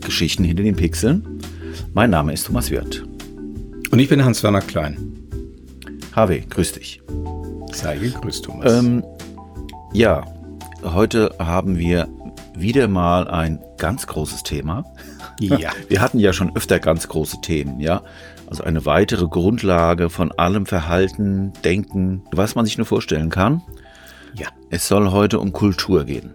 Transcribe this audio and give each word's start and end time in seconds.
Geschichten 0.00 0.44
hinter 0.44 0.62
den 0.62 0.76
Pixeln. 0.76 1.40
Mein 1.94 2.10
Name 2.10 2.32
ist 2.32 2.46
Thomas 2.46 2.70
Wirth. 2.70 3.04
Und 3.90 3.98
ich 3.98 4.08
bin 4.08 4.24
Hans-Werner 4.24 4.60
Klein. 4.60 4.96
HW, 6.14 6.40
grüß 6.48 6.72
dich. 6.72 7.02
Sei 7.72 7.96
gegrüßt, 7.96 8.44
Thomas. 8.44 8.72
Ähm, 8.72 9.04
ja, 9.92 10.24
heute 10.82 11.34
haben 11.38 11.78
wir 11.78 12.08
wieder 12.54 12.88
mal 12.88 13.28
ein 13.28 13.60
ganz 13.78 14.06
großes 14.06 14.42
Thema. 14.42 14.84
Ja. 15.40 15.70
Wir 15.88 16.00
hatten 16.00 16.18
ja 16.18 16.32
schon 16.32 16.54
öfter 16.54 16.78
ganz 16.78 17.08
große 17.08 17.40
Themen, 17.40 17.80
ja. 17.80 18.02
Also 18.46 18.64
eine 18.64 18.84
weitere 18.84 19.26
Grundlage 19.26 20.10
von 20.10 20.32
allem 20.32 20.66
Verhalten, 20.66 21.52
Denken, 21.64 22.22
was 22.32 22.54
man 22.54 22.66
sich 22.66 22.76
nur 22.76 22.86
vorstellen 22.86 23.30
kann. 23.30 23.62
Ja. 24.34 24.48
Es 24.68 24.86
soll 24.88 25.10
heute 25.10 25.38
um 25.38 25.52
Kultur 25.52 26.04
gehen. 26.04 26.30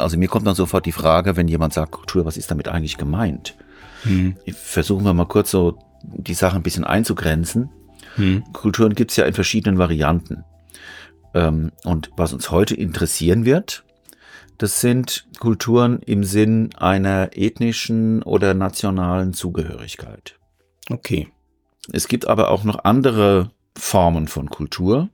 Also 0.00 0.18
mir 0.18 0.28
kommt 0.28 0.46
dann 0.46 0.54
sofort 0.54 0.86
die 0.86 0.92
Frage, 0.92 1.36
wenn 1.36 1.48
jemand 1.48 1.72
sagt 1.72 1.92
Kultur, 1.92 2.24
was 2.24 2.36
ist 2.36 2.50
damit 2.50 2.68
eigentlich 2.68 2.96
gemeint? 2.96 3.56
Hm. 4.02 4.36
Versuchen 4.52 5.04
wir 5.04 5.14
mal 5.14 5.26
kurz 5.26 5.50
so 5.50 5.78
die 6.02 6.34
Sache 6.34 6.56
ein 6.56 6.62
bisschen 6.62 6.84
einzugrenzen. 6.84 7.70
Hm. 8.16 8.44
Kulturen 8.52 8.94
gibt 8.94 9.10
es 9.10 9.16
ja 9.16 9.24
in 9.24 9.34
verschiedenen 9.34 9.78
Varianten. 9.78 10.44
Ähm, 11.34 11.72
und 11.84 12.10
was 12.16 12.32
uns 12.32 12.50
heute 12.50 12.74
interessieren 12.74 13.44
wird, 13.44 13.84
das 14.58 14.80
sind 14.80 15.26
Kulturen 15.40 16.00
im 16.00 16.22
Sinn 16.22 16.70
einer 16.76 17.30
ethnischen 17.32 18.22
oder 18.22 18.54
nationalen 18.54 19.32
Zugehörigkeit. 19.32 20.38
Okay. 20.88 21.28
Es 21.92 22.08
gibt 22.08 22.28
aber 22.28 22.50
auch 22.50 22.64
noch 22.64 22.84
andere 22.84 23.50
Formen 23.76 24.28
von 24.28 24.48
Kultur, 24.48 25.08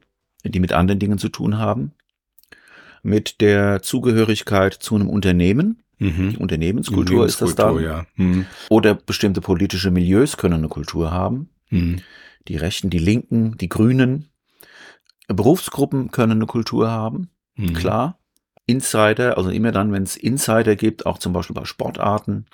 die 0.45 0.61
mit 0.61 0.73
anderen 0.73 0.99
Dingen 0.99 1.19
zu 1.19 1.29
tun 1.29 1.59
haben. 1.59 1.93
Mit 3.03 3.41
der 3.41 3.83
Zugehörigkeit 3.83 4.75
zu 4.75 4.95
einem 4.95 5.09
Unternehmen. 5.09 5.83
Mhm. 5.99 6.31
Die 6.31 6.37
Unternehmenskultur 6.39 7.27
ist 7.27 7.43
das 7.43 7.55
dann. 7.55 7.83
Ja. 7.83 8.07
Hm. 8.17 8.47
Oder 8.71 8.95
bestimmte 8.95 9.41
politische 9.41 9.91
Milieus 9.91 10.37
können 10.37 10.55
eine 10.55 10.69
Kultur 10.69 11.11
haben. 11.11 11.51
Hm. 11.69 12.01
Die 12.49 12.57
Rechten, 12.57 12.89
die 12.91 12.99
Linken, 12.99 13.57
die 13.59 13.69
Grünen. 13.69 14.27
Berufsgruppen 15.29 16.11
können 16.11 16.33
eine 16.33 16.47
Kultur 16.47 16.91
haben, 16.91 17.29
Hm. 17.55 17.75
klar. 17.75 18.19
Insider, 18.67 19.37
also 19.37 19.51
immer 19.51 19.73
dann, 19.73 19.93
wenn 19.93 20.05
es 20.05 20.17
Insider 20.17 20.77
gibt, 20.77 21.05
auch 21.07 21.19
zum 21.19 21.33
Beispiel 21.33 21.55
bei 21.55 21.65
Sportarten. 21.65 22.47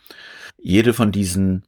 Jede 0.59 0.93
von 0.95 1.13
diesen 1.13 1.65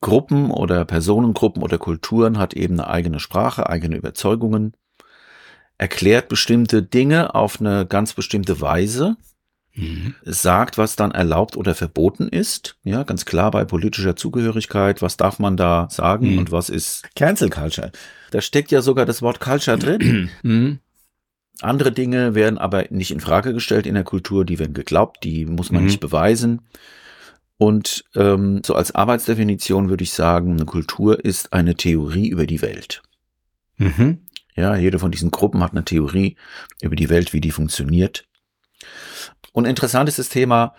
Gruppen 0.00 0.50
oder 0.50 0.84
Personengruppen 0.84 1.62
oder 1.62 1.78
Kulturen 1.78 2.38
hat 2.38 2.54
eben 2.54 2.80
eine 2.80 2.88
eigene 2.88 3.20
Sprache, 3.20 3.68
eigene 3.68 3.96
Überzeugungen, 3.96 4.72
erklärt 5.78 6.28
bestimmte 6.28 6.82
Dinge 6.82 7.34
auf 7.34 7.60
eine 7.60 7.86
ganz 7.86 8.12
bestimmte 8.12 8.60
Weise, 8.60 9.16
Mhm. 9.76 10.14
sagt, 10.24 10.78
was 10.78 10.94
dann 10.94 11.10
erlaubt 11.10 11.56
oder 11.56 11.74
verboten 11.74 12.28
ist. 12.28 12.76
Ja, 12.84 13.02
ganz 13.02 13.24
klar 13.24 13.50
bei 13.50 13.64
politischer 13.64 14.14
Zugehörigkeit, 14.14 15.02
was 15.02 15.16
darf 15.16 15.40
man 15.40 15.56
da 15.56 15.88
sagen 15.90 16.30
Mhm. 16.32 16.38
und 16.38 16.52
was 16.52 16.70
ist 16.70 17.02
Cancel 17.16 17.50
Culture. 17.50 17.90
Da 18.30 18.40
steckt 18.40 18.70
ja 18.70 18.82
sogar 18.82 19.04
das 19.04 19.20
Wort 19.20 19.40
Culture 19.40 19.76
drin. 19.78 20.30
Mhm. 20.44 20.78
Andere 21.60 21.90
Dinge 21.92 22.34
werden 22.36 22.58
aber 22.58 22.84
nicht 22.90 23.10
in 23.10 23.18
Frage 23.20 23.52
gestellt 23.52 23.86
in 23.86 23.94
der 23.94 24.04
Kultur, 24.04 24.44
die 24.44 24.58
werden 24.60 24.74
geglaubt, 24.74 25.22
die 25.24 25.44
muss 25.44 25.70
man 25.72 25.82
Mhm. 25.82 25.86
nicht 25.88 26.00
beweisen. 26.00 26.62
Und 27.56 28.04
ähm, 28.16 28.62
so 28.64 28.74
als 28.74 28.94
Arbeitsdefinition 28.94 29.88
würde 29.88 30.02
ich 30.04 30.12
sagen, 30.12 30.52
eine 30.52 30.64
Kultur 30.66 31.24
ist 31.24 31.52
eine 31.52 31.74
Theorie 31.76 32.28
über 32.28 32.46
die 32.46 32.62
Welt. 32.62 33.02
Mhm. 33.76 34.18
Ja, 34.56 34.76
jede 34.76 34.98
von 34.98 35.10
diesen 35.10 35.30
Gruppen 35.30 35.62
hat 35.62 35.72
eine 35.72 35.84
Theorie 35.84 36.36
über 36.80 36.96
die 36.96 37.08
Welt, 37.08 37.32
wie 37.32 37.40
die 37.40 37.50
funktioniert. 37.50 38.26
Und 39.52 39.64
interessant 39.64 40.08
ist 40.08 40.18
das 40.18 40.28
Thema, 40.28 40.74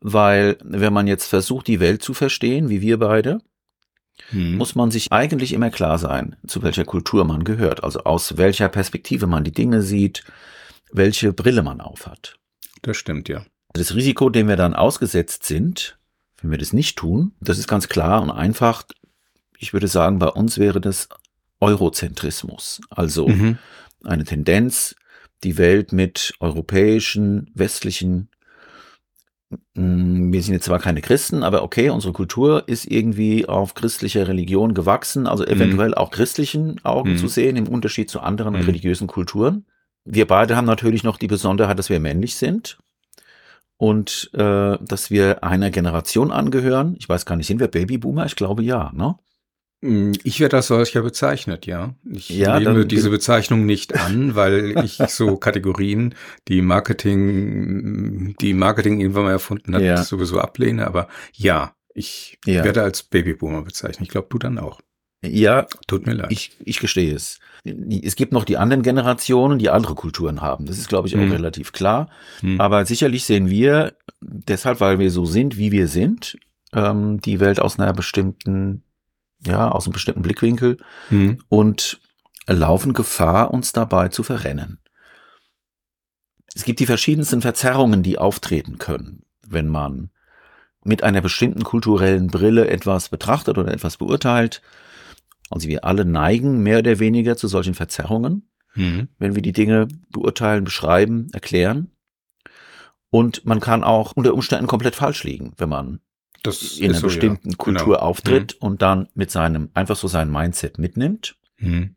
weil 0.00 0.56
wenn 0.62 0.92
man 0.92 1.06
jetzt 1.06 1.26
versucht, 1.26 1.66
die 1.66 1.80
Welt 1.80 2.02
zu 2.02 2.14
verstehen, 2.14 2.68
wie 2.68 2.80
wir 2.80 2.98
beide, 2.98 3.40
Mhm. 4.32 4.56
muss 4.56 4.74
man 4.74 4.90
sich 4.90 5.10
eigentlich 5.12 5.52
immer 5.52 5.70
klar 5.70 5.98
sein, 5.98 6.36
zu 6.46 6.62
welcher 6.62 6.84
Kultur 6.84 7.24
man 7.24 7.42
gehört, 7.42 7.82
also 7.82 8.00
aus 8.04 8.36
welcher 8.36 8.68
Perspektive 8.68 9.26
man 9.26 9.44
die 9.44 9.52
Dinge 9.52 9.82
sieht, 9.82 10.24
welche 10.92 11.32
Brille 11.32 11.62
man 11.62 11.80
aufhat. 11.80 12.36
Das 12.82 12.96
stimmt, 12.96 13.28
ja. 13.28 13.44
Das 13.72 13.94
Risiko, 13.94 14.30
dem 14.30 14.48
wir 14.48 14.56
dann 14.56 14.74
ausgesetzt 14.74 15.44
sind, 15.44 15.98
wenn 16.40 16.50
wir 16.50 16.58
das 16.58 16.72
nicht 16.72 16.98
tun, 16.98 17.32
das 17.40 17.58
ist 17.58 17.68
ganz 17.68 17.88
klar 17.88 18.22
und 18.22 18.30
einfach. 18.30 18.84
Ich 19.58 19.72
würde 19.72 19.88
sagen, 19.88 20.18
bei 20.18 20.28
uns 20.28 20.58
wäre 20.58 20.80
das 20.80 21.08
Eurozentrismus, 21.60 22.80
also 22.90 23.28
Mhm. 23.28 23.58
eine 24.04 24.24
Tendenz, 24.24 24.96
die 25.44 25.58
Welt 25.58 25.92
mit 25.92 26.34
europäischen, 26.40 27.50
westlichen, 27.54 28.28
mh, 29.74 30.32
wir 30.32 30.42
sind 30.42 30.54
jetzt 30.54 30.64
zwar 30.66 30.78
keine 30.78 31.00
Christen, 31.00 31.42
aber 31.42 31.62
okay, 31.62 31.90
unsere 31.90 32.12
Kultur 32.12 32.68
ist 32.68 32.86
irgendwie 32.86 33.46
auf 33.46 33.74
christlicher 33.74 34.28
Religion 34.28 34.74
gewachsen, 34.74 35.26
also 35.26 35.44
eventuell 35.46 35.94
auch 35.94 36.10
christlichen 36.10 36.84
Augen 36.84 37.12
Mhm. 37.12 37.16
zu 37.16 37.28
sehen, 37.28 37.56
im 37.56 37.68
Unterschied 37.68 38.10
zu 38.10 38.20
anderen 38.20 38.54
Mhm. 38.54 38.62
religiösen 38.62 39.06
Kulturen. 39.06 39.64
Wir 40.04 40.26
beide 40.26 40.56
haben 40.56 40.66
natürlich 40.66 41.04
noch 41.04 41.18
die 41.18 41.26
Besonderheit, 41.26 41.78
dass 41.78 41.90
wir 41.90 42.00
männlich 42.00 42.36
sind 42.36 42.78
und 43.76 44.30
äh, 44.34 44.78
dass 44.80 45.10
wir 45.10 45.42
einer 45.44 45.70
Generation 45.70 46.30
angehören. 46.30 46.96
Ich 46.98 47.08
weiß 47.08 47.26
gar 47.26 47.36
nicht, 47.36 47.46
sind 47.46 47.60
wir 47.60 47.68
Babyboomer? 47.68 48.26
Ich 48.26 48.36
glaube 48.36 48.62
ja, 48.62 48.92
ne? 48.94 49.16
Mm, 49.82 50.12
Ich 50.24 50.40
werde 50.40 50.56
als 50.58 50.66
solcher 50.66 51.02
bezeichnet, 51.02 51.66
ja. 51.66 51.94
Ich 52.10 52.28
Ja, 52.28 52.58
nehme 52.60 52.84
diese 52.86 53.10
Bezeichnung 53.10 53.64
nicht 53.66 53.94
an, 53.98 54.34
weil 54.34 54.78
ich 54.84 54.98
so 55.08 55.36
Kategorien, 55.36 56.14
die 56.48 56.60
Marketing, 56.62 58.34
die 58.40 58.54
Marketing 58.54 59.00
irgendwann 59.00 59.24
mal 59.24 59.32
erfunden 59.32 59.74
hat, 59.74 59.82
Ja. 59.82 60.02
sowieso 60.02 60.38
ablehne. 60.40 60.86
Aber 60.86 61.08
ja, 61.34 61.74
ich 61.94 62.38
Ja. 62.44 62.64
werde 62.64 62.82
als 62.82 63.02
Babyboomer 63.02 63.62
bezeichnet. 63.62 64.02
Ich 64.02 64.08
glaube, 64.10 64.28
du 64.30 64.38
dann 64.38 64.58
auch. 64.58 64.80
Ja, 65.22 65.66
Tut 65.86 66.06
mir 66.06 66.14
leid. 66.14 66.32
Ich, 66.32 66.56
ich 66.64 66.80
gestehe 66.80 67.14
es. 67.14 67.40
Es 68.02 68.16
gibt 68.16 68.32
noch 68.32 68.44
die 68.46 68.56
anderen 68.56 68.82
Generationen, 68.82 69.58
die 69.58 69.68
andere 69.68 69.94
Kulturen 69.94 70.40
haben. 70.40 70.64
Das 70.64 70.78
ist, 70.78 70.88
glaube 70.88 71.08
ich, 71.08 71.16
auch 71.16 71.20
Hm. 71.20 71.30
relativ 71.32 71.72
klar. 71.72 72.08
Hm. 72.40 72.58
Aber 72.58 72.86
sicherlich 72.86 73.24
sehen 73.24 73.50
wir, 73.50 73.92
deshalb, 74.22 74.80
weil 74.80 74.98
wir 74.98 75.10
so 75.10 75.26
sind, 75.26 75.58
wie 75.58 75.72
wir 75.72 75.88
sind, 75.88 76.38
ähm, 76.72 77.20
die 77.20 77.38
Welt 77.38 77.60
aus 77.60 77.78
einer 77.78 77.92
bestimmten, 77.92 78.82
ja, 79.44 79.70
aus 79.70 79.86
einem 79.86 79.92
bestimmten 79.92 80.22
Blickwinkel 80.22 80.78
Hm. 81.08 81.42
und 81.48 82.00
laufen 82.46 82.92
Gefahr, 82.92 83.52
uns 83.52 83.72
dabei 83.72 84.08
zu 84.08 84.22
verrennen. 84.22 84.80
Es 86.54 86.64
gibt 86.64 86.80
die 86.80 86.86
verschiedensten 86.86 87.42
Verzerrungen, 87.42 88.02
die 88.02 88.18
auftreten 88.18 88.78
können, 88.78 89.22
wenn 89.46 89.68
man 89.68 90.10
mit 90.82 91.02
einer 91.04 91.20
bestimmten 91.20 91.62
kulturellen 91.62 92.26
Brille 92.28 92.68
etwas 92.68 93.08
betrachtet 93.08 93.58
oder 93.58 93.72
etwas 93.72 93.98
beurteilt. 93.98 94.62
Also 95.50 95.68
wir 95.68 95.84
alle 95.84 96.04
neigen 96.04 96.62
mehr 96.62 96.78
oder 96.78 96.98
weniger 96.98 97.36
zu 97.36 97.48
solchen 97.48 97.74
Verzerrungen, 97.74 98.48
Hm. 98.74 99.08
wenn 99.18 99.34
wir 99.34 99.42
die 99.42 99.52
Dinge 99.52 99.88
beurteilen, 100.10 100.64
beschreiben, 100.64 101.28
erklären. 101.32 101.90
Und 103.10 103.44
man 103.44 103.58
kann 103.58 103.82
auch 103.82 104.12
unter 104.12 104.32
Umständen 104.34 104.68
komplett 104.68 104.94
falsch 104.94 105.24
liegen, 105.24 105.52
wenn 105.56 105.68
man 105.68 106.00
Das 106.42 106.78
in 106.78 106.90
einer 106.90 106.98
so, 107.00 107.06
bestimmten 107.08 107.50
ja. 107.50 107.56
Kultur 107.56 107.94
Genau. 107.96 107.98
auftritt 107.98 108.54
und 108.54 108.82
dann 108.82 109.08
mit 109.14 109.30
seinem, 109.30 109.70
einfach 109.74 109.96
so 109.96 110.08
sein 110.08 110.30
Mindset 110.30 110.78
mitnimmt. 110.78 111.36
Hm. 111.56 111.94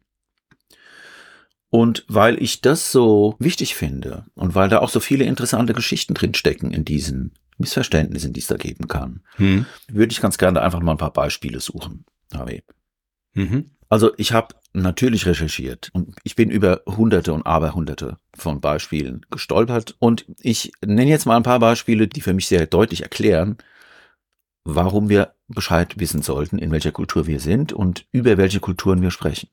Und 1.69 2.05
weil 2.07 2.41
ich 2.41 2.61
das 2.61 2.91
so 2.91 3.35
wichtig 3.39 3.75
finde 3.75 4.25
und 4.35 4.53
weil 4.53 4.69
da 4.69 4.79
auch 4.79 4.89
so 4.89 4.99
viele 4.99 5.23
interessante 5.25 5.73
Geschichten 5.73 6.13
drin 6.13 6.35
stecken 6.35 6.71
in 6.71 6.85
diesen 6.85 7.33
Missverständnissen, 7.57 8.31
die 8.33 8.41
es 8.41 8.47
da 8.47 8.57
geben 8.57 8.87
kann, 8.87 9.23
Hm. 9.37 9.65
würde 9.87 10.11
ich 10.11 10.21
ganz 10.21 10.37
gerne 10.37 10.61
einfach 10.61 10.81
mal 10.81 10.91
ein 10.91 10.97
paar 10.97 11.13
Beispiele 11.13 11.59
suchen. 11.59 12.05
Harvey. 12.33 12.63
Mhm. 13.33 13.71
Also 13.89 14.11
ich 14.17 14.31
habe 14.33 14.55
natürlich 14.73 15.25
recherchiert 15.27 15.89
und 15.93 16.15
ich 16.23 16.35
bin 16.35 16.49
über 16.49 16.81
hunderte 16.87 17.31
und 17.33 17.45
aberhunderte 17.45 18.17
von 18.35 18.59
Beispielen 18.59 19.23
gestolpert 19.29 19.95
und 19.99 20.25
ich 20.39 20.71
nenne 20.83 21.09
jetzt 21.09 21.25
mal 21.25 21.37
ein 21.37 21.43
paar 21.43 21.59
Beispiele, 21.59 22.07
die 22.07 22.21
für 22.21 22.33
mich 22.33 22.47
sehr 22.47 22.65
deutlich 22.65 23.01
erklären, 23.03 23.57
warum 24.65 25.09
wir 25.09 25.33
Bescheid 25.47 25.99
wissen 25.99 26.21
sollten, 26.21 26.57
in 26.57 26.71
welcher 26.71 26.91
Kultur 26.91 27.27
wir 27.27 27.39
sind 27.39 27.73
und 27.73 28.05
über 28.11 28.37
welche 28.37 28.59
Kulturen 28.59 29.01
wir 29.01 29.11
sprechen. 29.11 29.49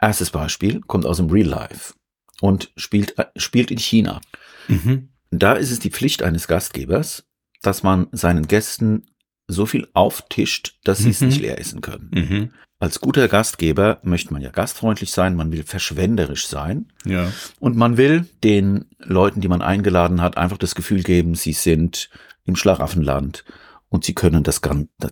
Erstes 0.00 0.30
Beispiel 0.30 0.80
kommt 0.80 1.04
aus 1.06 1.18
dem 1.18 1.30
Real 1.30 1.46
Life 1.48 1.94
und 2.40 2.70
spielt, 2.76 3.18
äh, 3.18 3.26
spielt 3.36 3.70
in 3.70 3.78
China. 3.78 4.20
Mhm. 4.68 5.10
Da 5.30 5.52
ist 5.54 5.70
es 5.70 5.78
die 5.78 5.90
Pflicht 5.90 6.22
eines 6.22 6.48
Gastgebers, 6.48 7.24
dass 7.62 7.82
man 7.82 8.08
seinen 8.12 8.46
Gästen 8.48 9.06
so 9.46 9.66
viel 9.66 9.88
auftischt, 9.92 10.78
dass 10.84 10.98
sie 10.98 11.10
es 11.10 11.20
Mhm. 11.20 11.28
nicht 11.28 11.40
leer 11.40 11.58
essen 11.58 11.80
können. 11.80 12.10
Mhm. 12.14 12.50
Als 12.78 13.00
guter 13.00 13.28
Gastgeber 13.28 13.98
möchte 14.02 14.32
man 14.32 14.40
ja 14.40 14.50
gastfreundlich 14.50 15.10
sein, 15.10 15.36
man 15.36 15.52
will 15.52 15.64
verschwenderisch 15.64 16.46
sein 16.46 16.90
Ja. 17.04 17.30
und 17.58 17.76
man 17.76 17.98
will 17.98 18.26
den 18.42 18.86
Leuten, 18.98 19.42
die 19.42 19.48
man 19.48 19.60
eingeladen 19.60 20.22
hat, 20.22 20.38
einfach 20.38 20.56
das 20.56 20.74
Gefühl 20.74 21.02
geben, 21.02 21.34
sie 21.34 21.52
sind 21.52 22.08
im 22.50 22.56
Schlaraffenland 22.56 23.44
und 23.88 24.04
sie 24.04 24.14
können 24.14 24.42
das, 24.42 24.60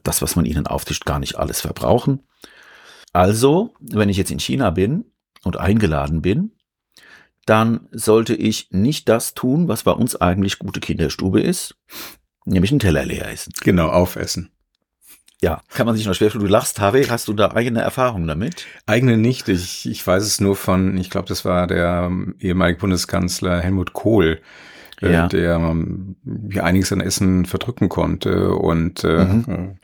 das, 0.02 0.22
was 0.22 0.36
man 0.36 0.44
ihnen 0.44 0.66
auftischt, 0.66 1.04
gar 1.04 1.18
nicht 1.18 1.36
alles 1.36 1.60
verbrauchen. 1.60 2.20
Also, 3.12 3.74
wenn 3.80 4.08
ich 4.08 4.16
jetzt 4.16 4.30
in 4.30 4.38
China 4.38 4.70
bin 4.70 5.06
und 5.42 5.56
eingeladen 5.56 6.22
bin, 6.22 6.52
dann 7.46 7.88
sollte 7.92 8.34
ich 8.34 8.68
nicht 8.70 9.08
das 9.08 9.34
tun, 9.34 9.68
was 9.68 9.82
bei 9.82 9.92
uns 9.92 10.16
eigentlich 10.16 10.58
gute 10.58 10.80
Kinderstube 10.80 11.40
ist, 11.40 11.76
nämlich 12.44 12.70
einen 12.70 12.80
Teller 12.80 13.04
leer 13.04 13.30
essen. 13.30 13.52
Genau, 13.62 13.88
aufessen. 13.88 14.50
Ja, 15.40 15.62
kann 15.68 15.86
man 15.86 15.96
sich 15.96 16.04
noch 16.04 16.14
schwer. 16.14 16.30
Du 16.30 16.46
lachst, 16.46 16.80
Harvey, 16.80 17.04
hast 17.04 17.28
du 17.28 17.32
da 17.32 17.52
eigene 17.52 17.80
Erfahrungen 17.80 18.26
damit? 18.26 18.66
Eigene 18.86 19.16
nicht. 19.16 19.48
Ich, 19.48 19.88
ich 19.88 20.04
weiß 20.04 20.24
es 20.24 20.40
nur 20.40 20.56
von, 20.56 20.96
ich 20.98 21.10
glaube, 21.10 21.28
das 21.28 21.44
war 21.44 21.68
der 21.68 22.10
ehemalige 22.40 22.80
Bundeskanzler 22.80 23.60
Helmut 23.60 23.92
Kohl, 23.92 24.40
äh, 25.02 25.12
Ja. 25.12 25.26
der 25.28 25.56
ähm, 25.56 26.16
ja 26.50 26.64
einiges 26.64 26.92
an 26.92 27.00
Essen 27.00 27.44
verdrücken 27.46 27.88
konnte 27.88 28.52
und 28.54 29.04
äh, 29.04 29.24
Mhm. 29.24 29.44
äh, 29.48 29.74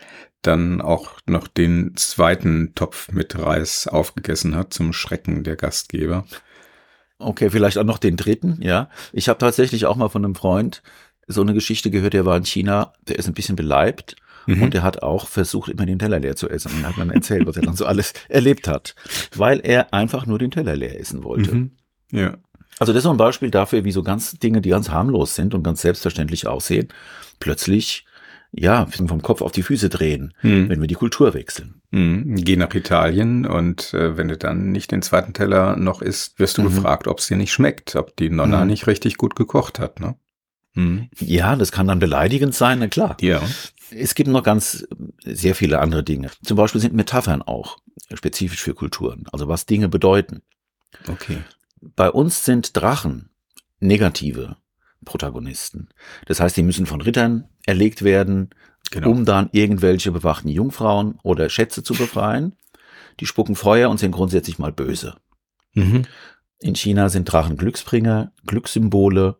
dann 0.43 0.81
auch 0.83 1.13
noch 1.27 1.49
den 1.49 1.93
zweiten 1.97 2.75
Topf 2.75 3.11
mit 3.11 3.39
Reis 3.39 3.89
aufgegessen 3.89 4.55
hat 4.57 4.75
zum 4.75 4.93
Schrecken 4.93 5.43
der 5.43 5.57
Gastgeber. 5.57 6.27
Okay, 7.19 7.49
vielleicht 7.49 7.79
auch 7.79 7.85
noch 7.85 7.99
den 7.99 8.17
dritten, 8.17 8.59
ja. 8.61 8.91
Ich 9.13 9.29
habe 9.29 9.39
tatsächlich 9.39 9.87
auch 9.87 9.97
mal 9.97 10.09
von 10.11 10.25
einem 10.25 10.35
Freund 10.35 10.83
so 11.27 11.41
eine 11.41 11.55
Geschichte 11.55 11.91
gehört, 11.91 12.13
der 12.13 12.27
war 12.27 12.37
in 12.37 12.45
China, 12.45 12.93
der 13.09 13.19
ist 13.19 13.27
ein 13.29 13.33
bisschen 13.35 13.57
beleibt 13.57 14.17
Mhm. 14.47 14.63
und 14.65 14.75
der 14.75 14.83
hat 14.83 15.03
auch 15.03 15.27
versucht, 15.27 15.71
immer 15.71 15.87
den 15.87 15.99
Teller 15.99 16.19
leer 16.21 16.37
zu 16.37 16.51
essen 16.51 16.71
und 16.77 16.87
hat 16.87 16.99
dann 16.99 17.09
erzählt, 17.09 17.47
was 17.47 17.57
er 17.57 17.63
dann 17.63 17.77
so 17.77 17.87
alles 17.87 18.13
erlebt 18.29 18.69
hat, 18.69 18.95
weil 19.35 19.61
er 19.65 19.95
einfach 19.95 20.27
nur 20.27 20.39
den 20.39 20.51
Teller 20.51 20.77
leer 20.77 21.01
essen 21.01 21.25
wollte. 21.25 21.55
Mhm. 21.55 21.71
Ja. 22.11 22.35
Also 22.79 22.93
das 22.93 23.01
ist 23.01 23.05
so 23.05 23.11
ein 23.11 23.17
Beispiel 23.17 23.51
dafür, 23.51 23.85
wie 23.85 23.93
so 23.93 24.03
ganz 24.03 24.33
Dinge, 24.39 24.61
die 24.61 24.71
ganz 24.71 24.91
harmlos 24.91 25.35
sind 25.35 25.55
und 25.55 25.63
ganz 25.63 25.83
selbstverständlich 25.83 26.47
aussehen, 26.47 26.89
plötzlich, 27.39 28.05
ja, 28.53 28.87
vom 28.87 29.23
Kopf 29.23 29.43
auf 29.43 29.53
die 29.53 29.63
Füße 29.63 29.89
drehen, 29.89 30.33
Mhm. 30.43 30.69
wenn 30.69 30.81
wir 30.81 30.87
die 30.89 30.95
Kultur 30.95 31.35
wechseln. 31.35 31.83
Mhm. 31.91 32.37
Geh 32.37 32.57
nach 32.57 32.73
Italien 32.75 33.47
und 33.47 33.93
äh, 33.95 34.17
wenn 34.17 34.29
du 34.29 34.37
dann 34.37 34.71
nicht 34.73 34.93
den 34.93 35.03
zweiten 35.03 35.33
Teller 35.33 35.77
noch 35.77 36.03
isst, 36.03 36.39
wirst 36.39 36.59
du 36.59 36.63
Mhm. 36.63 36.67
gefragt, 36.67 37.09
ob 37.09 37.19
es 37.19 37.27
dir 37.27 37.37
nicht 37.37 37.53
schmeckt, 37.53 37.97
ob 37.97 38.17
die 38.17 38.31
Nonna 38.31 38.61
Mhm. 38.63 38.69
nicht 38.69 38.87
richtig 38.87 39.17
gut 39.17 39.35
gekocht 39.37 39.79
hat. 39.81 39.99
Ne? 40.01 40.15
Mhm. 40.75 41.09
Ja, 41.19 41.57
das 41.57 41.73
kann 41.73 41.87
dann 41.89 41.99
beleidigend 41.99 42.55
sein, 42.55 42.79
na 42.81 42.87
klar. 42.89 43.17
Ja. 43.21 43.41
Es 43.91 44.15
gibt 44.15 44.29
noch 44.31 44.43
ganz 44.43 44.87
sehr 45.25 45.55
viele 45.55 45.79
andere 45.81 46.03
Dinge. 46.03 46.31
Zum 46.45 46.57
Beispiel 46.57 46.81
sind 46.81 46.95
Metaphern 46.95 47.43
auch 47.43 47.79
spezifisch 48.13 48.61
für 48.63 48.75
Kulturen, 48.75 49.25
also 49.33 49.47
was 49.49 49.67
Dinge 49.67 49.89
bedeuten. 49.89 50.43
Okay. 51.09 51.39
Bei 51.97 52.11
uns 52.11 52.45
sind 52.45 52.77
Drachen 52.77 53.31
negative 53.81 54.57
Protagonisten. 55.05 55.89
Das 56.27 56.41
heißt, 56.41 56.57
die 56.57 56.63
müssen 56.63 56.87
von 56.87 57.01
Rittern 57.01 57.49
erlegt 57.67 58.03
werden, 58.03 58.51
Genau. 58.91 59.11
um 59.11 59.25
dann 59.25 59.49
irgendwelche 59.53 60.13
bewachten 60.13 60.49
Jungfrauen 60.49 61.19
oder 61.23 61.49
Schätze 61.49 61.83
zu 61.83 61.95
befreien. 61.95 62.55
Die 63.21 63.27
spucken 63.27 63.57
Feuer 63.57 63.89
und 63.91 63.99
sind 63.99 64.13
grundsätzlich 64.13 64.59
mal 64.59 64.73
böse. 64.73 65.17
Mhm. 65.73 66.05
In 66.61 66.75
China 66.75 67.09
sind 67.09 67.25
Drachen 67.31 67.57
Glücksbringer, 67.57 68.33
Glückssymbole, 68.47 69.39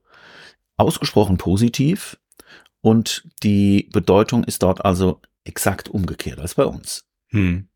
ausgesprochen 0.77 1.37
positiv 1.39 2.19
und 2.81 3.29
die 3.43 3.89
Bedeutung 3.93 4.45
ist 4.45 4.63
dort 4.63 4.85
also 4.85 5.21
exakt 5.45 5.89
umgekehrt 5.89 6.41
als 6.41 6.55
bei 6.55 6.65
uns. 6.65 7.05
Mhm. 7.31 7.69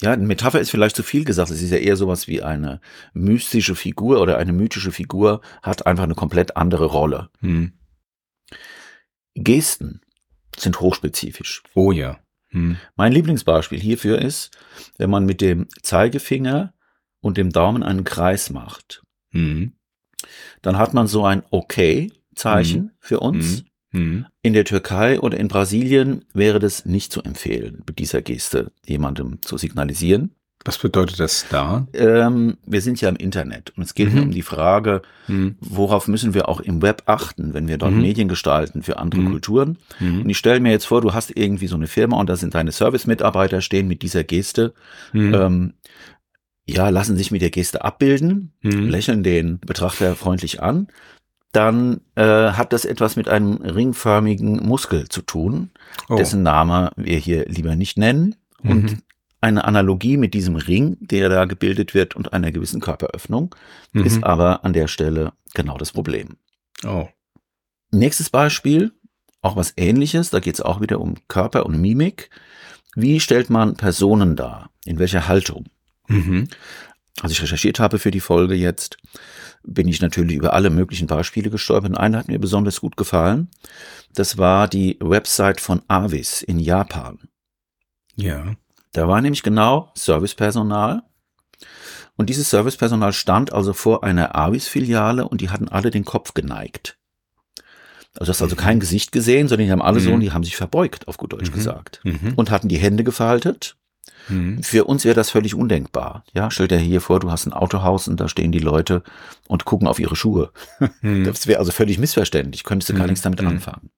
Ja, 0.00 0.12
eine 0.12 0.26
Metapher 0.26 0.60
ist 0.60 0.70
vielleicht 0.70 0.96
zu 0.96 1.02
viel 1.02 1.24
gesagt. 1.24 1.50
Es 1.50 1.62
ist 1.62 1.70
ja 1.70 1.76
eher 1.76 1.96
sowas 1.96 2.28
wie 2.28 2.42
eine 2.42 2.80
mystische 3.12 3.74
Figur 3.74 4.20
oder 4.20 4.38
eine 4.38 4.52
mythische 4.52 4.92
Figur 4.92 5.40
hat 5.62 5.86
einfach 5.86 6.04
eine 6.04 6.14
komplett 6.14 6.56
andere 6.56 6.86
Rolle. 6.86 7.30
Mhm. 7.40 7.72
Gesten 9.34 10.00
sind 10.56 10.80
hochspezifisch. 10.80 11.62
Oh 11.74 11.92
ja. 11.92 12.18
Mhm. 12.50 12.76
Mein 12.96 13.12
Lieblingsbeispiel 13.12 13.80
hierfür 13.80 14.20
ist, 14.20 14.50
wenn 14.98 15.10
man 15.10 15.24
mit 15.24 15.40
dem 15.40 15.68
Zeigefinger 15.82 16.74
und 17.20 17.36
dem 17.36 17.50
Daumen 17.50 17.82
einen 17.82 18.04
Kreis 18.04 18.50
macht. 18.50 19.02
Mhm. 19.30 19.74
Dann 20.60 20.78
hat 20.78 20.94
man 20.94 21.06
so 21.06 21.24
ein 21.24 21.42
Okay-Zeichen 21.50 22.92
für 22.98 23.20
uns. 23.20 23.64
Mhm. 23.92 24.26
In 24.42 24.52
der 24.54 24.64
Türkei 24.64 25.20
oder 25.20 25.38
in 25.38 25.48
Brasilien 25.48 26.24
wäre 26.34 26.58
das 26.58 26.84
nicht 26.86 27.12
zu 27.12 27.22
empfehlen, 27.22 27.82
mit 27.86 27.98
dieser 27.98 28.22
Geste 28.22 28.72
jemandem 28.86 29.38
zu 29.42 29.56
signalisieren. 29.58 30.32
Was 30.64 30.78
bedeutet 30.78 31.18
das 31.18 31.46
da? 31.50 31.88
Ähm, 31.92 32.56
wir 32.64 32.80
sind 32.82 33.00
ja 33.00 33.08
im 33.08 33.16
Internet 33.16 33.72
und 33.76 33.82
es 33.82 33.94
geht 33.94 34.14
Mhm. 34.14 34.22
um 34.22 34.30
die 34.30 34.42
Frage, 34.42 35.02
Mhm. 35.26 35.56
worauf 35.60 36.06
müssen 36.06 36.34
wir 36.34 36.48
auch 36.48 36.60
im 36.60 36.80
Web 36.82 37.02
achten, 37.06 37.52
wenn 37.52 37.66
wir 37.66 37.78
dort 37.78 37.92
Mhm. 37.94 38.00
Medien 38.00 38.28
gestalten 38.28 38.82
für 38.84 38.96
andere 38.98 39.22
Mhm. 39.22 39.30
Kulturen. 39.32 39.78
Und 40.00 40.22
Mhm. 40.24 40.30
ich 40.30 40.38
stelle 40.38 40.60
mir 40.60 40.70
jetzt 40.70 40.84
vor, 40.86 41.00
du 41.00 41.12
hast 41.14 41.36
irgendwie 41.36 41.66
so 41.66 41.74
eine 41.74 41.88
Firma 41.88 42.16
und 42.20 42.28
da 42.28 42.36
sind 42.36 42.54
deine 42.54 42.70
Service-Mitarbeiter 42.70 43.60
stehen 43.60 43.88
mit 43.88 44.02
dieser 44.02 44.22
Geste. 44.22 44.72
Ähm, 45.12 45.74
ja, 46.64 46.88
lassen 46.90 47.16
sich 47.16 47.32
mit 47.32 47.42
der 47.42 47.50
Geste 47.50 47.82
abbilden, 47.84 48.52
lächeln 48.62 49.24
den 49.24 49.58
Betrachter 49.58 50.14
freundlich 50.14 50.62
an. 50.62 50.86
Dann 51.52 52.00
äh, 52.14 52.22
hat 52.52 52.72
das 52.72 52.84
etwas 52.86 53.16
mit 53.16 53.28
einem 53.28 53.56
ringförmigen 53.56 54.56
Muskel 54.66 55.08
zu 55.08 55.20
tun, 55.22 55.70
Oh. 56.08 56.16
dessen 56.16 56.42
Name 56.42 56.90
wir 56.96 57.18
hier 57.18 57.44
lieber 57.46 57.76
nicht 57.76 57.98
nennen. 57.98 58.34
Und 58.62 58.82
Mhm. 58.92 59.02
eine 59.42 59.64
Analogie 59.64 60.16
mit 60.16 60.32
diesem 60.34 60.56
Ring, 60.56 60.96
der 61.00 61.28
da 61.28 61.44
gebildet 61.44 61.94
wird 61.94 62.16
und 62.16 62.32
einer 62.32 62.52
gewissen 62.52 62.80
Körperöffnung, 62.80 63.54
Mhm. 63.92 64.04
ist 64.04 64.24
aber 64.24 64.64
an 64.64 64.72
der 64.72 64.88
Stelle 64.88 65.32
genau 65.52 65.76
das 65.76 65.92
Problem. 65.92 66.36
Oh. 66.86 67.08
Nächstes 67.90 68.30
Beispiel, 68.30 68.92
auch 69.42 69.56
was 69.56 69.74
ähnliches, 69.76 70.30
da 70.30 70.40
geht 70.40 70.54
es 70.54 70.60
auch 70.62 70.80
wieder 70.80 71.00
um 71.00 71.16
Körper 71.28 71.66
und 71.66 71.78
Mimik. 71.80 72.30
Wie 72.94 73.20
stellt 73.20 73.50
man 73.50 73.74
Personen 73.74 74.36
dar? 74.36 74.70
In 74.86 74.98
welcher 74.98 75.28
Haltung? 75.28 75.66
Mhm. 76.08 76.48
Als 77.20 77.32
ich 77.32 77.42
recherchiert 77.42 77.78
habe 77.78 77.98
für 77.98 78.10
die 78.10 78.20
Folge 78.20 78.54
jetzt, 78.54 78.96
bin 79.64 79.88
ich 79.88 80.00
natürlich 80.00 80.36
über 80.36 80.52
alle 80.52 80.70
möglichen 80.70 81.06
Beispiele 81.06 81.50
gestolpert. 81.50 81.90
Und 81.90 81.96
eine 81.96 82.18
hat 82.18 82.28
mir 82.28 82.38
besonders 82.38 82.80
gut 82.80 82.96
gefallen. 82.96 83.48
Das 84.14 84.38
war 84.38 84.68
die 84.68 84.96
Website 85.00 85.60
von 85.60 85.82
Avis 85.88 86.42
in 86.42 86.58
Japan. 86.58 87.18
Ja. 88.16 88.54
Da 88.92 89.08
war 89.08 89.20
nämlich 89.20 89.42
genau 89.42 89.90
Servicepersonal. 89.94 91.02
Und 92.16 92.28
dieses 92.28 92.50
Servicepersonal 92.50 93.12
stand 93.12 93.52
also 93.52 93.72
vor 93.72 94.04
einer 94.04 94.36
Avis-Filiale 94.36 95.26
und 95.26 95.40
die 95.40 95.48
hatten 95.50 95.68
alle 95.68 95.90
den 95.90 96.04
Kopf 96.04 96.34
geneigt. 96.34 96.98
Also 98.14 98.26
du 98.26 98.30
hast 98.30 98.42
also 98.42 98.56
kein 98.56 98.80
Gesicht 98.80 99.10
gesehen, 99.12 99.48
sondern 99.48 99.66
die 99.66 99.72
haben 99.72 99.80
alle 99.80 99.98
so, 100.00 100.10
Mhm. 100.10 100.14
und 100.16 100.20
die 100.20 100.32
haben 100.32 100.44
sich 100.44 100.56
verbeugt, 100.56 101.08
auf 101.08 101.16
gut 101.16 101.32
Deutsch 101.32 101.50
Mhm. 101.50 101.54
gesagt. 101.54 102.00
Mhm. 102.04 102.34
Und 102.36 102.50
hatten 102.50 102.68
die 102.68 102.76
Hände 102.76 103.04
gefaltet. 103.04 103.76
Mhm. 104.28 104.62
Für 104.62 104.84
uns 104.84 105.04
wäre 105.04 105.14
das 105.14 105.30
völlig 105.30 105.54
undenkbar. 105.54 106.24
Ja, 106.32 106.50
stell 106.50 106.68
dir 106.68 106.78
hier 106.78 107.00
vor, 107.00 107.20
du 107.20 107.30
hast 107.30 107.46
ein 107.46 107.52
Autohaus 107.52 108.08
und 108.08 108.20
da 108.20 108.28
stehen 108.28 108.52
die 108.52 108.58
Leute 108.58 109.02
und 109.48 109.64
gucken 109.64 109.88
auf 109.88 109.98
ihre 109.98 110.16
Schuhe. 110.16 110.50
Mhm. 111.00 111.24
Das 111.24 111.46
wäre 111.46 111.58
also 111.58 111.72
völlig 111.72 111.98
missverständlich. 111.98 112.64
Könntest 112.64 112.90
du 112.90 112.94
gar 112.94 113.04
Mhm. 113.04 113.10
nichts 113.10 113.22
damit 113.22 113.40
Mhm. 113.42 113.48
anfangen. 113.48 113.90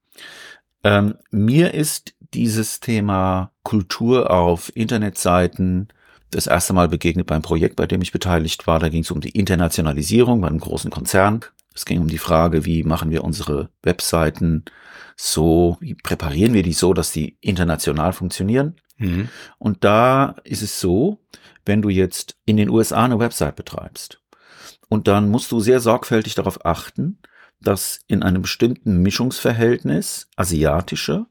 Ähm, 0.83 1.15
mir 1.31 1.75
ist 1.75 2.15
dieses 2.35 2.81
Thema 2.81 3.53
Kultur 3.63 4.31
auf 4.31 4.71
Internetseiten 4.77 5.89
das 6.31 6.47
erste 6.49 6.73
Mal 6.73 6.89
begegnet 6.89 7.27
beim 7.27 7.43
Projekt, 7.43 7.77
bei 7.77 7.87
dem 7.87 8.03
ich 8.03 8.11
beteiligt 8.13 8.67
war. 8.67 8.81
Da 8.81 8.89
ging 8.89 9.03
es 9.03 9.11
um 9.11 9.21
die 9.21 9.31
Internationalisierung 9.31 10.41
bei 10.41 10.49
einem 10.49 10.59
großen 10.59 10.91
Konzern. 10.91 11.41
Es 11.75 11.85
ging 11.85 12.01
um 12.01 12.09
die 12.09 12.19
Frage, 12.19 12.65
wie 12.65 12.83
machen 12.83 13.11
wir 13.11 13.25
unsere 13.25 13.69
Webseiten 13.83 14.65
so, 15.17 15.77
wie 15.81 15.95
präparieren 15.95 16.55
wir 16.55 16.63
die 16.65 16.73
so, 16.73 16.93
dass 16.93 17.13
die 17.13 17.37
international 17.41 18.13
funktionieren. 18.13 18.75
Mhm. 18.97 19.29
Und 19.59 19.85
da 19.85 20.37
ist 20.45 20.63
es 20.63 20.81
so, 20.81 21.19
wenn 21.67 21.83
du 21.83 21.89
jetzt 21.89 22.37
in 22.45 22.57
den 22.57 22.69
USA 22.69 23.05
eine 23.05 23.19
Website 23.19 23.57
betreibst 23.57 24.21
und 24.89 25.09
dann 25.09 25.29
musst 25.31 25.51
du 25.53 25.61
sehr 25.61 25.81
sorgfältig 25.81 26.35
darauf 26.35 26.65
achten, 26.65 27.19
dass 27.61 28.01
in 28.07 28.23
einem 28.23 28.43
bestimmten 28.43 29.03
Mischungsverhältnis 29.03 30.29
asiatische, 30.37 31.27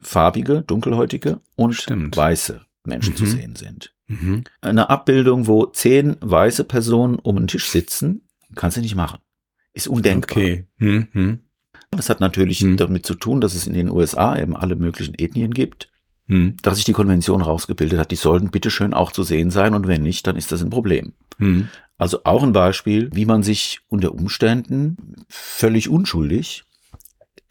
farbige, 0.00 0.62
dunkelhäutige 0.62 1.40
und 1.56 1.72
Stimmt. 1.74 2.16
weiße 2.16 2.60
Menschen 2.84 3.12
Mhm. 3.14 3.16
zu 3.16 3.26
sehen 3.26 3.56
sind. 3.56 3.94
Mhm. 4.06 4.44
Eine 4.60 4.90
Abbildung, 4.90 5.46
wo 5.46 5.66
zehn 5.66 6.16
weiße 6.20 6.64
Personen 6.64 7.16
um 7.18 7.36
einen 7.36 7.48
Tisch 7.48 7.68
sitzen, 7.68 8.22
kannst 8.54 8.76
du 8.76 8.80
nicht 8.80 8.94
machen. 8.94 9.18
Ist 9.72 9.88
undenkbar. 9.88 10.36
Okay. 10.36 10.66
Mhm. 10.78 11.40
Das 11.90 12.08
hat 12.10 12.20
natürlich 12.20 12.62
Mhm. 12.62 12.76
damit 12.76 13.06
zu 13.06 13.14
tun, 13.14 13.40
dass 13.40 13.54
es 13.54 13.66
in 13.66 13.72
den 13.74 13.90
USA 13.90 14.38
eben 14.38 14.56
alle 14.56 14.76
möglichen 14.76 15.14
Ethnien 15.18 15.52
gibt 15.54 15.90
Mhm. 16.28 16.56
dass 16.62 16.76
sich 16.76 16.84
die 16.84 16.92
Konvention 16.92 17.40
rausgebildet 17.40 17.98
hat, 17.98 18.10
die 18.10 18.16
sollten 18.16 18.50
bitteschön 18.50 18.94
auch 18.94 19.12
zu 19.12 19.22
sehen 19.22 19.50
sein 19.50 19.74
und 19.74 19.86
wenn 19.86 20.02
nicht, 20.02 20.26
dann 20.26 20.36
ist 20.36 20.50
das 20.50 20.62
ein 20.62 20.70
Problem. 20.70 21.12
Mhm. 21.38 21.68
Also 21.98 22.20
auch 22.24 22.42
ein 22.42 22.52
Beispiel, 22.52 23.10
wie 23.12 23.26
man 23.26 23.42
sich 23.42 23.80
unter 23.88 24.12
Umständen 24.12 25.24
völlig 25.28 25.88
unschuldig 25.88 26.64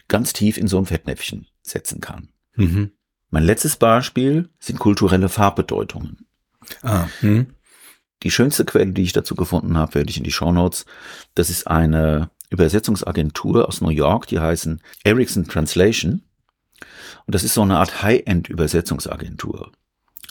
ganz 0.08 0.34
tief 0.34 0.58
in 0.58 0.68
so 0.68 0.78
ein 0.78 0.86
Fettnäpfchen 0.86 1.48
setzen 1.62 2.02
kann. 2.02 2.30
Mhm. 2.56 2.92
Mein 3.30 3.44
letztes 3.44 3.76
Beispiel 3.76 4.50
sind 4.60 4.80
kulturelle 4.80 5.30
Farbbedeutungen. 5.30 6.26
Ah, 6.82 7.08
hm. 7.20 7.48
Die 8.24 8.32
schönste 8.32 8.66
Quelle, 8.66 8.92
die 8.92 9.04
ich 9.04 9.14
dazu 9.14 9.36
gefunden 9.36 9.78
habe, 9.78 9.96
werde 9.96 10.10
ich 10.10 10.18
in 10.18 10.24
die 10.24 10.32
Show 10.32 10.52
Notes. 10.52 10.86
Das 11.34 11.50
ist 11.50 11.68
eine 11.68 12.30
Übersetzungsagentur 12.50 13.68
aus 13.68 13.82
New 13.82 13.90
York, 13.90 14.28
die 14.28 14.40
heißen 14.40 14.82
Ericsson 15.04 15.48
Translation. 15.48 16.24
Und 17.26 17.36
das 17.36 17.44
ist 17.44 17.54
so 17.54 17.62
eine 17.62 17.78
Art 17.78 18.02
High-End-Übersetzungsagentur. 18.04 19.72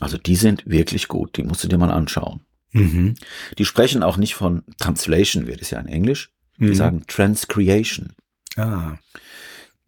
Also 0.01 0.19
die 0.19 0.37
sind 0.37 0.67
wirklich 0.67 1.09
gut, 1.09 1.37
die 1.37 1.43
musst 1.43 1.65
du 1.65 1.69
dir 1.69 1.79
mal 1.79 1.91
anschauen. 1.91 2.41
Mhm. 2.73 3.15
Die 3.59 3.65
sprechen 3.65 4.03
auch 4.03 4.17
nicht 4.17 4.35
von 4.35 4.65
Translation, 4.79 5.47
wird 5.47 5.63
es 5.63 5.71
ja 5.71 5.79
in 5.79 5.89
Englisch. 5.89 6.31
Die 6.59 6.67
mhm. 6.67 6.75
sagen 6.75 7.05
Transcreation. 7.07 8.13
Ah. 8.57 8.99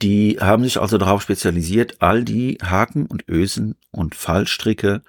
Die 0.02 0.38
haben 0.40 0.64
sich 0.64 0.78
also 0.78 0.98
darauf 0.98 1.22
spezialisiert, 1.22 1.96
all 2.00 2.24
die 2.24 2.58
Haken 2.62 3.06
und 3.06 3.28
Ösen 3.28 3.76
und 3.90 4.14
Fallstricke, 4.14 5.02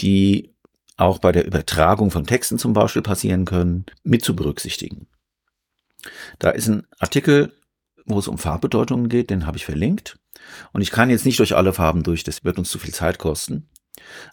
die 0.00 0.52
auch 0.96 1.18
bei 1.18 1.32
der 1.32 1.46
Übertragung 1.46 2.10
von 2.10 2.26
Texten 2.26 2.58
zum 2.58 2.72
Beispiel 2.72 3.02
passieren 3.02 3.44
können, 3.44 3.86
mit 4.04 4.24
zu 4.24 4.36
berücksichtigen. 4.36 5.06
Da 6.38 6.50
ist 6.50 6.68
ein 6.68 6.86
Artikel, 6.98 7.52
wo 8.04 8.18
es 8.18 8.28
um 8.28 8.38
Farbbedeutungen 8.38 9.08
geht, 9.08 9.30
den 9.30 9.46
habe 9.46 9.56
ich 9.56 9.64
verlinkt. 9.64 10.18
Und 10.72 10.82
ich 10.82 10.90
kann 10.90 11.10
jetzt 11.10 11.24
nicht 11.24 11.38
durch 11.38 11.56
alle 11.56 11.72
Farben 11.72 12.02
durch, 12.02 12.24
das 12.24 12.44
wird 12.44 12.58
uns 12.58 12.70
zu 12.70 12.78
viel 12.78 12.94
Zeit 12.94 13.18
kosten. 13.18 13.68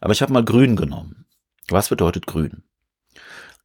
Aber 0.01 0.13
ich 0.13 0.21
habe 0.21 0.33
mal 0.33 0.43
grün 0.43 0.75
genommen. 0.75 1.25
Was 1.69 1.89
bedeutet 1.89 2.25
grün? 2.25 2.63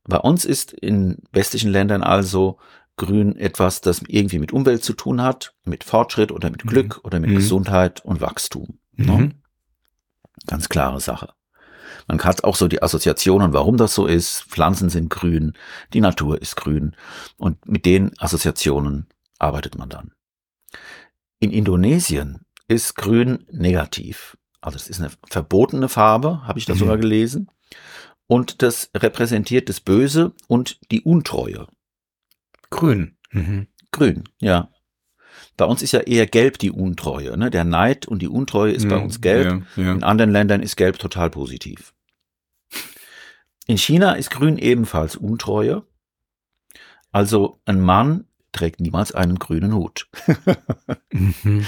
Bei 0.05 0.19
uns 0.19 0.45
ist 0.45 0.73
in 0.73 1.23
westlichen 1.33 1.71
Ländern 1.71 2.03
also 2.03 2.59
grün 2.97 3.37
etwas, 3.37 3.81
das 3.81 4.03
irgendwie 4.07 4.39
mit 4.39 4.53
Umwelt 4.53 4.85
zu 4.85 4.93
tun 4.93 5.23
hat, 5.23 5.55
mit 5.65 5.85
Fortschritt 5.85 6.31
oder 6.31 6.51
mit 6.51 6.63
Glück 6.65 6.97
mhm. 6.97 7.01
oder 7.05 7.21
mit 7.21 7.31
mhm. 7.31 7.37
Gesundheit 7.37 8.05
und 8.05 8.21
Wachstum. 8.21 8.79
Mhm. 8.93 9.07
Ne? 9.07 9.31
Ganz 10.47 10.69
klare 10.69 11.01
Sache. 11.01 11.33
Man 12.07 12.23
hat 12.23 12.45
auch 12.45 12.57
so 12.57 12.69
die 12.69 12.83
Assoziationen, 12.83 13.53
warum 13.53 13.77
das 13.77 13.95
so 13.95 14.07
ist. 14.07 14.43
Pflanzen 14.45 14.91
sind 14.91 15.09
grün, 15.09 15.55
die 15.93 16.01
Natur 16.01 16.41
ist 16.41 16.57
grün 16.57 16.97
und 17.37 17.67
mit 17.67 17.87
den 17.87 18.13
Assoziationen 18.19 19.07
arbeitet 19.39 19.79
man 19.79 19.89
dann. 19.89 20.13
In 21.41 21.51
Indonesien 21.51 22.41
ist 22.69 22.95
grün 22.97 23.47
negativ. 23.51 24.37
Also 24.61 24.77
es 24.77 24.89
ist 24.89 25.01
eine 25.01 25.11
verbotene 25.29 25.89
Farbe, 25.89 26.47
habe 26.47 26.59
ich 26.59 26.65
da 26.65 26.75
mhm. 26.75 26.79
sogar 26.79 26.97
gelesen. 26.97 27.51
Und 28.27 28.63
das 28.63 28.91
repräsentiert 28.97 29.69
das 29.69 29.81
Böse 29.81 30.33
und 30.49 30.81
die 30.91 31.03
Untreue. 31.03 31.67
Grün. 32.71 33.17
Mhm. 33.31 33.67
Grün, 33.93 34.25
ja. 34.41 34.71
Bei 35.57 35.67
uns 35.67 35.83
ist 35.83 35.93
ja 35.93 36.01
eher 36.01 36.27
gelb 36.27 36.59
die 36.59 36.71
Untreue. 36.71 37.37
Ne? 37.37 37.51
Der 37.51 37.65
Neid 37.65 38.07
und 38.07 38.23
die 38.23 38.29
Untreue 38.29 38.73
ist 38.73 38.87
mhm, 38.87 38.89
bei 38.89 38.97
uns 38.99 39.21
gelb. 39.21 39.65
Ja, 39.77 39.83
ja. 39.83 39.93
In 39.93 40.03
anderen 40.03 40.33
Ländern 40.33 40.63
ist 40.63 40.77
gelb 40.77 40.99
total 40.99 41.31
positiv. 41.31 41.95
In 43.67 43.79
China 43.79 44.15
ist 44.15 44.31
grün 44.31 44.59
ebenfalls 44.59 45.17
Untreue. 45.17 45.87
Also 47.13 47.61
ein 47.65 47.81
Mann 47.81 48.27
trägt 48.55 48.81
niemals 48.81 49.13
einen 49.13 49.39
grünen 49.39 49.75
Hut. 49.75 50.09
mhm. 51.13 51.65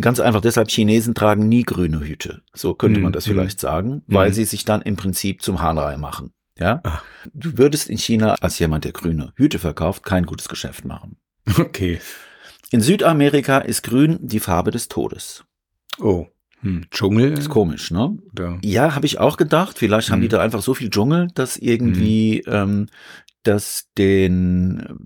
Ganz 0.00 0.18
einfach 0.18 0.40
deshalb, 0.40 0.70
Chinesen 0.70 1.14
tragen 1.14 1.48
nie 1.48 1.62
grüne 1.62 2.00
Hüte. 2.00 2.42
So 2.54 2.74
könnte 2.74 3.00
man 3.00 3.10
mhm. 3.10 3.14
das 3.14 3.26
vielleicht 3.26 3.60
sagen, 3.60 4.02
weil 4.06 4.30
mhm. 4.30 4.34
sie 4.34 4.44
sich 4.44 4.64
dann 4.64 4.80
im 4.82 4.96
Prinzip 4.96 5.42
zum 5.42 5.60
Hahnrei 5.60 5.96
machen. 5.98 6.32
Ja? 6.58 6.80
Ach. 6.84 7.02
Du 7.34 7.58
würdest 7.58 7.88
in 7.88 7.98
China 7.98 8.34
als 8.40 8.58
jemand, 8.58 8.84
der 8.84 8.92
grüne 8.92 9.32
Hüte 9.36 9.58
verkauft, 9.58 10.04
kein 10.04 10.24
gutes 10.24 10.48
Geschäft 10.48 10.84
machen. 10.84 11.16
Okay. 11.58 12.00
In 12.70 12.80
Südamerika 12.80 13.58
ist 13.58 13.82
grün 13.82 14.18
die 14.22 14.40
Farbe 14.40 14.70
des 14.70 14.88
Todes. 14.88 15.44
Oh. 16.00 16.26
Hm, 16.60 16.86
Dschungel? 16.90 17.34
Ist 17.34 17.50
komisch, 17.50 17.90
ne? 17.90 18.16
Oder? 18.32 18.58
Ja, 18.62 18.94
habe 18.94 19.04
ich 19.04 19.20
auch 19.20 19.36
gedacht. 19.36 19.78
Vielleicht 19.78 20.08
hm. 20.08 20.12
haben 20.14 20.20
die 20.22 20.28
hm. 20.28 20.30
da 20.30 20.40
einfach 20.40 20.62
so 20.62 20.72
viel 20.72 20.88
Dschungel, 20.88 21.28
dass 21.34 21.58
irgendwie 21.58 22.42
hm. 22.46 22.52
ähm, 22.52 22.86
das 23.46 23.88
den 23.96 24.96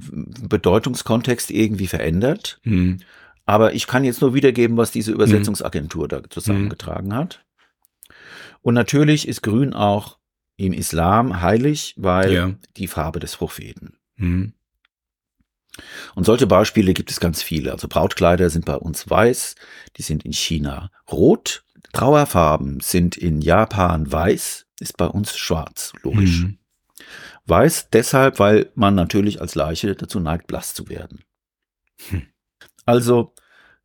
Bedeutungskontext 0.49 1.51
irgendwie 1.51 1.87
verändert. 1.87 2.61
Hm. 2.63 2.99
Aber 3.47 3.73
ich 3.75 3.87
kann 3.87 4.05
jetzt 4.05 4.21
nur 4.21 4.35
wiedergeben, 4.35 4.77
was 4.77 4.91
diese 4.91 5.13
Übersetzungsagentur 5.13 6.07
da 6.09 6.23
zusammengetragen 6.29 7.15
hat. 7.15 7.45
Und 8.61 8.75
natürlich 8.75 9.27
ist 9.27 9.43
Grün 9.43 9.73
auch 9.73 10.19
im 10.57 10.73
Islam 10.73 11.41
heilig, 11.41 11.95
weil 11.97 12.33
ja. 12.33 12.55
die 12.77 12.89
Farbe 12.89 13.21
des 13.21 13.37
Propheten. 13.37 13.97
Mhm. 14.17 14.53
Und 16.15 16.25
solche 16.25 16.47
Beispiele 16.47 16.93
gibt 16.93 17.11
es 17.11 17.21
ganz 17.21 17.43
viele. 17.43 17.73
Also 17.73 17.89
Brautkleider 17.89 18.51
sind 18.51 18.65
bei 18.65 18.75
uns 18.75 19.09
weiß, 19.09 19.55
die 19.97 20.03
sind 20.03 20.25
in 20.25 20.33
China 20.33 20.91
rot. 21.11 21.65
Trauerfarben 21.93 22.81
sind 22.81 23.17
in 23.17 23.41
Japan 23.41 24.11
weiß, 24.11 24.67
ist 24.81 24.97
bei 24.97 25.07
uns 25.07 25.37
schwarz, 25.37 25.93
logisch. 26.03 26.43
Mhm. 26.43 26.59
Weiß 27.49 27.89
deshalb, 27.91 28.39
weil 28.39 28.71
man 28.75 28.95
natürlich 28.95 29.41
als 29.41 29.55
Leiche 29.55 29.95
dazu 29.95 30.21
neigt, 30.21 30.47
blass 30.47 30.75
zu 30.75 30.89
werden. 30.89 31.25
Hm. 32.11 32.27
Also 32.85 33.33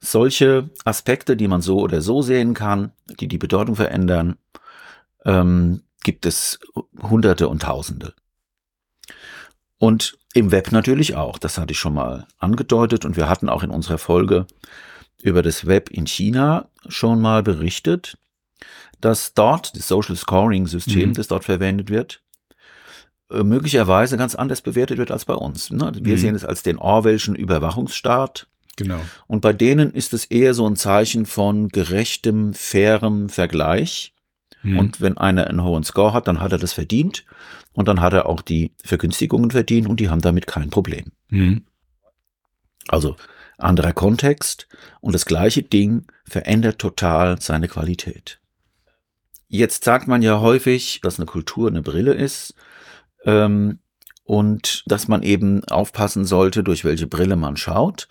solche 0.02 0.70
Aspekte, 0.84 1.38
die 1.38 1.48
man 1.48 1.62
so 1.62 1.80
oder 1.80 2.02
so 2.02 2.22
sehen 2.22 2.54
kann, 2.54 2.92
die 3.20 3.30
die 3.30 3.38
Bedeutung 3.38 3.76
verändern, 3.76 4.38
ähm, 5.26 5.84
gibt 6.04 6.26
es 6.26 6.60
Hunderte 7.02 7.48
und 7.48 7.62
Tausende. 7.62 8.14
Und 9.78 10.18
im 10.34 10.52
Web 10.52 10.72
natürlich 10.72 11.16
auch. 11.16 11.38
Das 11.38 11.58
hatte 11.58 11.72
ich 11.72 11.80
schon 11.80 11.94
mal 11.94 12.28
angedeutet 12.40 13.06
und 13.06 13.16
wir 13.16 13.30
hatten 13.30 13.50
auch 13.50 13.64
in 13.64 13.70
unserer 13.70 13.98
Folge 13.98 14.46
über 15.22 15.42
das 15.42 15.66
Web 15.66 15.90
in 15.90 16.06
China 16.06 16.70
schon 16.90 17.22
mal 17.22 17.44
berichtet, 17.44 18.18
dass 19.00 19.34
dort 19.34 19.76
das 19.76 19.88
Social 19.88 20.16
Scoring 20.16 20.68
System, 20.68 21.10
mhm. 21.10 21.14
das 21.14 21.28
dort 21.28 21.46
verwendet 21.46 21.90
wird, 21.90 22.23
möglicherweise 23.42 24.18
ganz 24.18 24.36
anders 24.36 24.62
bewertet 24.62 24.98
wird 24.98 25.12
als 25.12 25.26
bei 25.26 25.34
uns. 25.34 25.72
Ne? 25.72 25.92
Wir 26.02 26.16
mhm. 26.16 26.20
sehen 26.20 26.36
es 26.36 26.46
als 26.46 26.64
den 26.64 26.78
Orwellschen 26.78 27.36
Überwachungsstaat. 27.36 28.48
Genau. 28.76 29.02
Und 29.28 29.42
bei 29.42 29.54
denen 29.54 29.92
ist 29.92 30.14
es 30.14 30.26
eher 30.26 30.54
so 30.54 30.68
ein 30.68 30.76
Zeichen 30.76 31.26
von 31.26 31.70
gerechtem, 31.70 32.54
fairem 32.54 33.30
Vergleich. 33.30 34.14
Mhm. 34.64 34.80
Und 34.80 35.02
wenn 35.02 35.18
einer 35.18 35.48
einen 35.48 35.64
hohen 35.64 35.84
Score 35.84 36.14
hat, 36.14 36.28
dann 36.28 36.40
hat 36.40 36.52
er 36.52 36.58
das 36.58 36.74
verdient. 36.74 37.26
Und 37.74 37.88
dann 37.88 38.02
hat 38.02 38.14
er 38.14 38.28
auch 38.28 38.42
die 38.42 38.72
Vergünstigungen 38.84 39.52
verdient 39.52 39.88
und 39.88 40.00
die 40.00 40.10
haben 40.10 40.22
damit 40.22 40.48
kein 40.48 40.70
Problem. 40.70 41.12
Mhm. 41.30 41.64
Also 42.88 43.16
anderer 43.58 43.94
Kontext 43.94 44.68
und 45.02 45.14
das 45.14 45.26
gleiche 45.26 45.64
Ding 45.64 46.06
verändert 46.26 46.80
total 46.80 47.42
seine 47.42 47.68
Qualität. 47.68 48.40
Jetzt 49.48 49.84
sagt 49.84 50.08
man 50.08 50.22
ja 50.22 50.40
häufig, 50.40 51.00
dass 51.02 51.20
eine 51.20 51.26
Kultur 51.26 51.70
eine 51.70 51.82
Brille 51.82 52.14
ist 52.14 52.56
ähm, 53.26 53.80
und 54.24 54.84
dass 54.88 55.08
man 55.08 55.24
eben 55.24 55.64
aufpassen 55.66 56.26
sollte, 56.26 56.64
durch 56.64 56.86
welche 56.86 57.08
Brille 57.08 57.36
man 57.36 57.58
schaut. 57.58 58.08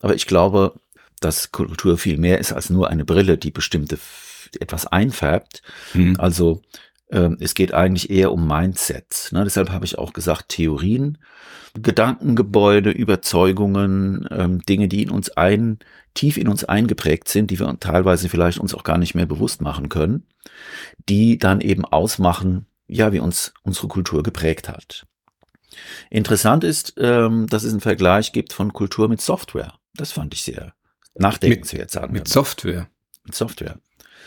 Aber 0.00 0.14
ich 0.14 0.26
glaube, 0.26 0.74
dass 1.20 1.52
Kultur 1.52 1.98
viel 1.98 2.18
mehr 2.18 2.38
ist 2.38 2.52
als 2.52 2.70
nur 2.70 2.88
eine 2.88 3.04
Brille, 3.04 3.38
die 3.38 3.52
bestimmte 3.52 3.98
etwas 4.60 4.86
einfärbt. 4.86 5.62
Mhm. 5.94 6.16
Also 6.18 6.62
ähm, 7.10 7.36
es 7.40 7.54
geht 7.54 7.72
eigentlich 7.72 8.10
eher 8.10 8.32
um 8.32 8.46
Mindsets. 8.46 9.32
Ne? 9.32 9.44
Deshalb 9.44 9.70
habe 9.70 9.84
ich 9.84 9.98
auch 9.98 10.12
gesagt, 10.12 10.48
Theorien, 10.48 11.18
Gedankengebäude, 11.74 12.90
Überzeugungen, 12.90 14.26
ähm, 14.30 14.60
Dinge, 14.62 14.88
die 14.88 15.02
in 15.02 15.10
uns 15.10 15.30
ein, 15.30 15.78
tief 16.14 16.36
in 16.36 16.48
uns 16.48 16.64
eingeprägt 16.64 17.28
sind, 17.28 17.50
die 17.50 17.58
wir 17.58 17.76
teilweise 17.80 18.28
vielleicht 18.28 18.58
uns 18.58 18.74
auch 18.74 18.84
gar 18.84 18.98
nicht 18.98 19.14
mehr 19.14 19.26
bewusst 19.26 19.62
machen 19.62 19.88
können, 19.88 20.26
die 21.08 21.38
dann 21.38 21.60
eben 21.60 21.84
ausmachen, 21.84 22.66
ja, 22.92 23.12
wie 23.12 23.20
uns 23.20 23.52
unsere 23.62 23.88
Kultur 23.88 24.22
geprägt 24.22 24.68
hat. 24.68 25.06
Interessant 26.10 26.64
ist, 26.64 26.94
ähm, 26.98 27.46
dass 27.46 27.64
es 27.64 27.72
einen 27.72 27.80
Vergleich 27.80 28.32
gibt 28.32 28.52
von 28.52 28.72
Kultur 28.72 29.08
mit 29.08 29.20
Software. 29.20 29.74
Das 29.94 30.12
fand 30.12 30.34
ich 30.34 30.42
sehr 30.42 30.74
nachdenkenswert, 31.14 31.90
sagen 31.90 32.12
wir. 32.14 32.20
Mit 32.20 32.28
Software? 32.28 32.88
Mit 33.24 33.34
Software. 33.34 33.78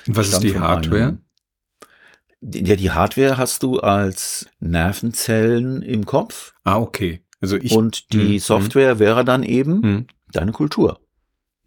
Und 0.08 0.16
was 0.16 0.30
ist 0.30 0.40
die 0.42 0.60
Hardware? 0.60 1.04
Einem, 1.04 1.22
ja, 2.42 2.76
die 2.76 2.92
Hardware 2.92 3.38
hast 3.38 3.64
du 3.64 3.80
als 3.80 4.48
Nervenzellen 4.60 5.82
im 5.82 6.06
Kopf. 6.06 6.54
Ah, 6.64 6.78
okay. 6.78 7.24
Also 7.42 7.58
ich, 7.58 7.72
und 7.72 8.14
die 8.14 8.18
mh, 8.18 8.30
hm, 8.30 8.40
Software 8.40 8.96
mh. 8.96 9.00
wäre 9.00 9.26
dann 9.26 9.44
eben 9.44 9.80
mh. 9.80 9.88
Hm. 9.88 10.08
deine 10.32 10.52
Kultur. 10.52 11.00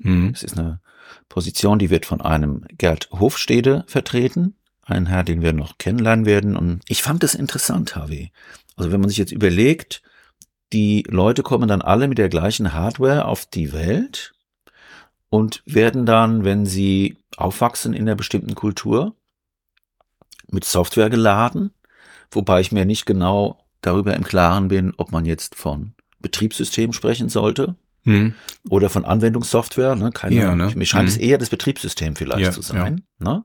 Hm. 0.00 0.30
Es 0.32 0.42
ist 0.42 0.58
eine 0.58 0.80
Position, 1.28 1.78
die 1.78 1.90
wird 1.90 2.06
von 2.06 2.20
einem 2.20 2.64
Gerd 2.76 3.08
Hofstede 3.10 3.84
vertreten, 3.86 4.57
ein 4.88 5.06
Herr, 5.06 5.24
den 5.24 5.42
wir 5.42 5.52
noch 5.52 5.78
kennenlernen 5.78 6.26
werden. 6.26 6.56
Und 6.56 6.80
ich 6.88 7.02
fand 7.02 7.22
das 7.22 7.34
interessant, 7.34 7.96
HW. 7.96 8.28
Also 8.76 8.92
wenn 8.92 9.00
man 9.00 9.08
sich 9.08 9.18
jetzt 9.18 9.32
überlegt, 9.32 10.02
die 10.72 11.04
Leute 11.08 11.42
kommen 11.42 11.68
dann 11.68 11.82
alle 11.82 12.08
mit 12.08 12.18
der 12.18 12.28
gleichen 12.28 12.72
Hardware 12.72 13.24
auf 13.24 13.46
die 13.46 13.72
Welt 13.72 14.34
und 15.30 15.62
werden 15.66 16.06
dann, 16.06 16.44
wenn 16.44 16.66
sie 16.66 17.16
aufwachsen 17.36 17.94
in 17.94 18.02
einer 18.02 18.16
bestimmten 18.16 18.54
Kultur, 18.54 19.14
mit 20.50 20.64
Software 20.64 21.10
geladen, 21.10 21.72
wobei 22.30 22.60
ich 22.60 22.72
mir 22.72 22.84
nicht 22.84 23.04
genau 23.04 23.58
darüber 23.80 24.14
im 24.14 24.24
Klaren 24.24 24.68
bin, 24.68 24.94
ob 24.96 25.12
man 25.12 25.24
jetzt 25.24 25.54
von 25.54 25.94
Betriebssystem 26.20 26.92
sprechen 26.92 27.28
sollte 27.28 27.76
hm. 28.04 28.34
oder 28.68 28.88
von 28.88 29.04
Anwendungssoftware. 29.04 29.94
Ne? 29.94 30.10
Keine, 30.12 30.34
ja, 30.34 30.54
ne? 30.54 30.72
Mir 30.74 30.86
scheint 30.86 31.08
hm. 31.08 31.14
es 31.14 31.16
eher 31.16 31.38
das 31.38 31.50
Betriebssystem 31.50 32.16
vielleicht 32.16 32.46
ja, 32.46 32.50
zu 32.50 32.62
sein. 32.62 33.04
Ja. 33.20 33.32
Ne? 33.32 33.44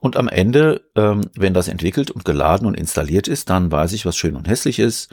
Und 0.00 0.16
am 0.16 0.28
Ende, 0.28 0.82
ähm, 0.94 1.22
wenn 1.34 1.54
das 1.54 1.68
entwickelt 1.68 2.10
und 2.10 2.24
geladen 2.24 2.66
und 2.66 2.74
installiert 2.74 3.28
ist, 3.28 3.50
dann 3.50 3.70
weiß 3.70 3.92
ich, 3.92 4.06
was 4.06 4.16
schön 4.16 4.36
und 4.36 4.48
hässlich 4.48 4.78
ist. 4.78 5.10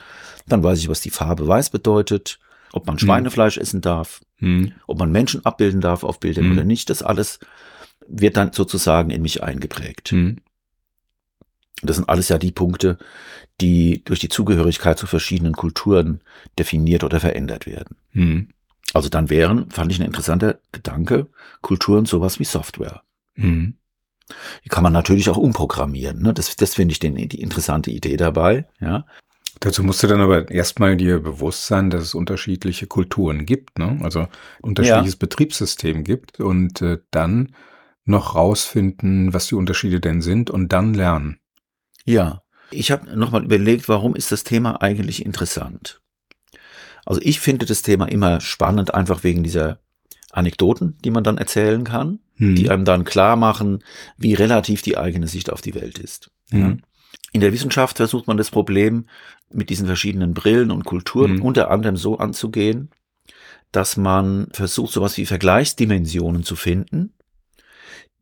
Dann 0.48 0.64
weiß 0.64 0.80
ich, 0.80 0.90
was 0.90 1.02
die 1.02 1.10
Farbe 1.10 1.48
weiß 1.48 1.72
bedeutet, 1.72 2.40
ob 2.72 2.86
man 2.86 2.96
hm. 2.96 3.00
Schweinefleisch 3.00 3.56
hm. 3.56 3.62
essen 3.62 3.82
darf, 3.82 4.22
hm. 4.38 4.74
ob 4.86 5.00
man 5.00 5.12
Menschen 5.12 5.46
abbilden 5.46 5.82
darf 5.82 6.04
auf 6.04 6.20
Bildern 6.20 6.46
hm. 6.46 6.52
oder 6.54 6.64
nicht. 6.64 6.90
Das 6.90 7.02
alles 7.02 7.40
wird 8.08 8.38
dann 8.38 8.54
sozusagen 8.54 9.10
in 9.10 9.22
mich 9.22 9.44
eingeprägt. 9.44 10.12
Hm. 10.12 10.38
Das 11.82 11.98
sind 11.98 12.08
alles 12.08 12.30
ja 12.30 12.38
die 12.38 12.52
Punkte, 12.52 12.98
die 13.62 14.04
durch 14.06 14.20
die 14.20 14.30
Zugehörigkeit 14.30 14.98
zu 14.98 15.08
verschiedenen 15.08 15.54
Kulturen 15.54 16.22
definiert 16.58 17.04
oder 17.04 17.20
verändert 17.20 17.66
werden. 17.66 17.98
Hm. 18.12 18.50
Also 18.94 19.10
dann 19.10 19.30
wären, 19.30 19.70
fand 19.72 19.92
ich 19.92 20.00
ein 20.00 20.06
interessanter 20.06 20.60
Gedanke, 20.72 21.28
Kulturen 21.62 22.06
sowas 22.06 22.40
wie 22.40 22.46
Software. 22.46 23.02
Hm. 23.34 23.76
Die 24.64 24.70
kann 24.70 24.84
man 24.84 24.94
natürlich 24.94 25.30
auch 25.30 25.38
umprogrammieren. 25.38 26.22
Ne? 26.22 26.34
Das, 26.34 26.56
das 26.56 26.76
finde 26.76 26.94
ich 26.94 27.00
den, 27.00 27.16
die 27.16 27.42
interessante 27.42 27.92
Idee 27.92 28.18
dabei. 28.18 28.68
Ja. 28.80 29.06
Dazu 29.60 29.84
musst 29.84 30.04
du 30.04 30.08
dann 30.08 30.22
aber 30.22 30.50
erstmal 30.52 30.98
dir 30.98 31.20
bewusst 31.20 31.68
sein, 31.68 31.90
dass 31.90 32.04
es 32.04 32.16
unterschiedliche 32.16 32.88
Kulturen 32.88 33.46
gibt, 33.46 33.80
ne? 33.80 34.00
also 34.04 34.28
unterschiedliches 34.62 35.14
ja. 35.14 35.20
Betriebssystem 35.20 36.04
gibt 36.04 36.40
und 36.40 36.82
äh, 36.82 36.98
dann 37.12 37.56
noch 38.04 38.36
rausfinden, 38.36 39.34
was 39.34 39.48
die 39.48 39.56
Unterschiede 39.56 40.00
denn 40.00 40.22
sind 40.22 40.50
und 40.50 40.74
dann 40.74 40.94
lernen. 40.94 41.40
Ja, 42.04 42.44
ich 42.70 42.92
habe 42.92 43.18
nochmal 43.18 43.44
überlegt, 43.44 43.88
warum 43.88 44.16
ist 44.16 44.32
das 44.32 44.44
Thema 44.44 44.82
eigentlich 44.82 45.26
interessant? 45.26 46.02
Also 47.06 47.22
ich 47.24 47.40
finde 47.40 47.66
das 47.66 47.82
Thema 47.82 48.06
immer 48.06 48.42
spannend, 48.42 48.94
einfach 48.94 49.24
wegen 49.24 49.44
dieser 49.44 49.80
Anekdoten, 50.32 50.98
die 51.04 51.12
man 51.12 51.24
dann 51.24 51.38
erzählen 51.38 51.84
kann, 51.84 52.20
hm. 52.36 52.56
die 52.56 52.70
einem 52.70 52.86
dann 52.86 53.04
klar 53.04 53.36
machen, 53.36 53.84
wie 54.18 54.34
relativ 54.34 54.82
die 54.82 54.98
eigene 54.98 55.28
Sicht 55.28 55.52
auf 55.52 55.62
die 55.62 55.76
Welt 55.76 56.00
ist. 56.00 56.32
Hm. 56.52 56.82
In 57.32 57.42
der 57.42 57.54
Wissenschaft 57.54 57.98
versucht 57.98 58.28
man 58.28 58.38
das 58.38 58.52
Problem 58.52 59.08
mit 59.52 59.70
diesen 59.70 59.88
verschiedenen 59.88 60.34
Brillen 60.34 60.72
und 60.72 60.86
Kulturen 60.86 61.36
hm. 61.36 61.42
unter 61.42 61.72
anderem 61.72 61.98
so 61.98 62.18
anzugehen, 62.18 62.90
dass 63.72 63.98
man 63.98 64.48
versucht, 64.52 64.94
sowas 64.94 65.18
wie 65.18 65.26
Vergleichsdimensionen 65.26 66.44
zu 66.44 66.56
finden, 66.56 67.14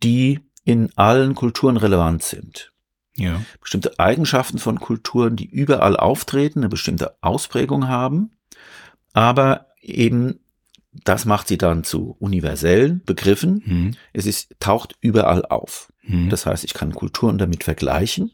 die 0.02 0.40
in 0.66 0.90
allen 0.96 1.36
Kulturen 1.36 1.78
relevant 1.78 2.24
sind. 2.24 2.72
Ja. 3.16 3.42
Bestimmte 3.62 4.00
Eigenschaften 4.00 4.58
von 4.58 4.80
Kulturen, 4.80 5.36
die 5.36 5.46
überall 5.46 5.96
auftreten, 5.96 6.60
eine 6.60 6.70
bestimmte 6.70 7.16
Ausprägung 7.22 7.88
haben, 7.88 8.32
aber 9.14 9.68
eben 9.82 10.40
das 11.04 11.26
macht 11.26 11.48
sie 11.48 11.58
dann 11.58 11.84
zu 11.84 12.16
universellen 12.20 13.02
Begriffen. 13.06 13.64
Mhm. 13.66 13.92
Es 14.14 14.26
ist, 14.26 14.56
taucht 14.60 14.96
überall 15.02 15.46
auf. 15.46 15.92
Mhm. 16.04 16.30
Das 16.30 16.46
heißt, 16.46 16.64
ich 16.64 16.74
kann 16.74 16.94
Kulturen 16.94 17.38
damit 17.38 17.64
vergleichen 17.64 18.32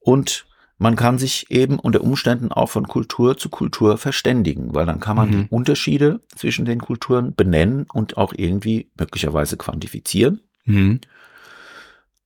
und 0.00 0.46
man 0.78 0.96
kann 0.96 1.18
sich 1.18 1.50
eben 1.50 1.78
unter 1.78 2.00
Umständen 2.00 2.50
auch 2.50 2.68
von 2.68 2.88
Kultur 2.88 3.36
zu 3.36 3.48
Kultur 3.48 3.96
verständigen, 3.96 4.74
weil 4.74 4.86
dann 4.86 5.00
kann 5.00 5.16
man 5.16 5.28
mhm. 5.28 5.32
die 5.32 5.46
Unterschiede 5.50 6.20
zwischen 6.34 6.64
den 6.64 6.80
Kulturen 6.80 7.34
benennen 7.34 7.86
und 7.92 8.16
auch 8.16 8.32
irgendwie 8.36 8.90
möglicherweise 8.98 9.56
quantifizieren. 9.56 10.40
Mhm. 10.64 11.00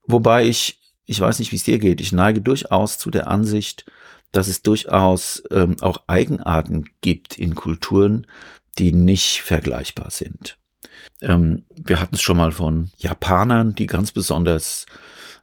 Wobei 0.06 0.46
ich 0.46 0.78
ich 1.08 1.20
weiß 1.20 1.38
nicht, 1.38 1.52
wie 1.52 1.56
es 1.56 1.64
dir 1.64 1.78
geht, 1.78 2.02
ich 2.02 2.12
neige 2.12 2.42
durchaus 2.42 2.98
zu 2.98 3.10
der 3.10 3.28
Ansicht, 3.28 3.86
dass 4.30 4.46
es 4.46 4.62
durchaus 4.62 5.42
ähm, 5.50 5.76
auch 5.80 6.02
Eigenarten 6.06 6.84
gibt 7.00 7.38
in 7.38 7.54
Kulturen, 7.54 8.26
die 8.78 8.92
nicht 8.92 9.42
vergleichbar 9.42 10.10
sind. 10.10 10.58
Ähm, 11.20 11.64
wir 11.76 12.00
hatten 12.00 12.14
es 12.14 12.22
schon 12.22 12.36
mal 12.36 12.52
von 12.52 12.90
Japanern, 12.98 13.74
die 13.74 13.86
ganz 13.86 14.12
besonders 14.12 14.86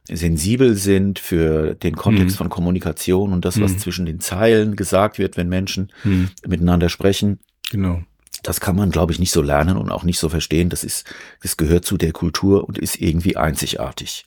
sensibel 0.08 0.76
sind 0.76 1.18
für 1.18 1.74
den 1.74 1.96
Kontext 1.96 2.36
mhm. 2.36 2.38
von 2.38 2.48
Kommunikation 2.48 3.32
und 3.32 3.44
das, 3.44 3.60
was 3.60 3.72
mhm. 3.72 3.78
zwischen 3.78 4.06
den 4.06 4.20
Zeilen 4.20 4.76
gesagt 4.76 5.18
wird, 5.18 5.36
wenn 5.36 5.48
Menschen 5.48 5.92
mhm. 6.04 6.30
miteinander 6.46 6.88
sprechen. 6.88 7.40
Genau 7.70 8.02
das 8.46 8.60
kann 8.60 8.76
man, 8.76 8.90
glaube 8.90 9.12
ich, 9.12 9.18
nicht 9.18 9.32
so 9.32 9.42
lernen 9.42 9.76
und 9.76 9.90
auch 9.90 10.04
nicht 10.04 10.18
so 10.18 10.28
verstehen. 10.28 10.68
Das 10.68 10.84
ist, 10.84 11.12
das 11.42 11.56
gehört 11.56 11.84
zu 11.84 11.96
der 11.96 12.12
Kultur 12.12 12.64
und 12.64 12.78
ist 12.78 13.00
irgendwie 13.00 13.36
einzigartig. 13.36 14.26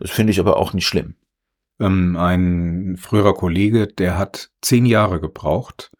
Das 0.00 0.10
finde 0.10 0.32
ich 0.32 0.40
aber 0.40 0.56
auch 0.56 0.72
nicht 0.72 0.86
schlimm. 0.86 1.14
Ähm, 1.78 2.16
ein 2.16 2.96
früherer 2.98 3.34
Kollege, 3.34 3.86
der 3.86 4.18
hat 4.18 4.50
zehn 4.60 4.86
Jahre 4.86 5.20
gebraucht. 5.20 5.92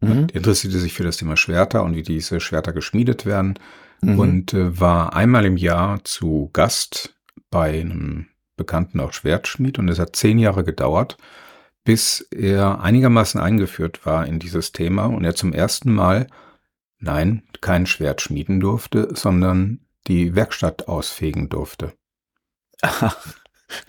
Mhm. 0.00 0.28
Interessierte 0.32 0.78
sich 0.78 0.94
für 0.94 1.04
das 1.04 1.16
Thema 1.16 1.36
Schwerter 1.36 1.82
und 1.82 1.96
wie 1.96 2.02
diese 2.02 2.40
Schwerter 2.40 2.72
geschmiedet 2.72 3.26
werden 3.26 3.58
mhm. 4.00 4.18
und 4.18 4.54
äh, 4.54 4.78
war 4.78 5.14
einmal 5.14 5.44
im 5.44 5.56
Jahr 5.56 6.04
zu 6.04 6.50
Gast 6.52 7.16
bei 7.50 7.80
einem 7.80 8.26
bekannten 8.56 9.00
auch 9.00 9.12
Schwertschmied 9.12 9.78
und 9.78 9.88
es 9.88 9.98
hat 9.98 10.16
zehn 10.16 10.38
Jahre 10.38 10.64
gedauert, 10.64 11.16
bis 11.84 12.20
er 12.30 12.80
einigermaßen 12.80 13.40
eingeführt 13.40 14.04
war 14.04 14.26
in 14.26 14.38
dieses 14.38 14.72
Thema 14.72 15.06
und 15.06 15.24
er 15.24 15.34
zum 15.34 15.52
ersten 15.52 15.92
Mal 15.92 16.26
Nein, 17.00 17.44
kein 17.60 17.86
Schwert 17.86 18.20
schmieden 18.20 18.60
durfte, 18.60 19.08
sondern 19.14 19.80
die 20.06 20.34
Werkstatt 20.34 20.88
ausfegen 20.88 21.48
durfte. 21.48 21.92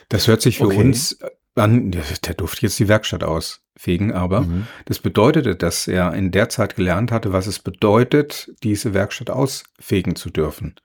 Das 0.10 0.28
hört 0.28 0.42
sich 0.42 0.58
für 0.58 0.66
okay. 0.66 0.82
uns 0.82 1.20
an, 1.60 1.92
der 1.92 2.04
durfte 2.36 2.64
jetzt 2.66 2.80
die 2.80 2.88
Werkstatt 2.88 3.24
ausfegen, 3.24 4.14
aber 4.14 4.42
mhm. 4.42 4.68
das 4.86 5.00
bedeutete, 5.00 5.56
dass 5.56 5.88
er 5.88 6.14
in 6.14 6.32
der 6.32 6.50
Zeit 6.50 6.76
gelernt 6.76 7.12
hatte, 7.12 7.34
was 7.34 7.48
es 7.48 7.60
bedeutet, 7.60 8.52
diese 8.64 8.94
Werkstatt 8.94 9.30
ausfegen 9.30 10.16
zu 10.16 10.30
dürfen. 10.30 10.76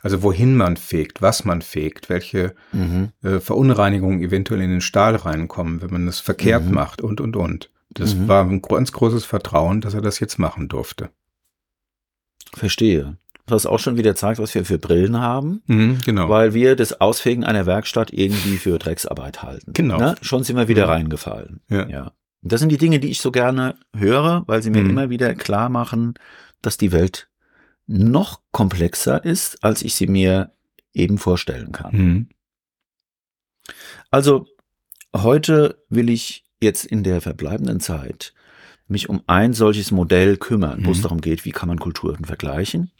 Also 0.00 0.22
wohin 0.22 0.54
man 0.54 0.76
fegt, 0.76 1.22
was 1.22 1.46
man 1.46 1.62
fegt, 1.62 2.10
welche 2.10 2.54
mhm. 2.72 3.12
äh, 3.22 3.40
Verunreinigungen 3.40 4.20
eventuell 4.20 4.60
in 4.60 4.70
den 4.70 4.82
Stahl 4.82 5.16
reinkommen, 5.16 5.80
wenn 5.80 5.90
man 5.90 6.06
es 6.08 6.20
verkehrt 6.20 6.64
mhm. 6.64 6.74
macht 6.74 7.00
und, 7.00 7.22
und, 7.22 7.36
und. 7.36 7.70
Das 7.88 8.14
mhm. 8.14 8.28
war 8.28 8.44
ein 8.44 8.60
ganz 8.60 8.92
großes 8.92 9.24
Vertrauen, 9.24 9.80
dass 9.80 9.94
er 9.94 10.02
das 10.02 10.20
jetzt 10.20 10.38
machen 10.38 10.68
durfte. 10.68 11.10
Verstehe. 12.52 13.16
Was 13.46 13.66
auch 13.66 13.78
schon 13.78 13.98
wieder 13.98 14.16
zeigt, 14.16 14.38
was 14.38 14.54
wir 14.54 14.64
für 14.64 14.78
Brillen 14.78 15.20
haben. 15.20 15.62
Mhm, 15.66 15.98
genau. 16.04 16.28
Weil 16.30 16.54
wir 16.54 16.76
das 16.76 17.00
Ausfegen 17.00 17.44
einer 17.44 17.66
Werkstatt 17.66 18.10
irgendwie 18.12 18.56
für 18.56 18.78
Drecksarbeit 18.78 19.42
halten. 19.42 19.72
Genau. 19.74 19.98
Ne? 19.98 20.14
Schon 20.22 20.44
sind 20.44 20.56
wir 20.56 20.68
wieder 20.68 20.86
mhm. 20.86 20.90
reingefallen. 20.90 21.60
Ja. 21.68 21.88
ja. 21.88 22.12
Das 22.40 22.60
sind 22.60 22.70
die 22.70 22.78
Dinge, 22.78 23.00
die 23.00 23.10
ich 23.10 23.20
so 23.20 23.30
gerne 23.30 23.76
höre, 23.94 24.44
weil 24.46 24.62
sie 24.62 24.70
mir 24.70 24.82
mhm. 24.82 24.90
immer 24.90 25.10
wieder 25.10 25.34
klar 25.34 25.68
machen, 25.68 26.14
dass 26.62 26.76
die 26.76 26.92
Welt 26.92 27.28
noch 27.86 28.40
komplexer 28.50 29.24
ist, 29.24 29.62
als 29.62 29.82
ich 29.82 29.94
sie 29.94 30.06
mir 30.06 30.52
eben 30.94 31.18
vorstellen 31.18 31.72
kann. 31.72 31.96
Mhm. 31.96 32.28
Also 34.10 34.46
heute 35.14 35.82
will 35.88 36.08
ich 36.08 36.44
jetzt 36.60 36.84
in 36.84 37.02
der 37.02 37.20
verbleibenden 37.20 37.80
Zeit 37.80 38.32
mich 38.86 39.08
um 39.08 39.22
ein 39.26 39.54
solches 39.54 39.90
Modell 39.90 40.36
kümmern, 40.36 40.84
wo 40.84 40.90
es 40.90 40.98
mhm. 40.98 41.02
darum 41.02 41.20
geht, 41.20 41.44
wie 41.44 41.52
kann 41.52 41.68
man 41.68 41.78
Kulturen 41.78 42.24
vergleichen. 42.24 42.90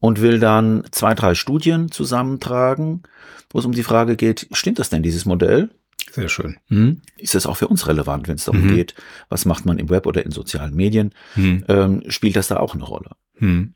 Und 0.00 0.20
will 0.20 0.38
dann 0.38 0.84
zwei, 0.90 1.14
drei 1.14 1.34
Studien 1.34 1.90
zusammentragen, 1.90 3.04
wo 3.50 3.58
es 3.58 3.64
um 3.64 3.72
die 3.72 3.82
Frage 3.82 4.16
geht, 4.16 4.48
stimmt 4.52 4.78
das 4.78 4.90
denn, 4.90 5.02
dieses 5.02 5.24
Modell? 5.24 5.70
Sehr 6.12 6.28
schön. 6.28 6.58
Mhm. 6.68 7.00
Ist 7.16 7.34
das 7.34 7.46
auch 7.46 7.56
für 7.56 7.68
uns 7.68 7.88
relevant, 7.88 8.28
wenn 8.28 8.36
es 8.36 8.44
darum 8.44 8.66
mhm. 8.66 8.74
geht, 8.74 8.94
was 9.28 9.46
macht 9.46 9.64
man 9.64 9.78
im 9.78 9.90
Web 9.90 10.06
oder 10.06 10.24
in 10.24 10.30
sozialen 10.30 10.74
Medien? 10.74 11.14
Mhm. 11.34 11.64
Ähm, 11.68 12.02
spielt 12.08 12.36
das 12.36 12.48
da 12.48 12.58
auch 12.58 12.74
eine 12.74 12.84
Rolle? 12.84 13.10
Mhm. 13.38 13.74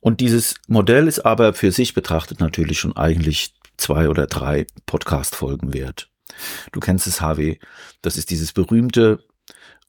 Und 0.00 0.20
dieses 0.20 0.56
Modell 0.68 1.08
ist 1.08 1.20
aber 1.20 1.54
für 1.54 1.72
sich 1.72 1.94
betrachtet 1.94 2.40
natürlich 2.40 2.78
schon 2.78 2.96
eigentlich 2.96 3.54
zwei 3.78 4.08
oder 4.08 4.26
drei 4.26 4.66
Podcast-Folgen 4.84 5.72
wert. 5.72 6.10
Du 6.72 6.80
kennst 6.80 7.06
es, 7.06 7.20
HW. 7.20 7.56
Das 8.02 8.16
ist 8.16 8.30
dieses 8.30 8.52
berühmte 8.52 9.20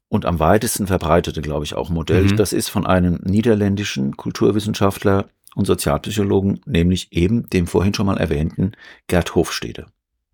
und 0.09 0.25
am 0.25 0.39
weitesten 0.39 0.87
verbreitete, 0.87 1.41
glaube 1.41 1.65
ich, 1.65 1.75
auch 1.75 1.89
Modell. 1.89 2.23
Mhm. 2.23 2.37
Das 2.37 2.53
ist 2.53 2.69
von 2.69 2.85
einem 2.85 3.19
niederländischen 3.23 4.15
Kulturwissenschaftler 4.15 5.29
und 5.55 5.65
Sozialpsychologen, 5.65 6.61
nämlich 6.65 7.11
eben 7.11 7.49
dem 7.49 7.67
vorhin 7.67 7.93
schon 7.93 8.05
mal 8.05 8.17
erwähnten 8.17 8.73
Gerd 9.07 9.35
Hofstede. 9.35 9.87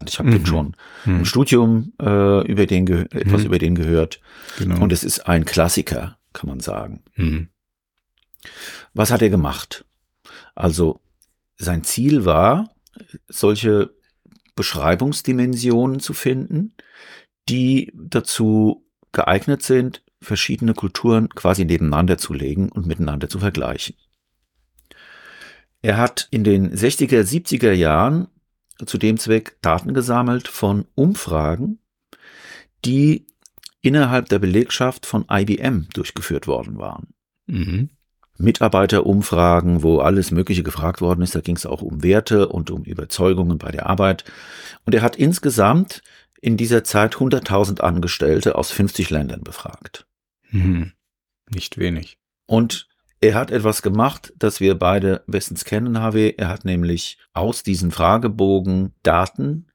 Ich 0.05 0.19
habe 0.19 0.29
mhm. 0.29 0.33
den 0.33 0.45
schon 0.45 0.75
mhm. 1.05 1.17
im 1.19 1.25
Studium 1.25 1.93
äh, 1.99 2.45
über 2.45 2.65
den 2.65 2.87
etwas 2.87 3.41
mhm. 3.41 3.45
über 3.45 3.59
den 3.59 3.75
gehört. 3.75 4.19
Genau. 4.57 4.81
Und 4.81 4.91
es 4.91 5.03
ist 5.03 5.27
ein 5.27 5.45
Klassiker, 5.45 6.17
kann 6.33 6.49
man 6.49 6.59
sagen. 6.59 7.03
Mhm. 7.15 7.49
Was 8.93 9.11
hat 9.11 9.21
er 9.21 9.29
gemacht? 9.29 9.85
Also 10.55 10.99
sein 11.57 11.83
Ziel 11.83 12.25
war, 12.25 12.69
solche 13.27 13.91
Beschreibungsdimensionen 14.55 15.99
zu 15.99 16.13
finden, 16.13 16.75
die 17.49 17.91
dazu 17.95 18.82
geeignet 19.13 19.63
sind, 19.63 20.03
verschiedene 20.21 20.73
Kulturen 20.73 21.29
quasi 21.29 21.65
nebeneinander 21.65 22.17
zu 22.17 22.33
legen 22.33 22.69
und 22.69 22.85
miteinander 22.85 23.29
zu 23.29 23.39
vergleichen. 23.39 23.95
Er 25.81 25.97
hat 25.97 26.27
in 26.31 26.43
den 26.43 26.73
60er, 26.73 27.21
70er 27.21 27.73
Jahren 27.73 28.27
zu 28.85 28.97
dem 28.97 29.17
Zweck 29.17 29.57
Daten 29.61 29.93
gesammelt 29.93 30.47
von 30.47 30.85
Umfragen, 30.95 31.79
die 32.85 33.27
innerhalb 33.81 34.29
der 34.29 34.39
Belegschaft 34.39 35.05
von 35.05 35.25
IBM 35.29 35.87
durchgeführt 35.93 36.47
worden 36.47 36.77
waren. 36.77 37.07
Mhm. 37.47 37.89
Mitarbeiterumfragen, 38.37 39.83
wo 39.83 39.99
alles 39.99 40.31
Mögliche 40.31 40.63
gefragt 40.63 41.01
worden 41.01 41.21
ist. 41.21 41.35
Da 41.35 41.41
ging 41.41 41.55
es 41.55 41.65
auch 41.65 41.81
um 41.81 42.01
Werte 42.01 42.47
und 42.47 42.71
um 42.71 42.83
Überzeugungen 42.83 43.57
bei 43.57 43.71
der 43.71 43.85
Arbeit. 43.87 44.23
Und 44.85 44.95
er 44.95 45.01
hat 45.01 45.17
insgesamt 45.17 46.01
in 46.43 46.57
dieser 46.57 46.83
Zeit 46.83 47.15
100.000 47.15 47.79
Angestellte 47.79 48.55
aus 48.55 48.69
50 48.69 49.09
Ländern 49.09 49.43
befragt. 49.43 50.05
Mhm. 50.51 50.91
Nicht 51.49 51.77
wenig. 51.77 52.17
Und 52.45 52.89
er 53.21 53.35
hat 53.35 53.49
etwas 53.49 53.81
gemacht, 53.81 54.33
das 54.37 54.59
wir 54.59 54.75
beide 54.75 55.23
bestens 55.25 55.63
kennen, 55.63 56.01
HW. 56.01 56.33
Er 56.35 56.49
hat 56.49 56.65
nämlich 56.65 57.17
aus 57.31 57.63
diesen 57.63 57.91
Fragebogen 57.91 58.91
Daten, 59.03 59.67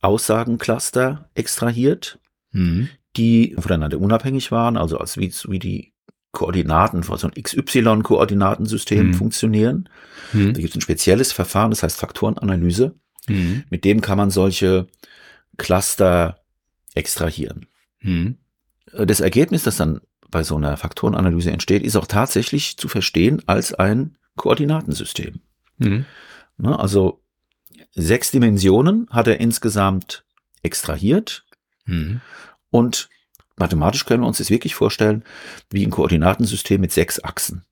Aussagencluster 0.00 1.30
extrahiert, 1.34 2.18
mhm. 2.50 2.88
die 3.16 3.54
voneinander 3.56 4.00
unabhängig 4.00 4.50
waren, 4.50 4.76
also 4.76 4.98
als 4.98 5.18
wie, 5.18 5.32
wie 5.46 5.60
die 5.60 5.92
Koordinaten, 6.32 7.04
so 7.04 7.28
ein 7.28 7.40
XY-Koordinatensystem 7.40 9.06
mhm. 9.06 9.14
funktionieren. 9.14 9.88
Mhm. 10.32 10.54
Da 10.54 10.60
gibt 10.60 10.70
es 10.70 10.76
ein 10.76 10.80
spezielles 10.80 11.30
Verfahren, 11.30 11.70
das 11.70 11.84
heißt 11.84 12.00
Faktorenanalyse. 12.00 12.96
Mhm. 13.28 13.62
Mit 13.70 13.84
dem 13.84 14.00
kann 14.00 14.18
man 14.18 14.30
solche 14.30 14.88
Cluster 15.56 16.40
extrahieren. 16.94 17.66
Mhm. 18.00 18.38
Das 18.92 19.20
Ergebnis, 19.20 19.64
das 19.64 19.76
dann 19.76 20.00
bei 20.30 20.42
so 20.42 20.56
einer 20.56 20.76
Faktorenanalyse 20.76 21.50
entsteht, 21.50 21.82
ist 21.82 21.96
auch 21.96 22.06
tatsächlich 22.06 22.76
zu 22.76 22.88
verstehen 22.88 23.42
als 23.46 23.74
ein 23.74 24.16
Koordinatensystem. 24.36 25.40
Mhm. 25.78 26.04
Ne, 26.58 26.78
also 26.78 27.22
sechs 27.94 28.30
Dimensionen 28.30 29.08
hat 29.10 29.26
er 29.26 29.40
insgesamt 29.40 30.24
extrahiert 30.62 31.44
mhm. 31.84 32.20
und 32.70 33.08
mathematisch 33.56 34.04
können 34.04 34.22
wir 34.22 34.26
uns 34.26 34.38
das 34.38 34.50
wirklich 34.50 34.74
vorstellen 34.74 35.24
wie 35.70 35.84
ein 35.84 35.90
Koordinatensystem 35.90 36.80
mit 36.80 36.92
sechs 36.92 37.22
Achsen. 37.22 37.64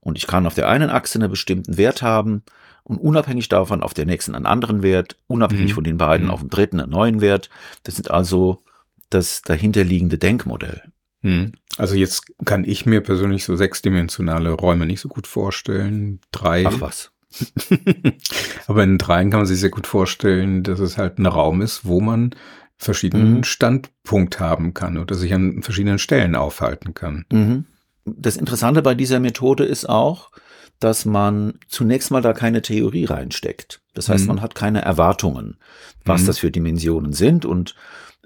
Und 0.00 0.16
ich 0.16 0.26
kann 0.26 0.46
auf 0.46 0.54
der 0.54 0.68
einen 0.68 0.90
Achse 0.90 1.18
einen 1.18 1.30
bestimmten 1.30 1.76
Wert 1.76 2.02
haben 2.02 2.42
und 2.88 2.98
unabhängig 2.98 3.48
davon 3.48 3.82
auf 3.82 3.94
der 3.94 4.06
nächsten 4.06 4.34
einen 4.34 4.46
anderen 4.46 4.82
Wert, 4.82 5.16
unabhängig 5.26 5.70
mhm. 5.70 5.74
von 5.74 5.84
den 5.84 5.98
beiden 5.98 6.26
mhm. 6.26 6.32
auf 6.32 6.40
dem 6.40 6.50
dritten 6.50 6.80
einen 6.80 6.90
neuen 6.90 7.20
Wert. 7.20 7.50
Das 7.84 7.96
sind 7.96 8.10
also 8.10 8.62
das 9.10 9.42
dahinterliegende 9.42 10.18
Denkmodell. 10.18 10.82
Mhm. 11.22 11.52
Also 11.76 11.94
jetzt 11.94 12.32
kann 12.44 12.64
ich 12.64 12.86
mir 12.86 13.02
persönlich 13.02 13.44
so 13.44 13.56
sechsdimensionale 13.56 14.50
Räume 14.50 14.86
nicht 14.86 15.00
so 15.00 15.08
gut 15.08 15.26
vorstellen. 15.26 16.20
Drei. 16.32 16.66
Ach 16.66 16.80
was. 16.80 17.12
Aber 18.66 18.82
in 18.82 18.96
dreien 18.96 19.30
kann 19.30 19.40
man 19.40 19.46
sich 19.46 19.60
sehr 19.60 19.70
gut 19.70 19.86
vorstellen, 19.86 20.62
dass 20.62 20.80
es 20.80 20.96
halt 20.96 21.18
ein 21.18 21.26
Raum 21.26 21.60
ist, 21.60 21.84
wo 21.84 22.00
man 22.00 22.34
verschiedenen 22.78 23.38
mhm. 23.38 23.44
Standpunkt 23.44 24.40
haben 24.40 24.72
kann 24.72 24.96
oder 24.96 25.14
sich 25.14 25.34
an 25.34 25.62
verschiedenen 25.62 25.98
Stellen 25.98 26.34
aufhalten 26.34 26.94
kann. 26.94 27.26
Mhm. 27.30 27.66
Das 28.06 28.36
Interessante 28.36 28.80
bei 28.80 28.94
dieser 28.94 29.20
Methode 29.20 29.64
ist 29.64 29.88
auch, 29.88 30.30
dass 30.80 31.04
man 31.04 31.54
zunächst 31.68 32.10
mal 32.10 32.22
da 32.22 32.32
keine 32.32 32.62
Theorie 32.62 33.04
reinsteckt. 33.04 33.80
Das 33.94 34.08
heißt, 34.08 34.24
mhm. 34.24 34.28
man 34.28 34.42
hat 34.42 34.54
keine 34.54 34.82
Erwartungen, 34.82 35.56
was 36.04 36.22
mhm. 36.22 36.26
das 36.26 36.38
für 36.38 36.50
Dimensionen 36.50 37.12
sind 37.12 37.44
und 37.44 37.74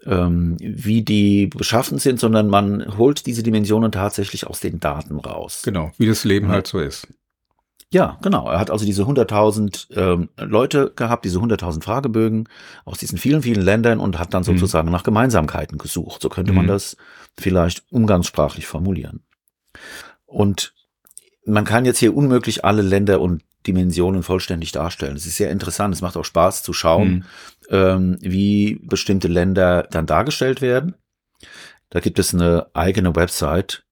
ähm, 0.05 0.57
wie 0.61 1.03
die 1.03 1.47
beschaffen 1.47 1.99
sind, 1.99 2.19
sondern 2.21 2.49
man 2.49 2.99
holt 2.99 3.27
diese 3.27 3.43
Dimensionen 3.43 3.93
tatsächlich 3.93 4.47
aus 4.47 4.61
den 4.61 4.81
Daten 4.81 5.19
raus. 5.19 5.63
Genau, 5.65 5.93
wie 5.99 6.07
das 6.07 6.25
Leben 6.25 6.49
halt 6.49 6.67
so 6.67 6.81
ist. 6.81 7.07
Ja, 7.93 8.19
genau. 8.23 8.51
Er 8.51 8.59
hat 8.59 8.71
also 8.71 8.87
diese 8.87 9.03
100.000 9.03 9.95
ähm, 9.97 10.31
Leute 10.39 10.93
gehabt, 10.97 11.27
diese 11.27 11.39
100.000 11.39 11.83
Fragebögen 11.83 12.49
aus 12.87 12.97
diesen 12.97 13.19
vielen, 13.19 13.43
vielen 13.43 13.61
Ländern 13.61 14.01
und 14.01 14.19
hat 14.19 14.33
dann 14.33 14.43
mhm. 14.43 14.47
sozusagen 14.47 14.89
mhm. 14.89 14.93
nach 14.93 15.03
Gemeinsamkeiten 15.03 15.77
gesucht. 15.77 16.23
So 16.23 16.31
könnte 16.31 16.53
mhm. 16.53 16.59
man 16.59 16.67
das 16.69 16.97
vielleicht 17.39 17.85
umgangssprachlich 17.91 18.67
formulieren. 18.67 19.21
Und 20.25 20.73
man 21.45 21.65
kann 21.65 21.85
jetzt 21.85 21.99
hier 21.99 22.17
unmöglich 22.17 22.65
alle 22.65 22.83
Länder 22.83 23.21
und 23.21 23.43
Dimensionen 23.67 24.23
vollständig 24.23 24.73
darstellen. 24.73 25.17
Es 25.17 25.27
ist 25.27 25.37
sehr 25.37 25.51
interessant. 25.51 25.95
Es 25.95 26.01
macht 26.01 26.17
auch 26.17 26.25
Spaß 26.25 26.63
zu 26.63 26.73
schauen, 26.73 27.09
mhm. 27.09 27.25
ähm, 27.71 28.19
wie 28.21 28.81
bestimmte 28.83 29.29
Länder 29.29 29.85
dann 29.91 30.07
dargestellt 30.07 30.61
werden. 30.61 30.95
Da 31.91 32.01
gibt 32.01 32.19
es 32.19 32.35
eine 32.35 32.67
eigene 32.75 33.15
Website. 33.15 33.85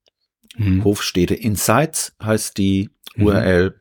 Mhm. 0.57 0.85
Hofstädte 0.85 1.35
Insights 1.35 2.15
heißt 2.23 2.59
die 2.59 2.91
URL. 3.17 3.81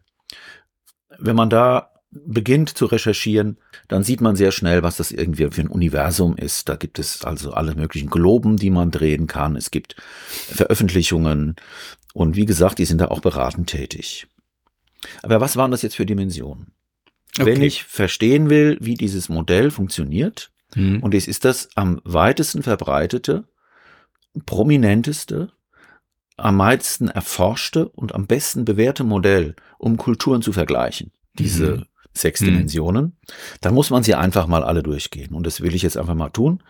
Wenn 1.18 1.36
man 1.36 1.50
da 1.50 1.90
beginnt 2.12 2.70
zu 2.70 2.86
recherchieren, 2.86 3.58
dann 3.88 4.04
sieht 4.04 4.20
man 4.22 4.36
sehr 4.36 4.52
schnell, 4.52 4.82
was 4.82 4.98
das 4.98 5.12
irgendwie 5.12 5.50
für 5.52 5.62
ein 5.62 5.68
Universum 5.68 6.36
ist. 6.36 6.68
Da 6.68 6.76
gibt 6.76 6.98
es 6.98 7.24
also 7.24 7.52
alle 7.52 7.76
möglichen 7.76 8.10
Globen, 8.10 8.58
die 8.58 8.72
man 8.72 8.92
drehen 8.92 9.28
kann. 9.28 9.56
Es 9.56 9.70
gibt 9.70 9.96
Veröffentlichungen 10.28 11.56
und 12.14 12.36
wie 12.36 12.46
gesagt, 12.46 12.80
die 12.80 12.86
sind 12.86 13.00
da 13.00 13.08
auch 13.08 13.22
beratend 13.22 13.70
tätig. 13.70 14.28
Aber 15.24 15.40
was 15.42 15.56
waren 15.56 15.72
das 15.72 15.82
jetzt 15.82 15.96
für 15.96 16.06
Dimensionen? 16.06 16.74
Okay. 17.38 17.46
Wenn 17.46 17.62
ich 17.62 17.84
verstehen 17.84 18.50
will, 18.50 18.78
wie 18.82 18.96
dieses 18.96 19.30
Modell 19.30 19.72
funktioniert, 19.72 20.52
hm. 20.74 21.02
und 21.02 21.14
es 21.14 21.28
ist 21.28 21.46
das 21.46 21.70
am 21.76 22.02
weitesten 22.04 22.64
verbreitete, 22.64 23.46
prominenteste, 24.46 25.52
am 26.38 26.58
meisten 26.58 27.08
erforschte 27.10 27.90
und 27.90 28.16
am 28.16 28.28
besten 28.28 28.66
bewährte 28.66 29.04
Modell, 29.04 29.56
um 29.78 29.98
Kulturen 29.98 30.42
zu 30.42 30.54
vergleichen. 30.54 31.12
Diese 31.38 31.78
mhm. 31.78 31.86
sechs 32.14 32.40
Dimensionen. 32.40 33.06
Mhm. 33.06 33.14
Dann 33.62 33.74
muss 33.74 33.90
man 33.90 34.04
sie 34.04 34.16
einfach 34.16 34.48
mal 34.48 34.64
alle 34.64 34.82
durchgehen. 34.82 35.34
Und 35.34 35.46
das 35.46 35.62
will 35.62 35.76
ich 35.76 35.82
jetzt 35.82 35.98
einfach 35.98 36.16
mal 36.16 36.30
tun 36.30 36.64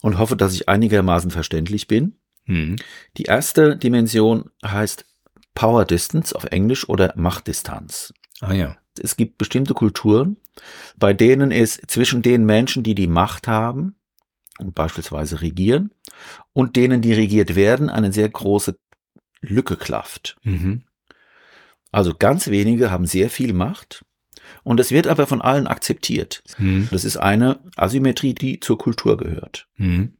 und 0.00 0.18
hoffe, 0.18 0.36
dass 0.36 0.54
ich 0.54 0.68
einigermaßen 0.68 1.30
verständlich 1.30 1.86
bin. 1.86 2.14
Mhm. 2.50 2.76
Die 3.16 3.24
erste 3.24 3.76
Dimension 3.76 4.50
heißt 4.64 5.06
Power 5.54 5.84
Distance 5.84 6.34
auf 6.34 6.44
Englisch 6.44 6.88
oder 6.88 7.12
Machtdistanz. 7.16 8.12
Ah 8.40 8.52
ja. 8.52 8.76
Es 9.00 9.16
gibt 9.16 9.38
bestimmte 9.38 9.72
Kulturen, 9.72 10.36
bei 10.96 11.12
denen 11.12 11.52
es 11.52 11.80
zwischen 11.86 12.22
den 12.22 12.44
Menschen, 12.44 12.82
die 12.82 12.94
die 12.94 13.06
Macht 13.06 13.46
haben 13.46 13.94
und 14.58 14.74
beispielsweise 14.74 15.40
regieren, 15.40 15.90
und 16.52 16.76
denen, 16.76 17.00
die 17.00 17.12
regiert 17.12 17.54
werden, 17.54 17.88
eine 17.88 18.12
sehr 18.12 18.28
große 18.28 18.76
Lücke 19.40 19.76
klafft. 19.76 20.36
Mhm. 20.42 20.82
Also 21.92 22.14
ganz 22.18 22.48
wenige 22.48 22.90
haben 22.90 23.06
sehr 23.06 23.30
viel 23.30 23.52
Macht 23.52 24.04
und 24.64 24.80
es 24.80 24.90
wird 24.90 25.06
aber 25.06 25.26
von 25.26 25.40
allen 25.40 25.66
akzeptiert. 25.66 26.42
Mhm. 26.58 26.88
Das 26.90 27.04
ist 27.04 27.16
eine 27.16 27.60
Asymmetrie, 27.76 28.34
die 28.34 28.60
zur 28.60 28.76
Kultur 28.76 29.16
gehört. 29.16 29.68
Mhm. 29.76 30.14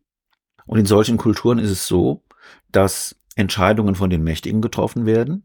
Und 0.70 0.78
in 0.78 0.86
solchen 0.86 1.16
Kulturen 1.16 1.58
ist 1.58 1.70
es 1.70 1.88
so, 1.88 2.22
dass 2.70 3.16
Entscheidungen 3.34 3.96
von 3.96 4.08
den 4.08 4.22
Mächtigen 4.22 4.60
getroffen 4.60 5.04
werden 5.04 5.44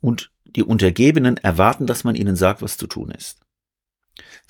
und 0.00 0.32
die 0.46 0.64
Untergebenen 0.64 1.36
erwarten, 1.36 1.86
dass 1.86 2.02
man 2.02 2.16
ihnen 2.16 2.34
sagt, 2.34 2.60
was 2.60 2.76
zu 2.76 2.88
tun 2.88 3.12
ist. 3.12 3.38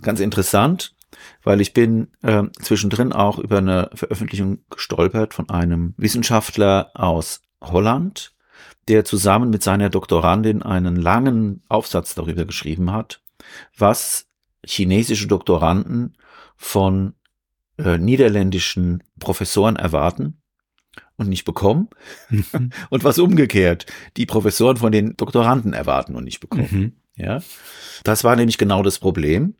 Ganz 0.00 0.20
interessant, 0.20 0.96
weil 1.42 1.60
ich 1.60 1.74
bin 1.74 2.08
äh, 2.22 2.44
zwischendrin 2.62 3.12
auch 3.12 3.38
über 3.38 3.58
eine 3.58 3.90
Veröffentlichung 3.92 4.60
gestolpert 4.70 5.34
von 5.34 5.50
einem 5.50 5.92
Wissenschaftler 5.98 6.90
aus 6.94 7.42
Holland, 7.60 8.34
der 8.88 9.04
zusammen 9.04 9.50
mit 9.50 9.62
seiner 9.62 9.90
Doktorandin 9.90 10.62
einen 10.62 10.96
langen 10.96 11.60
Aufsatz 11.68 12.14
darüber 12.14 12.46
geschrieben 12.46 12.92
hat, 12.92 13.20
was 13.76 14.26
chinesische 14.64 15.26
Doktoranden 15.26 16.16
von 16.56 17.12
äh, 17.78 17.98
niederländischen 17.98 19.02
Professoren 19.18 19.76
erwarten 19.76 20.40
und 21.16 21.28
nicht 21.28 21.44
bekommen 21.44 21.88
mhm. 22.30 22.70
und 22.90 23.04
was 23.04 23.18
umgekehrt 23.18 23.86
die 24.16 24.26
Professoren 24.26 24.76
von 24.76 24.92
den 24.92 25.16
Doktoranden 25.16 25.72
erwarten 25.72 26.14
und 26.14 26.24
nicht 26.24 26.40
bekommen. 26.40 26.68
Mhm. 26.70 26.92
Ja, 27.16 27.42
das 28.04 28.22
war 28.24 28.36
nämlich 28.36 28.58
genau 28.58 28.82
das 28.82 28.98
Problem. 28.98 29.54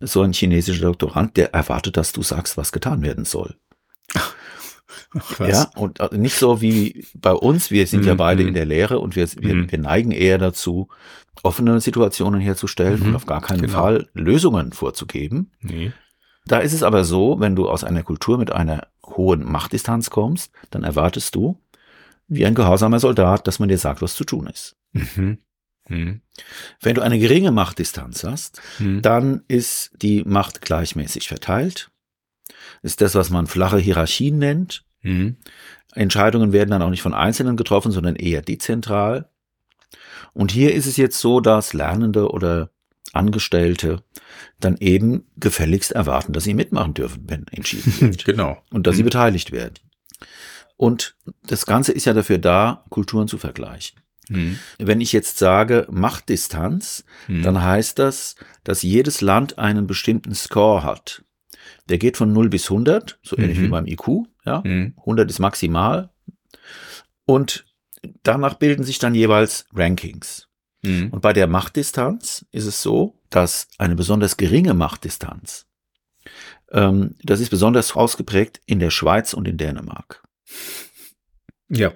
So 0.00 0.22
ein 0.22 0.32
chinesischer 0.32 0.86
Doktorand, 0.86 1.36
der 1.36 1.54
erwartet, 1.54 1.96
dass 1.96 2.12
du 2.12 2.22
sagst, 2.22 2.56
was 2.56 2.72
getan 2.72 3.02
werden 3.02 3.24
soll. 3.24 3.56
Ach, 5.14 5.40
ja, 5.40 5.70
und 5.76 6.00
äh, 6.00 6.16
nicht 6.16 6.36
so 6.36 6.60
wie 6.60 7.06
bei 7.14 7.32
uns. 7.32 7.70
Wir 7.70 7.86
sind 7.86 8.04
mm, 8.04 8.08
ja 8.08 8.14
mhm, 8.14 8.18
beide 8.18 8.42
in 8.42 8.54
der 8.54 8.66
Lehre 8.66 8.98
und 8.98 9.16
wir, 9.16 9.26
wir, 9.38 9.54
mm. 9.54 9.70
wir, 9.70 9.78
neigen 9.78 10.10
eher 10.10 10.38
dazu, 10.38 10.88
offene 11.42 11.80
Situationen 11.80 12.40
herzustellen 12.40 13.02
und 13.02 13.14
auf 13.14 13.26
gar 13.26 13.40
keinen 13.40 13.62
genau. 13.62 13.80
Fall 13.80 14.08
Lösungen 14.14 14.72
vorzugeben. 14.72 15.52
Nee. 15.60 15.92
Da 16.46 16.58
ist 16.58 16.72
es 16.72 16.82
aber 16.82 17.04
so, 17.04 17.40
wenn 17.40 17.56
du 17.56 17.68
aus 17.68 17.84
einer 17.84 18.02
Kultur 18.02 18.38
mit 18.38 18.52
einer 18.52 18.88
hohen 19.04 19.44
Machtdistanz 19.44 20.10
kommst, 20.10 20.52
dann 20.70 20.84
erwartest 20.84 21.34
du, 21.34 21.60
wie 22.28 22.46
ein 22.46 22.54
gehorsamer 22.54 23.00
Soldat, 23.00 23.46
dass 23.46 23.58
man 23.58 23.68
dir 23.68 23.78
sagt, 23.78 24.02
was 24.02 24.14
zu 24.14 24.24
tun 24.24 24.46
ist. 24.46 24.76
Mhm. 24.92 25.38
Mhm. 25.88 26.20
Wenn 26.80 26.94
du 26.94 27.02
eine 27.02 27.18
geringe 27.18 27.52
Machtdistanz 27.52 28.24
hast, 28.24 28.60
mhm. 28.78 29.02
dann 29.02 29.42
ist 29.48 29.90
die 30.02 30.24
Macht 30.24 30.60
gleichmäßig 30.60 31.28
verteilt. 31.28 31.90
Ist 32.82 33.00
das, 33.00 33.14
was 33.14 33.30
man 33.30 33.46
flache 33.46 33.78
Hierarchien 33.78 34.38
nennt. 34.38 34.84
Mhm. 35.02 35.36
Entscheidungen 35.94 36.52
werden 36.52 36.70
dann 36.70 36.82
auch 36.82 36.90
nicht 36.90 37.02
von 37.02 37.14
Einzelnen 37.14 37.56
getroffen, 37.56 37.92
sondern 37.92 38.16
eher 38.16 38.42
dezentral. 38.42 39.30
Und 40.32 40.50
hier 40.50 40.74
ist 40.74 40.86
es 40.86 40.96
jetzt 40.96 41.18
so, 41.18 41.40
dass 41.40 41.72
Lernende 41.72 42.30
oder 42.30 42.70
Angestellte 43.14 44.02
dann 44.60 44.76
eben 44.78 45.26
gefälligst 45.36 45.92
erwarten, 45.92 46.32
dass 46.32 46.44
sie 46.44 46.54
mitmachen 46.54 46.94
dürfen, 46.94 47.24
wenn 47.26 47.46
entschieden 47.48 48.00
wird. 48.00 48.24
genau. 48.24 48.62
Und 48.70 48.86
dass 48.86 48.94
mhm. 48.94 48.98
sie 48.98 49.02
beteiligt 49.04 49.52
werden. 49.52 49.74
Und 50.76 51.16
das 51.46 51.66
Ganze 51.66 51.92
ist 51.92 52.04
ja 52.04 52.12
dafür 52.12 52.38
da, 52.38 52.84
Kulturen 52.90 53.28
zu 53.28 53.38
vergleichen. 53.38 54.00
Mhm. 54.28 54.58
Wenn 54.78 55.00
ich 55.00 55.12
jetzt 55.12 55.38
sage 55.38 55.86
Machtdistanz, 55.90 57.04
mhm. 57.28 57.42
dann 57.42 57.62
heißt 57.62 57.98
das, 57.98 58.36
dass 58.64 58.82
jedes 58.82 59.20
Land 59.20 59.58
einen 59.58 59.86
bestimmten 59.86 60.34
Score 60.34 60.82
hat. 60.82 61.22
Der 61.88 61.98
geht 61.98 62.16
von 62.16 62.32
0 62.32 62.48
bis 62.48 62.64
100, 62.70 63.18
so 63.22 63.38
ähnlich 63.38 63.58
wie 63.58 63.66
mhm. 63.66 63.70
beim 63.70 63.86
IQ. 63.86 64.26
Ja? 64.44 64.60
100 64.60 64.96
mhm. 65.04 65.30
ist 65.30 65.38
maximal. 65.38 66.10
Und 67.24 67.66
danach 68.22 68.54
bilden 68.54 68.84
sich 68.84 68.98
dann 68.98 69.14
jeweils 69.14 69.66
Rankings. 69.74 70.45
Mhm. 70.86 71.10
Und 71.10 71.20
bei 71.20 71.32
der 71.32 71.46
Machtdistanz 71.46 72.46
ist 72.52 72.66
es 72.66 72.82
so, 72.82 73.20
dass 73.30 73.68
eine 73.78 73.96
besonders 73.96 74.36
geringe 74.36 74.74
Machtdistanz, 74.74 75.66
ähm, 76.72 77.14
das 77.22 77.40
ist 77.40 77.50
besonders 77.50 77.94
ausgeprägt 77.94 78.60
in 78.66 78.80
der 78.80 78.90
Schweiz 78.90 79.34
und 79.34 79.46
in 79.46 79.56
Dänemark. 79.56 80.22
Ja. 81.68 81.92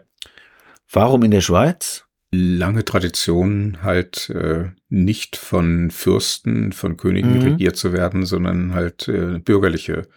Warum 0.91 1.23
in 1.23 1.31
der 1.31 1.41
Schweiz? 1.41 2.05
lange 2.33 2.85
Tradition 2.85 3.79
halt 3.83 4.31
äh, 4.31 4.71
nicht 4.89 5.37
von 5.37 5.91
Fürsten, 5.91 6.73
von 6.73 6.97
Königen 6.97 7.39
mhm. 7.39 7.43
regiert 7.43 7.77
zu 7.77 7.93
werden, 7.93 8.25
sondern 8.25 8.73
halt 8.75 9.09
äh, 9.09 9.39
bürgerliche 9.39 10.09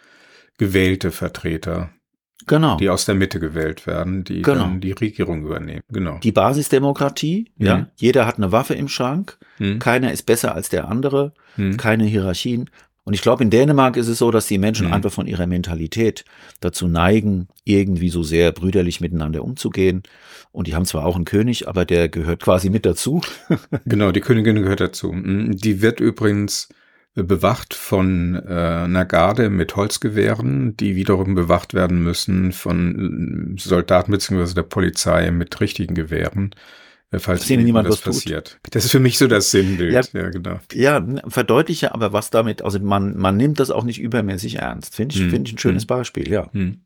gewählte 0.57 1.11
Vertreter. 1.11 1.91
Genau. 2.47 2.77
Die 2.77 2.89
aus 2.89 3.05
der 3.05 3.15
Mitte 3.15 3.39
gewählt 3.39 3.87
werden, 3.87 4.23
die 4.23 4.41
genau. 4.41 4.61
dann 4.61 4.81
die 4.81 4.91
Regierung 4.91 5.43
übernehmen. 5.45 5.81
Genau. 5.89 6.19
Die 6.19 6.31
Basisdemokratie, 6.31 7.51
mhm. 7.57 7.65
ja. 7.65 7.87
Jeder 7.95 8.25
hat 8.25 8.37
eine 8.37 8.51
Waffe 8.51 8.73
im 8.73 8.87
Schrank. 8.87 9.37
Mhm. 9.59 9.79
Keiner 9.79 10.11
ist 10.11 10.23
besser 10.23 10.55
als 10.55 10.69
der 10.69 10.87
andere. 10.87 11.33
Mhm. 11.57 11.77
Keine 11.77 12.05
Hierarchien. 12.05 12.69
Und 13.05 13.13
ich 13.13 13.21
glaube, 13.21 13.43
in 13.43 13.49
Dänemark 13.49 13.97
ist 13.97 14.07
es 14.07 14.17
so, 14.17 14.31
dass 14.31 14.47
die 14.47 14.57
Menschen 14.57 14.87
mhm. 14.87 14.93
einfach 14.93 15.11
von 15.11 15.27
ihrer 15.27 15.45
Mentalität 15.45 16.23
dazu 16.61 16.87
neigen, 16.87 17.49
irgendwie 17.65 18.09
so 18.09 18.23
sehr 18.23 18.51
brüderlich 18.51 19.01
miteinander 19.01 19.43
umzugehen. 19.43 20.03
Und 20.51 20.67
die 20.67 20.75
haben 20.75 20.85
zwar 20.85 21.05
auch 21.05 21.15
einen 21.15 21.25
König, 21.25 21.67
aber 21.67 21.83
der 21.83 22.07
gehört 22.07 22.41
quasi 22.41 22.69
mit 22.69 22.85
dazu. 22.85 23.21
genau, 23.85 24.11
die 24.11 24.21
Königin 24.21 24.55
gehört 24.55 24.79
dazu. 24.79 25.11
Mhm, 25.11 25.57
die 25.57 25.81
wird 25.81 25.99
übrigens 25.99 26.69
bewacht 27.15 27.73
von 27.75 28.35
äh, 28.35 28.49
einer 28.49 29.05
Garde 29.05 29.49
mit 29.49 29.75
Holzgewehren, 29.75 30.75
die 30.77 30.95
wiederum 30.95 31.35
bewacht 31.35 31.73
werden 31.73 32.01
müssen 32.01 32.51
von 32.51 33.55
Soldaten 33.59 34.11
beziehungsweise 34.11 34.55
der 34.55 34.63
Polizei 34.63 35.29
mit 35.29 35.59
richtigen 35.61 35.93
Gewehren. 35.93 36.55
Äh, 37.11 37.19
falls 37.19 37.47
ihnen 37.49 37.65
niemand 37.65 37.87
was 37.87 38.01
passiert. 38.01 38.59
Tut. 38.63 38.75
Das 38.75 38.85
ist 38.85 38.91
für 38.91 38.99
mich 38.99 39.19
so 39.19 39.27
das 39.27 39.51
Sinnbild. 39.51 39.93
Ja, 39.93 40.21
ja, 40.21 40.29
genau. 40.29 40.59
Ja, 40.73 41.05
verdeutliche 41.27 41.93
aber 41.93 42.13
was 42.13 42.31
damit, 42.31 42.63
also 42.63 42.79
man, 42.79 43.15
man 43.15 43.37
nimmt 43.37 43.59
das 43.59 43.69
auch 43.69 43.83
nicht 43.83 44.01
übermäßig 44.01 44.55
ernst. 44.55 44.95
Finde 44.95 45.15
ich, 45.15 45.21
hm. 45.21 45.29
finde 45.29 45.49
ich 45.49 45.55
ein 45.55 45.59
schönes 45.59 45.83
hm. 45.83 45.87
Beispiel, 45.87 46.31
ja. 46.31 46.51
Hm. 46.51 46.81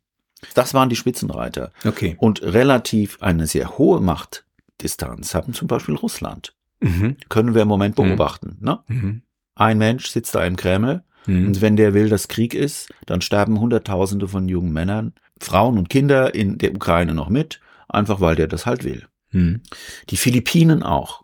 Das 0.53 0.73
waren 0.73 0.89
die 0.89 0.95
Spitzenreiter. 0.95 1.71
Okay. 1.85 2.15
Und 2.19 2.43
relativ 2.43 3.17
eine 3.21 3.47
sehr 3.47 3.77
hohe 3.77 4.01
Machtdistanz 4.01 5.33
haben 5.33 5.53
zum 5.53 5.67
Beispiel 5.67 5.95
Russland. 5.95 6.53
Mhm. 6.79 7.17
Können 7.29 7.55
wir 7.55 7.63
im 7.63 7.67
Moment 7.67 7.97
mhm. 7.97 8.03
beobachten. 8.03 8.57
Ne? 8.59 8.79
Mhm. 8.87 9.21
Ein 9.57 9.79
Mensch 9.79 10.07
sitzt 10.07 10.35
da 10.35 10.45
im 10.45 10.55
Kreml 10.55 11.03
mhm. 11.25 11.47
und 11.47 11.61
wenn 11.61 11.75
der 11.75 11.93
will, 11.93 12.09
dass 12.09 12.27
Krieg 12.27 12.53
ist, 12.53 12.89
dann 13.05 13.21
sterben 13.21 13.59
Hunderttausende 13.59 14.27
von 14.27 14.47
jungen 14.47 14.71
Männern, 14.71 15.13
Frauen 15.41 15.77
und 15.77 15.89
Kinder 15.89 16.35
in 16.35 16.57
der 16.59 16.75
Ukraine 16.75 17.13
noch 17.13 17.29
mit, 17.29 17.59
einfach 17.89 18.21
weil 18.21 18.35
der 18.35 18.47
das 18.47 18.65
halt 18.65 18.83
will. 18.83 19.07
Mhm. 19.31 19.61
Die 20.09 20.17
Philippinen 20.17 20.83
auch. 20.83 21.23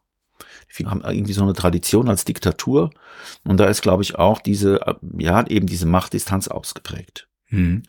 Die 0.77 0.87
haben 0.87 1.03
irgendwie 1.05 1.33
so 1.33 1.43
eine 1.43 1.53
Tradition 1.53 2.09
als 2.09 2.25
Diktatur 2.25 2.89
und 3.43 3.59
da 3.59 3.65
ist, 3.65 3.83
glaube 3.83 4.01
ich, 4.01 4.15
auch 4.15 4.41
diese, 4.41 4.79
ja, 5.19 5.45
eben 5.45 5.67
diese 5.67 5.85
Machtdistanz 5.85 6.47
ausgeprägt. 6.47 7.27
Mhm. 7.49 7.83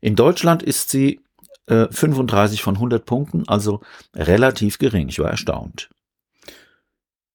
In 0.00 0.14
Deutschland 0.14 0.62
ist 0.62 0.90
sie 0.90 1.20
äh, 1.66 1.88
35 1.90 2.62
von 2.62 2.76
100 2.76 3.04
Punkten, 3.04 3.48
also 3.48 3.80
relativ 4.14 4.78
gering. 4.78 5.08
Ich 5.08 5.18
war 5.18 5.30
erstaunt. 5.30 5.90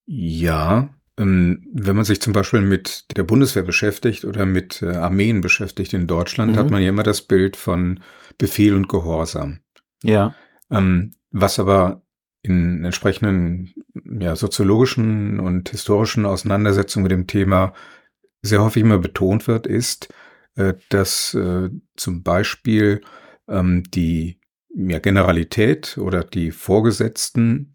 Ja, 0.05 0.89
wenn 1.17 1.95
man 1.95 2.05
sich 2.05 2.21
zum 2.21 2.31
Beispiel 2.31 2.61
mit 2.61 3.05
der 3.17 3.23
Bundeswehr 3.23 3.63
beschäftigt 3.63 4.23
oder 4.23 4.45
mit 4.45 4.83
äh, 4.83 4.91
Armeen 4.91 5.41
beschäftigt 5.41 5.93
in 5.93 6.05
Deutschland, 6.05 6.53
mhm. 6.53 6.57
hat 6.57 6.69
man 6.69 6.81
ja 6.81 6.89
immer 6.89 7.03
das 7.03 7.23
Bild 7.23 7.55
von 7.55 8.01
Befehl 8.37 8.75
und 8.75 8.87
Gehorsam. 8.87 9.59
Ja. 10.03 10.35
Ähm, 10.69 11.13
was 11.31 11.59
aber 11.59 12.03
in 12.43 12.85
entsprechenden 12.85 13.73
ja, 14.19 14.35
soziologischen 14.35 15.39
und 15.39 15.69
historischen 15.69 16.25
Auseinandersetzungen 16.25 17.03
mit 17.03 17.11
dem 17.11 17.27
Thema 17.27 17.73
sehr 18.43 18.63
häufig 18.63 18.83
immer 18.83 18.99
betont 18.99 19.47
wird, 19.47 19.65
ist, 19.65 20.13
äh, 20.55 20.75
dass 20.89 21.33
äh, 21.33 21.69
zum 21.95 22.21
Beispiel 22.21 23.01
ähm, 23.47 23.83
die 23.89 24.39
ja, 24.75 24.99
Generalität 24.99 25.97
oder 25.97 26.23
die 26.23 26.51
Vorgesetzten 26.51 27.73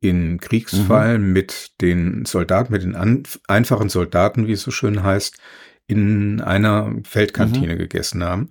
in 0.00 0.40
Kriegsfall 0.40 1.18
mhm. 1.18 1.32
mit 1.32 1.80
den 1.80 2.24
Soldaten, 2.24 2.72
mit 2.72 2.82
den 2.82 2.96
an, 2.96 3.22
einfachen 3.46 3.88
Soldaten, 3.88 4.46
wie 4.46 4.52
es 4.52 4.62
so 4.62 4.70
schön 4.70 5.02
heißt, 5.02 5.38
in 5.86 6.40
einer 6.40 6.94
Feldkantine 7.04 7.74
mhm. 7.74 7.78
gegessen 7.78 8.24
haben. 8.24 8.50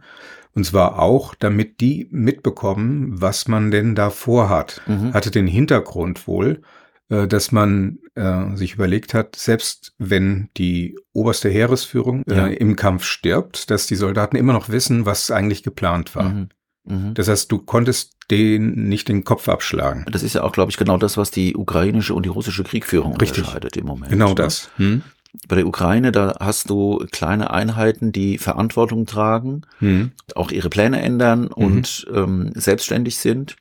Und 0.53 0.65
zwar 0.65 0.99
auch, 0.99 1.35
damit 1.35 1.79
die 1.79 2.07
mitbekommen, 2.11 3.21
was 3.21 3.47
man 3.47 3.71
denn 3.71 3.95
da 3.95 4.09
vorhat. 4.09 4.81
Mhm. 4.87 5.13
Hatte 5.13 5.31
den 5.31 5.47
Hintergrund 5.47 6.27
wohl, 6.27 6.61
äh, 7.09 7.27
dass 7.27 7.51
man 7.51 7.99
äh, 8.15 8.55
sich 8.55 8.73
überlegt 8.75 9.13
hat, 9.13 9.35
selbst 9.35 9.93
wenn 9.97 10.49
die 10.57 10.97
oberste 11.13 11.49
Heeresführung 11.49 12.23
äh, 12.27 12.35
ja. 12.35 12.47
im 12.47 12.75
Kampf 12.75 13.03
stirbt, 13.05 13.71
dass 13.71 13.87
die 13.87 13.95
Soldaten 13.95 14.35
immer 14.35 14.53
noch 14.53 14.69
wissen, 14.69 15.05
was 15.05 15.31
eigentlich 15.31 15.63
geplant 15.63 16.15
war. 16.15 16.29
Mhm. 16.29 16.49
Mhm. 16.89 17.13
Das 17.13 17.27
heißt, 17.27 17.51
du 17.51 17.59
konntest 17.59 18.15
den 18.31 18.89
nicht 18.89 19.07
den 19.07 19.23
Kopf 19.23 19.47
abschlagen. 19.49 20.05
Das 20.11 20.23
ist 20.23 20.33
ja 20.33 20.43
auch, 20.43 20.51
glaube 20.51 20.71
ich, 20.71 20.77
genau 20.77 20.97
das, 20.97 21.17
was 21.17 21.31
die 21.31 21.55
ukrainische 21.55 22.13
und 22.13 22.23
die 22.23 22.29
russische 22.29 22.63
Kriegführung 22.63 23.17
Richtig. 23.17 23.39
unterscheidet 23.39 23.77
im 23.77 23.85
Moment. 23.85 24.11
Genau 24.11 24.29
ne? 24.29 24.35
das. 24.35 24.69
Hm? 24.77 25.03
Bei 25.47 25.55
der 25.55 25.67
Ukraine, 25.67 26.11
da 26.11 26.37
hast 26.39 26.69
du 26.69 27.05
kleine 27.11 27.51
Einheiten, 27.51 28.11
die 28.11 28.39
Verantwortung 28.39 29.05
tragen, 29.05 29.61
hm. 29.77 30.11
auch 30.35 30.51
ihre 30.51 30.69
Pläne 30.69 31.01
ändern 31.01 31.47
und 31.47 32.07
mhm. 32.09 32.17
ähm, 32.17 32.51
selbstständig 32.55 33.17
sind. 33.17 33.55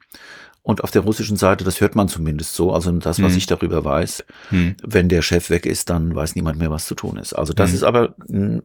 Und 0.68 0.84
auf 0.84 0.90
der 0.90 1.00
russischen 1.00 1.38
Seite, 1.38 1.64
das 1.64 1.80
hört 1.80 1.96
man 1.96 2.08
zumindest 2.08 2.52
so, 2.54 2.74
also 2.74 2.92
das, 2.92 3.22
was 3.22 3.32
hm. 3.32 3.38
ich 3.38 3.46
darüber 3.46 3.86
weiß, 3.86 4.22
hm. 4.50 4.76
wenn 4.82 5.08
der 5.08 5.22
Chef 5.22 5.48
weg 5.48 5.64
ist, 5.64 5.88
dann 5.88 6.14
weiß 6.14 6.34
niemand 6.34 6.58
mehr, 6.58 6.70
was 6.70 6.84
zu 6.84 6.94
tun 6.94 7.16
ist. 7.16 7.32
Also 7.32 7.54
das 7.54 7.70
hm. 7.70 7.76
ist 7.76 7.82
aber 7.84 8.14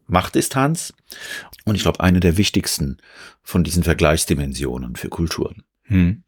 Machtdistanz 0.08 0.94
und 1.64 1.76
ich 1.76 1.84
glaube 1.84 2.02
eine 2.02 2.20
der 2.20 2.36
wichtigsten 2.36 2.98
von 3.42 3.64
diesen 3.64 3.84
Vergleichsdimensionen 3.84 4.98
für 4.98 5.08
Kulturen. 5.08 5.64
Hm. 5.84 6.24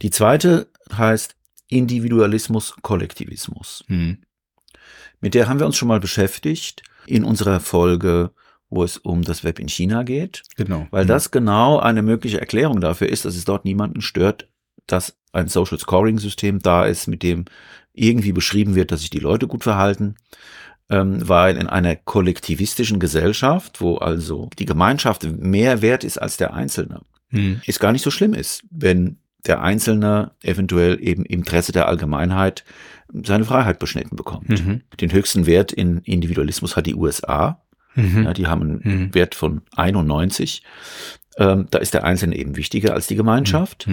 Die 0.00 0.08
zweite 0.08 0.68
heißt 0.90 1.36
Individualismus, 1.68 2.74
Kollektivismus. 2.80 3.84
Hm. 3.88 4.22
Mit 5.20 5.34
der 5.34 5.50
haben 5.50 5.58
wir 5.58 5.66
uns 5.66 5.76
schon 5.76 5.88
mal 5.88 6.00
beschäftigt 6.00 6.82
in 7.04 7.24
unserer 7.24 7.60
Folge, 7.60 8.30
wo 8.70 8.84
es 8.84 8.96
um 8.96 9.20
das 9.20 9.44
Web 9.44 9.58
in 9.58 9.68
China 9.68 10.02
geht. 10.02 10.44
Genau. 10.56 10.86
Weil 10.90 11.02
hm. 11.02 11.08
das 11.08 11.30
genau 11.30 11.78
eine 11.78 12.00
mögliche 12.00 12.40
Erklärung 12.40 12.80
dafür 12.80 13.10
ist, 13.10 13.26
dass 13.26 13.36
es 13.36 13.44
dort 13.44 13.66
niemanden 13.66 14.00
stört, 14.00 14.48
dass 14.88 15.16
ein 15.32 15.48
Social 15.48 15.78
Scoring 15.78 16.18
System 16.18 16.58
da 16.58 16.84
ist, 16.84 17.06
mit 17.06 17.22
dem 17.22 17.44
irgendwie 17.92 18.32
beschrieben 18.32 18.74
wird, 18.74 18.90
dass 18.90 19.00
sich 19.00 19.10
die 19.10 19.18
Leute 19.18 19.46
gut 19.46 19.64
verhalten, 19.64 20.16
ähm, 20.90 21.26
weil 21.28 21.56
in 21.56 21.66
einer 21.66 21.96
kollektivistischen 21.96 22.98
Gesellschaft, 22.98 23.80
wo 23.80 23.96
also 23.96 24.48
die 24.58 24.66
Gemeinschaft 24.66 25.24
mehr 25.24 25.82
wert 25.82 26.04
ist 26.04 26.18
als 26.18 26.36
der 26.36 26.54
Einzelne, 26.54 27.02
hm. 27.30 27.60
es 27.66 27.78
gar 27.78 27.92
nicht 27.92 28.02
so 28.02 28.10
schlimm 28.10 28.34
ist, 28.34 28.62
wenn 28.70 29.18
der 29.46 29.62
Einzelne 29.62 30.32
eventuell 30.42 30.98
eben 31.00 31.24
im 31.24 31.38
Interesse 31.38 31.72
der 31.72 31.88
Allgemeinheit 31.88 32.64
seine 33.12 33.44
Freiheit 33.44 33.78
beschnitten 33.78 34.16
bekommt. 34.16 34.48
Mhm. 34.48 34.82
Den 35.00 35.12
höchsten 35.12 35.46
Wert 35.46 35.72
in 35.72 35.98
Individualismus 35.98 36.76
hat 36.76 36.86
die 36.86 36.94
USA. 36.94 37.62
Mhm. 37.94 38.24
Ja, 38.24 38.34
die 38.34 38.46
haben 38.46 38.62
einen 38.62 38.80
mhm. 38.84 39.14
Wert 39.14 39.34
von 39.34 39.62
91. 39.76 40.62
Ähm, 41.38 41.68
da 41.70 41.78
ist 41.78 41.94
der 41.94 42.04
Einzelne 42.04 42.36
eben 42.36 42.56
wichtiger 42.56 42.94
als 42.94 43.06
die 43.06 43.16
Gemeinschaft. 43.16 43.86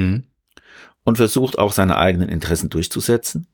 Mhm 1.06 1.12
und 1.12 1.16
versucht 1.16 1.58
auch 1.58 1.72
seine 1.72 1.98
eigenen 1.98 2.28
Interessen 2.28 2.70
durchzusetzen. 2.70 3.48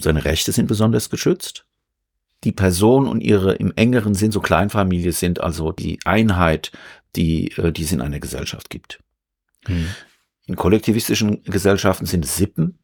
Seine 0.00 0.24
Rechte 0.24 0.50
sind 0.50 0.66
besonders 0.66 1.10
geschützt. 1.10 1.66
Die 2.42 2.52
Person 2.52 3.06
und 3.06 3.20
ihre 3.20 3.54
im 3.54 3.72
engeren 3.76 4.14
Sinn 4.14 4.32
so 4.32 4.40
Kleinfamilie 4.40 5.12
sind 5.12 5.40
also 5.40 5.72
die 5.72 5.98
Einheit, 6.04 6.72
die, 7.16 7.52
äh, 7.52 7.70
die 7.70 7.84
es 7.84 7.92
in 7.92 8.00
einer 8.00 8.18
Gesellschaft 8.18 8.68
gibt. 8.70 8.98
Hm. 9.66 9.86
In 10.46 10.56
kollektivistischen 10.56 11.42
Gesellschaften 11.44 12.06
sind 12.06 12.24
es 12.24 12.36
Sippen, 12.36 12.78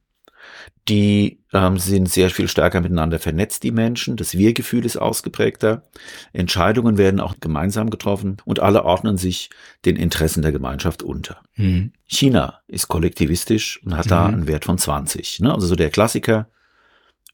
die 0.88 1.40
ähm, 1.52 1.78
sind 1.78 2.08
sehr 2.08 2.30
viel 2.30 2.48
stärker 2.48 2.80
miteinander 2.80 3.18
vernetzt, 3.18 3.62
die 3.62 3.70
Menschen. 3.70 4.16
Das 4.16 4.36
Wir-Gefühl 4.36 4.84
ist 4.84 4.96
ausgeprägter. 4.96 5.84
Entscheidungen 6.32 6.98
werden 6.98 7.20
auch 7.20 7.34
gemeinsam 7.40 7.90
getroffen 7.90 8.38
und 8.44 8.60
alle 8.60 8.84
ordnen 8.84 9.16
sich 9.16 9.50
den 9.84 9.96
Interessen 9.96 10.42
der 10.42 10.52
Gemeinschaft 10.52 11.02
unter. 11.02 11.42
Mhm. 11.56 11.92
China 12.06 12.60
ist 12.66 12.88
kollektivistisch 12.88 13.80
und 13.84 13.96
hat 13.96 14.06
mhm. 14.06 14.10
da 14.10 14.26
einen 14.26 14.46
Wert 14.46 14.64
von 14.64 14.78
20. 14.78 15.40
Ne? 15.40 15.54
Also 15.54 15.66
so 15.66 15.76
der 15.76 15.90
Klassiker 15.90 16.48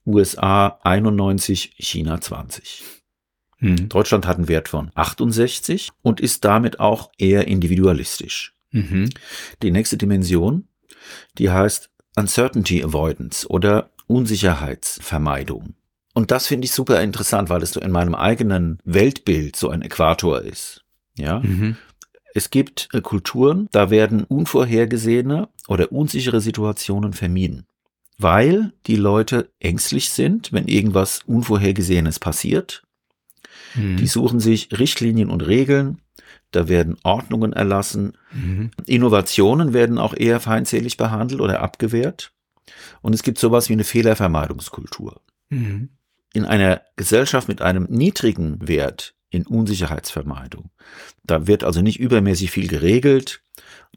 USA 0.04 0.78
91, 0.84 1.74
China 1.78 2.20
20. 2.20 2.82
Mhm. 3.58 3.88
Deutschland 3.88 4.26
hat 4.26 4.36
einen 4.36 4.48
Wert 4.48 4.68
von 4.68 4.90
68 4.94 5.90
und 6.02 6.20
ist 6.20 6.44
damit 6.44 6.78
auch 6.78 7.10
eher 7.18 7.48
individualistisch. 7.48 8.54
Mhm. 8.70 9.10
Die 9.62 9.70
nächste 9.70 9.96
Dimension, 9.96 10.68
die 11.38 11.50
heißt 11.50 11.90
Uncertainty 12.16 12.83
Avoidance 12.83 13.46
oder 13.48 13.90
Unsicherheitsvermeidung. 14.07 15.74
Und 16.14 16.31
das 16.31 16.46
finde 16.46 16.64
ich 16.64 16.72
super 16.72 17.02
interessant, 17.02 17.50
weil 17.50 17.62
es 17.62 17.72
so 17.72 17.81
in 17.81 17.90
meinem 17.90 18.14
eigenen 18.14 18.79
Weltbild 18.85 19.55
so 19.55 19.68
ein 19.68 19.83
Äquator 19.83 20.40
ist. 20.40 20.83
Ja. 21.18 21.40
Mhm. 21.40 21.76
Es 22.35 22.50
gibt 22.50 22.88
äh, 22.92 23.00
Kulturen, 23.00 23.68
da 23.72 23.90
werden 23.90 24.24
unvorhergesehene 24.24 25.48
oder 25.68 25.92
unsichere 25.92 26.40
Situationen 26.40 27.12
vermieden, 27.12 27.66
weil 28.18 28.72
die 28.87 28.96
Leute 28.96 29.50
ängstlich 29.59 30.11
sind, 30.11 30.52
wenn 30.52 30.68
irgendwas 30.68 31.20
Unvorhergesehenes 31.26 32.18
passiert. 32.18 32.83
Mhm. 33.74 33.98
Die 33.98 34.07
suchen 34.07 34.40
sich 34.40 34.70
Richtlinien 34.79 35.31
und 35.31 35.46
Regeln, 35.46 35.98
da 36.50 36.68
werden 36.68 36.96
Ordnungen 37.02 37.52
erlassen. 37.52 38.16
Mhm. 38.32 38.70
Innovationen 38.87 39.72
werden 39.72 39.98
auch 39.98 40.14
eher 40.14 40.40
feindselig 40.40 40.96
behandelt 40.96 41.40
oder 41.40 41.61
abgewehrt. 41.61 42.32
Und 43.02 43.14
es 43.14 43.22
gibt 43.22 43.38
sowas 43.38 43.68
wie 43.68 43.74
eine 43.74 43.85
Fehlervermeidungskultur. 43.85 45.20
Mhm. 45.50 45.90
In 46.32 46.44
einer 46.44 46.82
Gesellschaft 46.96 47.48
mit 47.48 47.62
einem 47.62 47.87
niedrigen 47.88 48.66
Wert 48.66 49.14
in 49.30 49.46
Unsicherheitsvermeidung, 49.46 50.70
da 51.24 51.46
wird 51.46 51.64
also 51.64 51.82
nicht 51.82 51.98
übermäßig 51.98 52.50
viel 52.50 52.68
geregelt, 52.68 53.42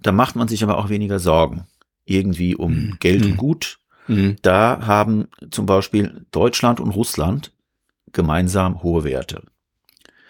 da 0.02 0.12
macht 0.12 0.36
man 0.36 0.48
sich 0.48 0.64
aber 0.64 0.78
auch 0.78 0.90
weniger 0.90 1.20
Sorgen 1.20 1.68
irgendwie 2.06 2.56
um 2.56 2.74
mhm. 2.74 2.98
Geld 3.00 3.24
und 3.24 3.32
mhm. 3.32 3.38
Gut. 3.38 3.80
Mhm. 4.08 4.38
Da 4.42 4.86
haben 4.86 5.28
zum 5.52 5.66
Beispiel 5.66 6.26
Deutschland 6.32 6.80
und 6.80 6.92
Russland 6.92 7.52
gemeinsam 8.12 8.82
hohe 8.82 9.04
Werte. 9.04 9.44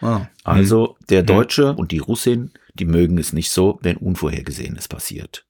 Ah. 0.02 0.28
Also 0.44 0.98
mhm. 1.00 1.06
der 1.10 1.24
Deutsche 1.24 1.74
und 1.74 1.92
die 1.92 2.00
Russin, 2.00 2.52
die 2.74 2.86
mögen 2.86 3.18
es 3.18 3.34
nicht 3.34 3.52
so, 3.52 3.80
wenn 3.82 3.98
Unvorhergesehenes 3.98 4.88
passiert. 4.88 5.46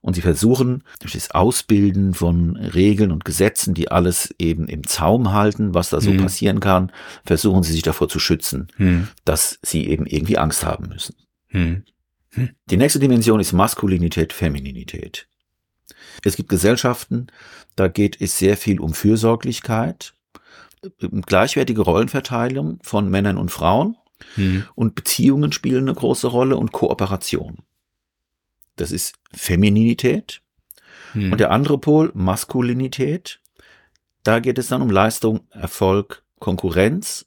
Und 0.00 0.14
sie 0.14 0.20
versuchen 0.20 0.84
durch 1.00 1.12
das 1.12 1.32
Ausbilden 1.32 2.14
von 2.14 2.56
Regeln 2.56 3.10
und 3.10 3.24
Gesetzen, 3.24 3.74
die 3.74 3.90
alles 3.90 4.34
eben 4.38 4.68
im 4.68 4.86
Zaum 4.86 5.32
halten, 5.32 5.74
was 5.74 5.90
da 5.90 6.00
so 6.00 6.10
mhm. 6.10 6.18
passieren 6.18 6.60
kann, 6.60 6.92
versuchen 7.24 7.62
sie 7.62 7.72
sich 7.72 7.82
davor 7.82 8.08
zu 8.08 8.18
schützen, 8.18 8.68
mhm. 8.78 9.08
dass 9.24 9.58
sie 9.62 9.86
eben 9.88 10.06
irgendwie 10.06 10.38
Angst 10.38 10.64
haben 10.64 10.88
müssen. 10.88 11.16
Mhm. 11.50 11.84
Die 12.70 12.76
nächste 12.76 12.98
Dimension 12.98 13.40
ist 13.40 13.52
Maskulinität, 13.52 14.32
Femininität. 14.32 15.26
Es 16.24 16.36
gibt 16.36 16.48
Gesellschaften, 16.48 17.28
da 17.74 17.88
geht 17.88 18.20
es 18.20 18.38
sehr 18.38 18.56
viel 18.56 18.80
um 18.80 18.94
Fürsorglichkeit, 18.94 20.14
gleichwertige 21.26 21.82
Rollenverteilung 21.82 22.78
von 22.82 23.08
Männern 23.10 23.38
und 23.38 23.50
Frauen 23.50 23.96
mhm. 24.36 24.64
und 24.74 24.94
Beziehungen 24.94 25.52
spielen 25.52 25.84
eine 25.84 25.94
große 25.94 26.26
Rolle 26.26 26.56
und 26.56 26.72
Kooperation. 26.72 27.58
Das 28.76 28.92
ist 28.92 29.14
Femininität. 29.32 30.40
Mhm. 31.14 31.32
Und 31.32 31.38
der 31.38 31.50
andere 31.50 31.78
Pol, 31.78 32.10
Maskulinität. 32.14 33.40
Da 34.22 34.40
geht 34.40 34.58
es 34.58 34.68
dann 34.68 34.82
um 34.82 34.90
Leistung, 34.90 35.40
Erfolg, 35.50 36.22
Konkurrenz. 36.38 37.26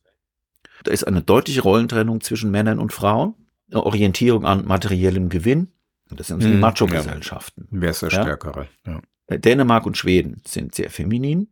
Da 0.84 0.92
ist 0.92 1.04
eine 1.04 1.22
deutliche 1.22 1.62
Rollentrennung 1.62 2.22
zwischen 2.22 2.52
Männern 2.52 2.80
und 2.80 2.94
Frauen, 2.94 3.36
eine 3.70 3.84
Orientierung 3.84 4.46
an 4.46 4.66
materiellem 4.66 5.30
Gewinn. 5.30 5.70
Das 6.10 6.28
sind 6.28 6.44
mhm, 6.44 6.48
die 6.48 6.58
Macho-Gesellschaften. 6.58 7.68
Ja. 7.72 7.82
Wer 7.82 7.90
ist 7.92 8.02
der? 8.02 8.10
Stärkere? 8.10 8.68
Ja. 8.86 9.02
Dänemark 9.38 9.86
und 9.86 9.98
Schweden 9.98 10.42
sind 10.46 10.76
sehr 10.76 10.90
feminin. 10.90 11.50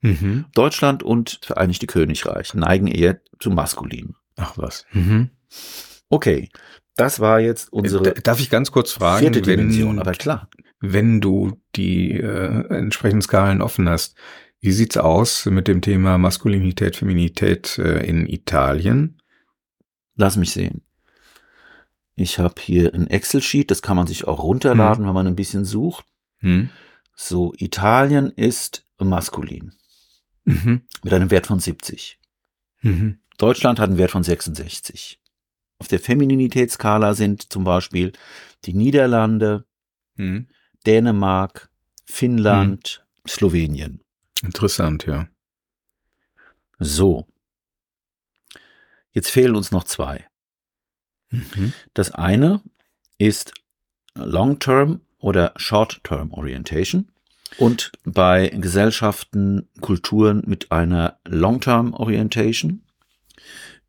Mhm. 0.00 0.46
Deutschland 0.54 1.02
und 1.02 1.40
Vereinigte 1.42 1.86
Königreich 1.86 2.54
neigen 2.54 2.86
eher 2.86 3.20
zu 3.40 3.50
maskulin. 3.50 4.14
Ach 4.36 4.56
was. 4.56 4.86
Mhm. 4.92 5.30
Okay, 6.08 6.48
das 6.96 7.20
war 7.20 7.40
jetzt 7.40 7.72
unsere. 7.72 8.14
Darf 8.14 8.40
ich 8.40 8.50
ganz 8.50 8.72
kurz 8.72 8.92
fragen, 8.92 9.20
vierte 9.20 9.42
Dimension, 9.42 9.96
wenn, 9.96 9.98
aber 10.00 10.12
klar. 10.12 10.48
Wenn 10.80 11.20
du 11.20 11.60
die 11.74 12.12
äh, 12.12 12.66
entsprechenden 12.68 13.22
Skalen 13.22 13.62
offen 13.62 13.88
hast, 13.88 14.16
wie 14.60 14.72
sieht's 14.72 14.96
aus 14.96 15.46
mit 15.46 15.68
dem 15.68 15.80
Thema 15.80 16.18
Maskulinität, 16.18 16.96
Feminität 16.96 17.78
äh, 17.78 18.04
in 18.04 18.26
Italien? 18.26 19.20
Lass 20.16 20.36
mich 20.36 20.50
sehen. 20.50 20.82
Ich 22.16 22.40
habe 22.40 22.60
hier 22.60 22.92
ein 22.94 23.06
Excel-Sheet, 23.06 23.70
das 23.70 23.82
kann 23.82 23.96
man 23.96 24.08
sich 24.08 24.26
auch 24.26 24.42
runterladen, 24.42 25.04
hm. 25.04 25.08
wenn 25.08 25.14
man 25.14 25.26
ein 25.28 25.36
bisschen 25.36 25.64
sucht. 25.64 26.04
Hm. 26.38 26.70
So, 27.14 27.52
Italien 27.56 28.32
ist 28.32 28.84
maskulin. 28.98 29.74
Mhm. 30.48 30.82
Mit 31.02 31.12
einem 31.12 31.30
Wert 31.30 31.46
von 31.46 31.60
70. 31.60 32.18
Mhm. 32.80 33.18
Deutschland 33.36 33.78
hat 33.78 33.90
einen 33.90 33.98
Wert 33.98 34.12
von 34.12 34.24
66. 34.24 35.20
Auf 35.78 35.88
der 35.88 36.00
Femininitätsskala 36.00 37.14
sind 37.14 37.52
zum 37.52 37.64
Beispiel 37.64 38.12
die 38.64 38.72
Niederlande, 38.72 39.66
mhm. 40.16 40.48
Dänemark, 40.86 41.70
Finnland, 42.06 43.04
mhm. 43.04 43.28
Slowenien. 43.28 44.00
Interessant, 44.42 45.04
ja. 45.06 45.28
So. 46.78 47.26
Jetzt 49.12 49.30
fehlen 49.30 49.54
uns 49.54 49.70
noch 49.70 49.84
zwei. 49.84 50.26
Mhm. 51.30 51.74
Das 51.92 52.12
eine 52.12 52.62
ist 53.18 53.52
Long-Term 54.14 55.02
oder 55.18 55.52
Short-Term 55.56 56.32
Orientation. 56.32 57.10
Und 57.56 57.92
bei 58.04 58.48
Gesellschaften, 58.48 59.68
Kulturen 59.80 60.42
mit 60.46 60.70
einer 60.70 61.18
Long-Term 61.26 61.94
Orientation, 61.94 62.82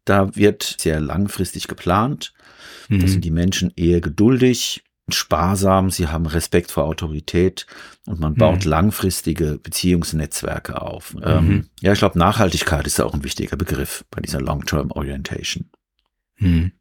da 0.05 0.35
wird 0.35 0.77
sehr 0.79 0.99
langfristig 0.99 1.67
geplant. 1.67 2.33
Mhm. 2.87 3.01
Da 3.01 3.07
sind 3.07 3.25
die 3.25 3.31
Menschen 3.31 3.71
eher 3.75 4.01
geduldig, 4.01 4.83
sparsam, 5.09 5.89
sie 5.89 6.07
haben 6.07 6.25
Respekt 6.25 6.71
vor 6.71 6.85
Autorität 6.85 7.65
und 8.05 8.19
man 8.19 8.35
baut 8.35 8.65
mhm. 8.65 8.71
langfristige 8.71 9.59
Beziehungsnetzwerke 9.61 10.81
auf. 10.81 11.13
Mhm. 11.13 11.21
Ähm, 11.23 11.69
ja, 11.81 11.93
ich 11.93 11.99
glaube, 11.99 12.19
Nachhaltigkeit 12.19 12.85
ist 12.87 12.99
auch 13.01 13.13
ein 13.13 13.23
wichtiger 13.23 13.57
Begriff 13.57 14.05
bei 14.11 14.21
dieser 14.21 14.41
Long-Term 14.41 14.91
Orientation. 14.91 15.69
Mhm. 16.37 16.71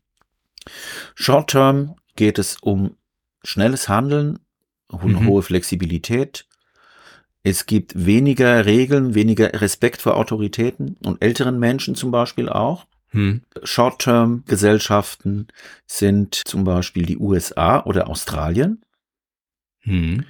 Short-Term 1.14 1.96
geht 2.16 2.38
es 2.38 2.56
um 2.60 2.96
schnelles 3.42 3.88
Handeln, 3.88 4.38
eine 4.88 5.20
mhm. 5.20 5.26
hohe 5.26 5.42
Flexibilität, 5.42 6.46
es 7.42 7.66
gibt 7.66 8.06
weniger 8.06 8.66
Regeln, 8.66 9.14
weniger 9.14 9.60
Respekt 9.60 10.02
vor 10.02 10.16
Autoritäten 10.16 10.96
und 11.04 11.22
älteren 11.22 11.58
Menschen 11.58 11.94
zum 11.94 12.10
Beispiel 12.10 12.48
auch. 12.48 12.86
Hm. 13.10 13.42
Short-Term-Gesellschaften 13.62 15.48
sind 15.86 16.34
zum 16.34 16.64
Beispiel 16.64 17.06
die 17.06 17.16
USA 17.16 17.82
oder 17.84 18.08
Australien. 18.08 18.82
Hm. 19.80 20.24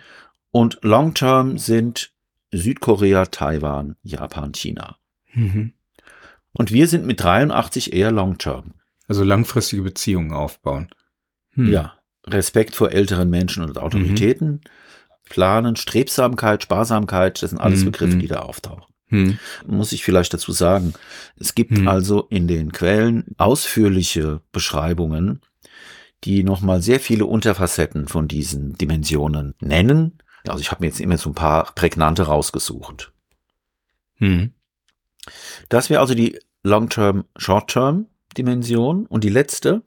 Und 0.50 0.78
Long-Term 0.82 1.58
sind 1.58 2.12
Südkorea, 2.52 3.26
Taiwan, 3.26 3.96
Japan, 4.02 4.52
China. 4.52 4.96
Mhm. 5.34 5.72
Und 6.52 6.72
wir 6.72 6.88
sind 6.88 7.04
mit 7.04 7.22
83 7.22 7.92
eher 7.92 8.10
Long-Term. 8.10 8.74
Also 9.06 9.24
langfristige 9.24 9.82
Beziehungen 9.82 10.32
aufbauen. 10.32 10.88
Hm. 11.50 11.70
Ja, 11.72 11.98
Respekt 12.26 12.76
vor 12.76 12.92
älteren 12.92 13.30
Menschen 13.30 13.64
und 13.64 13.78
Autoritäten. 13.78 14.48
Mhm. 14.48 14.60
Planen, 15.28 15.76
Strebsamkeit, 15.76 16.62
Sparsamkeit, 16.62 17.42
das 17.42 17.50
sind 17.50 17.58
alles 17.58 17.80
hm, 17.80 17.92
Begriffe, 17.92 18.16
die 18.16 18.26
da 18.26 18.40
auftauchen. 18.40 18.84
Hm. 19.08 19.38
Muss 19.66 19.92
ich 19.92 20.04
vielleicht 20.04 20.34
dazu 20.34 20.52
sagen. 20.52 20.92
Es 21.38 21.54
gibt 21.54 21.76
hm. 21.76 21.88
also 21.88 22.26
in 22.28 22.46
den 22.46 22.72
Quellen 22.72 23.24
ausführliche 23.38 24.40
Beschreibungen, 24.52 25.40
die 26.24 26.44
nochmal 26.44 26.82
sehr 26.82 27.00
viele 27.00 27.26
Unterfacetten 27.26 28.08
von 28.08 28.28
diesen 28.28 28.76
Dimensionen 28.76 29.54
nennen. 29.60 30.18
Also 30.46 30.60
ich 30.60 30.70
habe 30.70 30.82
mir 30.82 30.88
jetzt 30.88 31.00
immer 31.00 31.16
so 31.16 31.30
ein 31.30 31.34
paar 31.34 31.72
prägnante 31.74 32.24
rausgesucht. 32.24 33.12
Hm. 34.16 34.52
Das 35.68 35.90
wäre 35.90 36.00
also 36.00 36.14
die 36.14 36.38
Long-Term, 36.62 37.24
Short-Term 37.36 38.06
Dimension. 38.36 39.06
Und 39.06 39.24
die 39.24 39.28
letzte, 39.28 39.82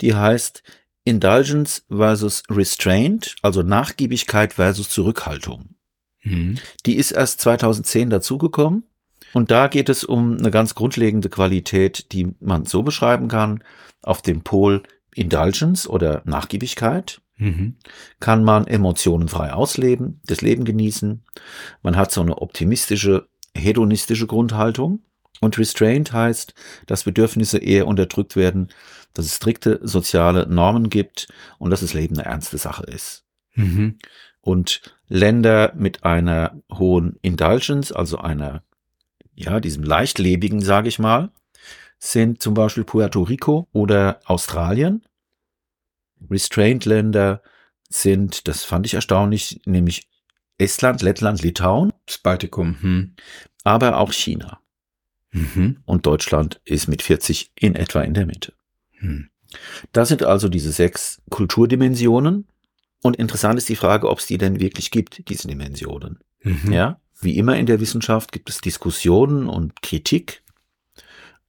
die 0.00 0.14
heißt 0.14 0.62
Indulgence 1.04 1.84
versus 1.88 2.42
Restraint, 2.50 3.36
also 3.42 3.62
Nachgiebigkeit 3.62 4.54
versus 4.54 4.88
Zurückhaltung. 4.88 5.74
Mhm. 6.22 6.58
Die 6.86 6.96
ist 6.96 7.12
erst 7.12 7.40
2010 7.40 8.10
dazugekommen. 8.10 8.84
Und 9.32 9.50
da 9.50 9.66
geht 9.68 9.88
es 9.88 10.04
um 10.04 10.38
eine 10.38 10.50
ganz 10.50 10.74
grundlegende 10.74 11.28
Qualität, 11.28 12.12
die 12.12 12.34
man 12.40 12.66
so 12.66 12.82
beschreiben 12.82 13.28
kann. 13.28 13.62
Auf 14.02 14.22
dem 14.22 14.42
Pol 14.42 14.82
Indulgence 15.14 15.88
oder 15.88 16.22
Nachgiebigkeit 16.24 17.20
mhm. 17.36 17.76
kann 18.20 18.44
man 18.44 18.66
Emotionen 18.66 19.28
frei 19.28 19.52
ausleben, 19.52 20.20
das 20.26 20.40
Leben 20.40 20.64
genießen. 20.64 21.24
Man 21.82 21.96
hat 21.96 22.12
so 22.12 22.20
eine 22.20 22.38
optimistische, 22.38 23.28
hedonistische 23.54 24.26
Grundhaltung. 24.26 25.00
Und 25.40 25.58
Restraint 25.58 26.12
heißt, 26.12 26.54
dass 26.86 27.04
Bedürfnisse 27.04 27.58
eher 27.58 27.86
unterdrückt 27.86 28.36
werden, 28.36 28.68
dass 29.14 29.26
es 29.26 29.36
strikte 29.36 29.80
soziale 29.82 30.46
Normen 30.46 30.90
gibt 30.90 31.28
und 31.58 31.70
dass 31.70 31.80
das 31.80 31.94
Leben 31.94 32.18
eine 32.18 32.26
ernste 32.26 32.58
Sache 32.58 32.84
ist. 32.84 33.24
Mhm. 33.54 33.98
Und 34.40 34.82
Länder 35.08 35.72
mit 35.74 36.04
einer 36.04 36.60
hohen 36.72 37.16
Indulgence, 37.22 37.92
also 37.92 38.18
einer, 38.18 38.62
ja, 39.34 39.60
diesem 39.60 39.84
leichtlebigen, 39.84 40.60
sage 40.60 40.88
ich 40.88 40.98
mal, 40.98 41.30
sind 41.98 42.42
zum 42.42 42.52
Beispiel 42.54 42.84
Puerto 42.84 43.22
Rico 43.22 43.68
oder 43.72 44.20
Australien. 44.26 45.02
Restraint-Länder 46.30 47.42
sind, 47.88 48.48
das 48.48 48.64
fand 48.64 48.86
ich 48.86 48.94
erstaunlich, 48.94 49.62
nämlich 49.64 50.08
Estland, 50.58 51.02
Lettland, 51.02 51.42
Litauen. 51.42 51.92
Das 52.06 52.18
Baltikum. 52.18 52.80
Hm. 52.80 53.14
Aber 53.62 53.98
auch 53.98 54.12
China. 54.12 54.60
Mhm. 55.30 55.78
Und 55.84 56.06
Deutschland 56.06 56.60
ist 56.64 56.86
mit 56.86 57.02
40 57.02 57.52
in 57.56 57.74
etwa 57.74 58.02
in 58.02 58.14
der 58.14 58.26
Mitte. 58.26 58.52
Hm. 59.04 59.28
Das 59.92 60.08
sind 60.08 60.22
also 60.24 60.48
diese 60.48 60.72
sechs 60.72 61.20
Kulturdimensionen. 61.30 62.46
Und 63.02 63.16
interessant 63.16 63.58
ist 63.58 63.68
die 63.68 63.76
Frage, 63.76 64.08
ob 64.08 64.18
es 64.18 64.26
die 64.26 64.38
denn 64.38 64.60
wirklich 64.60 64.90
gibt, 64.90 65.28
diese 65.28 65.46
Dimensionen. 65.46 66.18
Mhm. 66.42 66.72
Ja, 66.72 66.98
wie 67.20 67.36
immer 67.36 67.56
in 67.56 67.66
der 67.66 67.80
Wissenschaft 67.80 68.32
gibt 68.32 68.48
es 68.50 68.58
Diskussionen 68.60 69.46
und 69.48 69.82
Kritik. 69.82 70.42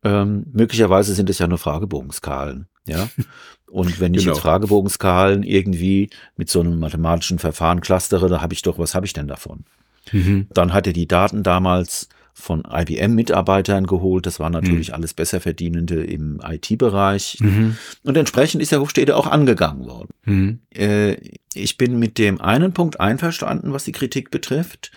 Ähm, 0.04 0.46
möglicherweise 0.52 1.14
sind 1.16 1.30
es 1.30 1.40
ja 1.40 1.48
nur 1.48 1.58
Fragebogenskalen. 1.58 2.68
Ja, 2.88 3.10
und 3.72 4.00
wenn 4.00 4.14
ich 4.14 4.22
Genau. 4.22 4.34
jetzt 4.34 4.42
Fragebogenskalen 4.44 5.44
irgendwie 5.44 6.10
mit 6.38 6.50
so 6.50 6.60
einem 6.60 6.80
mathematischen 6.80 7.40
Verfahren 7.40 7.82
clustere, 7.82 8.30
da 8.30 8.42
habe 8.42 8.54
ich 8.54 8.62
doch, 8.62 8.78
was 8.78 8.94
habe 8.94 9.06
ich 9.06 9.14
denn 9.14 9.28
davon? 9.28 9.64
Mhm. 10.12 10.48
Dann 10.52 10.74
hat 10.74 10.86
er 10.88 10.94
die 10.94 11.08
Daten 11.08 11.42
damals 11.42 12.10
von 12.38 12.64
IBM-Mitarbeitern 12.70 13.88
geholt. 13.88 14.26
Das 14.26 14.40
waren 14.42 14.52
natürlich 14.52 14.94
alles 14.94 15.14
Besserverdienende 15.14 16.04
im 16.04 16.42
IT-Bereich. 16.46 17.38
Mhm. 17.40 17.78
Und 18.04 18.18
entsprechend 18.18 18.62
ist 18.62 18.74
der 18.74 18.82
Hofstede 18.82 19.16
auch 19.16 19.26
angegangen 19.28 19.86
worden. 19.86 20.10
Mhm. 20.26 20.60
Äh, 20.76 21.16
ich 21.54 21.78
bin 21.78 21.98
mit 21.98 22.18
dem 22.18 22.42
einen 22.42 22.74
Punkt 22.74 23.00
einverstanden, 23.00 23.72
was 23.72 23.86
die 23.86 23.94
Kritik 23.94 24.32
betrifft, 24.32 24.92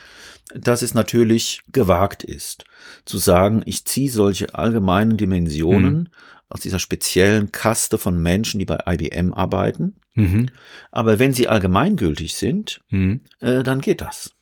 dass 0.52 0.82
es 0.82 0.94
natürlich 0.94 1.62
gewagt 1.70 2.24
ist, 2.24 2.64
zu 3.04 3.18
sagen, 3.18 3.62
ich 3.66 3.84
ziehe 3.84 4.10
solche 4.10 4.54
allgemeinen 4.54 5.16
Dimensionen 5.16 6.08
aus 6.48 6.60
dieser 6.60 6.78
speziellen 6.78 7.52
Kaste 7.52 7.98
von 7.98 8.20
Menschen, 8.20 8.58
die 8.58 8.64
bei 8.64 8.78
IBM 8.86 9.32
arbeiten. 9.32 9.96
Mhm. 10.14 10.48
Aber 10.90 11.18
wenn 11.20 11.32
sie 11.32 11.46
allgemeingültig 11.46 12.34
sind, 12.34 12.80
Mhm. 12.90 13.20
äh, 13.40 13.62
dann 13.62 13.80
geht 13.80 14.00
das. 14.00 14.32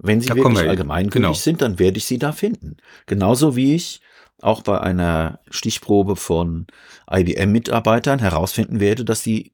Wenn 0.00 0.20
sie 0.20 0.28
Da 0.28 0.36
wirklich 0.36 0.58
wir- 0.60 0.68
allgemeingültig 0.70 1.22
genau. 1.22 1.32
sind, 1.32 1.60
dann 1.62 1.78
werde 1.78 1.98
ich 1.98 2.04
sie 2.04 2.18
da 2.18 2.32
finden. 2.32 2.76
Genauso 3.06 3.56
wie 3.56 3.74
ich 3.74 4.00
auch 4.40 4.62
bei 4.62 4.80
einer 4.80 5.40
Stichprobe 5.50 6.14
von 6.14 6.66
IBM-Mitarbeitern 7.10 8.18
herausfinden 8.18 8.80
werde, 8.80 9.04
dass 9.04 9.22
sie 9.22 9.52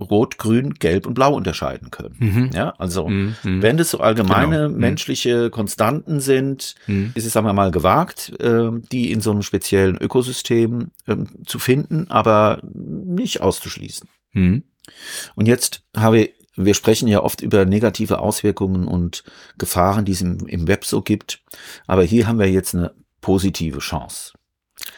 Rot, 0.00 0.38
Grün, 0.38 0.74
Gelb 0.74 1.06
und 1.06 1.14
Blau 1.14 1.34
unterscheiden 1.34 1.90
können. 1.90 2.14
Mhm. 2.20 2.50
Ja, 2.54 2.70
also 2.78 3.08
Mhm. 3.08 3.34
Mhm. 3.42 3.62
wenn 3.62 3.76
das 3.78 3.90
so 3.90 3.98
allgemeine 3.98 4.56
Genau. 4.58 4.68
Mhm. 4.68 4.76
menschliche 4.78 5.50
Konstanten 5.50 6.20
sind, 6.20 6.76
Mhm. 6.86 7.10
ist 7.14 7.26
es, 7.26 7.32
sagen 7.32 7.46
wir 7.46 7.52
mal, 7.52 7.72
gewagt, 7.72 8.32
äh, 8.38 8.70
die 8.92 9.10
in 9.10 9.20
so 9.20 9.32
einem 9.32 9.42
speziellen 9.42 9.96
Ökosystem 9.96 10.90
ähm, 11.08 11.26
zu 11.46 11.58
finden, 11.58 12.06
aber 12.10 12.60
nicht 12.62 13.40
auszuschließen. 13.40 14.08
Und 14.34 15.48
jetzt 15.48 15.82
habe 15.96 16.20
ich, 16.20 16.34
wir 16.58 16.74
sprechen 16.74 17.08
ja 17.08 17.22
oft 17.22 17.40
über 17.40 17.64
negative 17.64 18.18
Auswirkungen 18.18 18.86
und 18.88 19.24
Gefahren, 19.58 20.04
die 20.04 20.12
es 20.12 20.20
im, 20.20 20.46
im 20.46 20.66
Web 20.68 20.84
so 20.84 21.02
gibt. 21.02 21.42
Aber 21.86 22.02
hier 22.02 22.26
haben 22.26 22.38
wir 22.38 22.50
jetzt 22.50 22.74
eine 22.74 22.92
positive 23.20 23.78
Chance. 23.78 24.32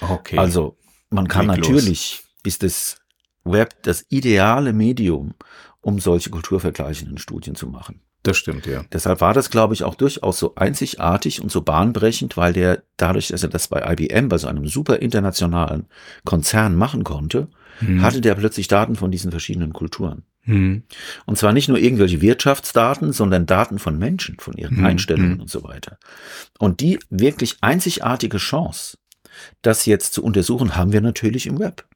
Okay. 0.00 0.38
Also 0.38 0.76
man 1.10 1.28
kann 1.28 1.46
Leg 1.48 1.58
los. 1.58 1.68
natürlich, 1.68 2.22
ist 2.44 2.62
das 2.62 2.96
Web 3.44 3.82
das 3.82 4.04
ideale 4.10 4.72
Medium, 4.72 5.34
um 5.80 5.98
solche 5.98 6.30
kulturvergleichenden 6.30 7.18
Studien 7.18 7.54
zu 7.54 7.66
machen. 7.66 8.00
das 8.22 8.36
stimmt, 8.36 8.66
ja. 8.66 8.84
Deshalb 8.92 9.22
war 9.22 9.32
das, 9.32 9.50
glaube 9.50 9.72
ich, 9.72 9.82
auch 9.82 9.94
durchaus 9.94 10.38
so 10.38 10.54
einzigartig 10.54 11.40
und 11.40 11.50
so 11.50 11.62
bahnbrechend, 11.62 12.36
weil 12.36 12.52
der 12.52 12.82
dadurch, 12.98 13.28
dass 13.28 13.42
er 13.42 13.48
das 13.48 13.68
bei 13.68 13.80
IBM, 13.92 14.28
bei 14.28 14.36
so 14.36 14.46
einem 14.46 14.66
super 14.66 14.98
internationalen 14.98 15.86
Konzern 16.24 16.76
machen 16.76 17.02
konnte, 17.04 17.48
Mhm. 17.80 18.02
hatte 18.02 18.20
der 18.20 18.34
plötzlich 18.34 18.68
Daten 18.68 18.94
von 18.94 19.10
diesen 19.10 19.30
verschiedenen 19.30 19.72
Kulturen. 19.72 20.24
Mhm. 20.44 20.84
Und 21.26 21.38
zwar 21.38 21.52
nicht 21.52 21.68
nur 21.68 21.78
irgendwelche 21.78 22.20
Wirtschaftsdaten, 22.20 23.12
sondern 23.12 23.46
Daten 23.46 23.78
von 23.78 23.98
Menschen, 23.98 24.38
von 24.40 24.54
ihren 24.54 24.78
Mhm, 24.78 24.86
Einstellungen 24.86 25.34
mhm. 25.34 25.40
und 25.40 25.50
so 25.50 25.62
weiter. 25.62 25.98
Und 26.58 26.80
die 26.80 26.98
wirklich 27.10 27.58
einzigartige 27.60 28.38
Chance, 28.38 28.98
das 29.62 29.86
jetzt 29.86 30.14
zu 30.14 30.24
untersuchen, 30.24 30.76
haben 30.76 30.92
wir 30.92 31.00
natürlich 31.00 31.46
im 31.46 31.58
Web. 31.58 31.86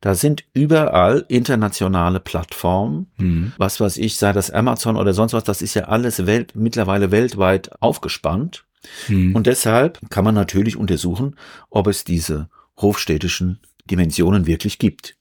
Da 0.00 0.14
sind 0.14 0.44
überall 0.52 1.24
internationale 1.28 2.20
Plattformen, 2.20 3.10
Mhm. 3.18 3.52
was 3.56 3.80
weiß 3.80 3.98
ich, 3.98 4.16
sei 4.16 4.32
das 4.32 4.50
Amazon 4.50 4.96
oder 4.96 5.12
sonst 5.12 5.32
was, 5.32 5.44
das 5.44 5.62
ist 5.62 5.74
ja 5.74 5.84
alles 5.84 6.26
Welt, 6.26 6.54
mittlerweile 6.54 7.10
weltweit 7.10 7.70
aufgespannt. 7.80 8.64
Mhm. 9.08 9.34
Und 9.34 9.46
deshalb 9.46 9.98
kann 10.10 10.24
man 10.24 10.34
natürlich 10.34 10.76
untersuchen, 10.76 11.36
ob 11.70 11.86
es 11.86 12.04
diese 12.04 12.48
hofstädtischen 12.76 13.60
Dimensionen 13.90 14.46
wirklich 14.46 14.78
gibt. 14.78 15.16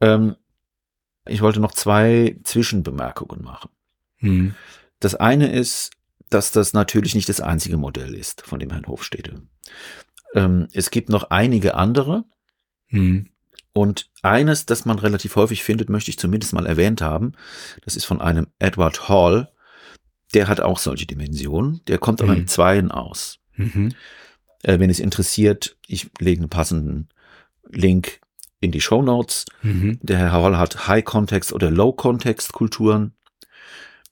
Ähm, 0.00 0.36
ich 1.26 1.40
wollte 1.42 1.60
noch 1.60 1.72
zwei 1.72 2.36
Zwischenbemerkungen 2.44 3.42
machen. 3.44 3.70
Mhm. 4.20 4.54
Das 5.00 5.14
eine 5.14 5.52
ist, 5.52 5.90
dass 6.30 6.50
das 6.52 6.72
natürlich 6.72 7.14
nicht 7.14 7.28
das 7.28 7.40
einzige 7.40 7.76
Modell 7.76 8.14
ist 8.14 8.42
von 8.42 8.58
dem 8.58 8.70
Herrn 8.70 8.86
Hofstede. 8.86 9.42
Ähm, 10.34 10.68
es 10.72 10.90
gibt 10.90 11.08
noch 11.08 11.24
einige 11.30 11.74
andere 11.74 12.24
Mhm. 12.88 13.28
und 13.72 14.10
eines, 14.22 14.66
das 14.66 14.84
man 14.84 14.98
relativ 14.98 15.36
häufig 15.36 15.62
findet, 15.62 15.88
möchte 15.90 16.10
ich 16.10 16.18
zumindest 16.18 16.52
mal 16.52 16.66
erwähnt 16.66 17.00
haben. 17.02 17.32
Das 17.84 17.96
ist 17.96 18.04
von 18.04 18.20
einem 18.20 18.46
Edward 18.58 19.08
Hall. 19.08 19.50
Der 20.34 20.48
hat 20.48 20.60
auch 20.60 20.78
solche 20.78 21.06
Dimensionen. 21.06 21.82
Der 21.86 21.98
kommt 21.98 22.22
aber 22.22 22.32
Mhm. 22.32 22.38
mit 22.40 22.50
Zweien 22.50 22.90
aus. 22.90 23.38
Mhm. 23.56 23.92
Äh, 24.62 24.78
wenn 24.78 24.88
es 24.90 25.00
interessiert, 25.00 25.76
ich 25.86 26.10
lege 26.18 26.40
einen 26.40 26.48
passenden 26.50 27.08
Link 27.68 28.20
in 28.62 28.70
die 28.70 28.80
Show 28.80 29.02
Notes. 29.02 29.44
Mhm. 29.62 29.98
Der 30.02 30.16
Herr 30.18 30.32
Hall 30.32 30.56
hat 30.56 30.88
High-Context 30.88 31.52
oder 31.52 31.70
Low-Context-Kulturen. 31.70 33.12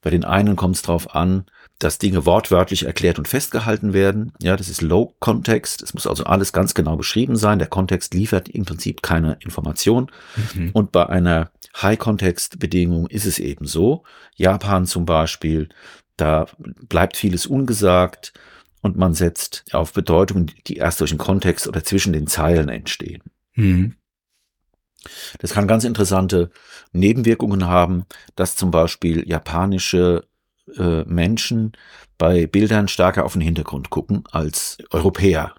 Bei 0.03 0.11
den 0.11 0.25
einen 0.25 0.57
kommt 0.57 0.77
es 0.77 0.83
darauf 0.83 1.15
an, 1.15 1.45
dass 1.79 1.99
Dinge 1.99 2.27
wortwörtlich 2.27 2.85
erklärt 2.85 3.19
und 3.19 3.29
festgehalten 3.29 3.93
werden. 3.93 4.33
Ja, 4.41 4.57
das 4.57 4.69
ist 4.69 4.83
Low-Context. 4.83 5.83
Es 5.83 5.95
muss 5.95 6.07
also 6.07 6.25
alles 6.25 6.53
ganz 6.53 6.75
genau 6.75 6.97
beschrieben 6.97 7.37
sein. 7.37 7.59
Der 7.59 7.69
Kontext 7.69 8.13
liefert 8.13 8.49
im 8.49 8.65
Prinzip 8.65 9.03
keine 9.03 9.39
Information. 9.41 10.11
Mhm. 10.55 10.71
Und 10.73 10.93
bei 10.93 11.07
einer 11.09 11.51
High-Context-Bedingung 11.81 13.07
ist 13.07 13.25
es 13.25 13.39
eben 13.39 13.67
so. 13.67 14.03
Japan 14.37 14.85
zum 14.87 15.07
Beispiel, 15.07 15.69
da 16.17 16.47
bleibt 16.89 17.17
vieles 17.17 17.47
ungesagt 17.47 18.33
und 18.83 18.97
man 18.97 19.15
setzt 19.15 19.65
auf 19.73 19.93
Bedeutungen, 19.93 20.51
die 20.67 20.77
erst 20.77 21.01
durch 21.01 21.11
den 21.11 21.19
Kontext 21.19 21.69
oder 21.69 21.85
zwischen 21.85 22.13
den 22.13 22.27
Zeilen 22.27 22.69
entstehen. 22.69 23.23
Mhm. 23.55 23.95
Das 25.39 25.53
kann 25.53 25.69
ganz 25.69 25.85
interessante 25.85 26.51
Nebenwirkungen 26.93 27.67
haben, 27.67 28.05
dass 28.37 28.57
zum 28.57 28.71
Beispiel 28.71 29.27
japanische 29.29 30.25
äh, 30.77 31.05
Menschen 31.05 31.73
bei 32.19 32.47
Bildern 32.47 32.89
stärker 32.89 33.25
auf 33.25 33.33
den 33.33 33.41
Hintergrund 33.41 33.91
gucken 33.91 34.25
als 34.31 34.79
Europäer, 34.91 35.55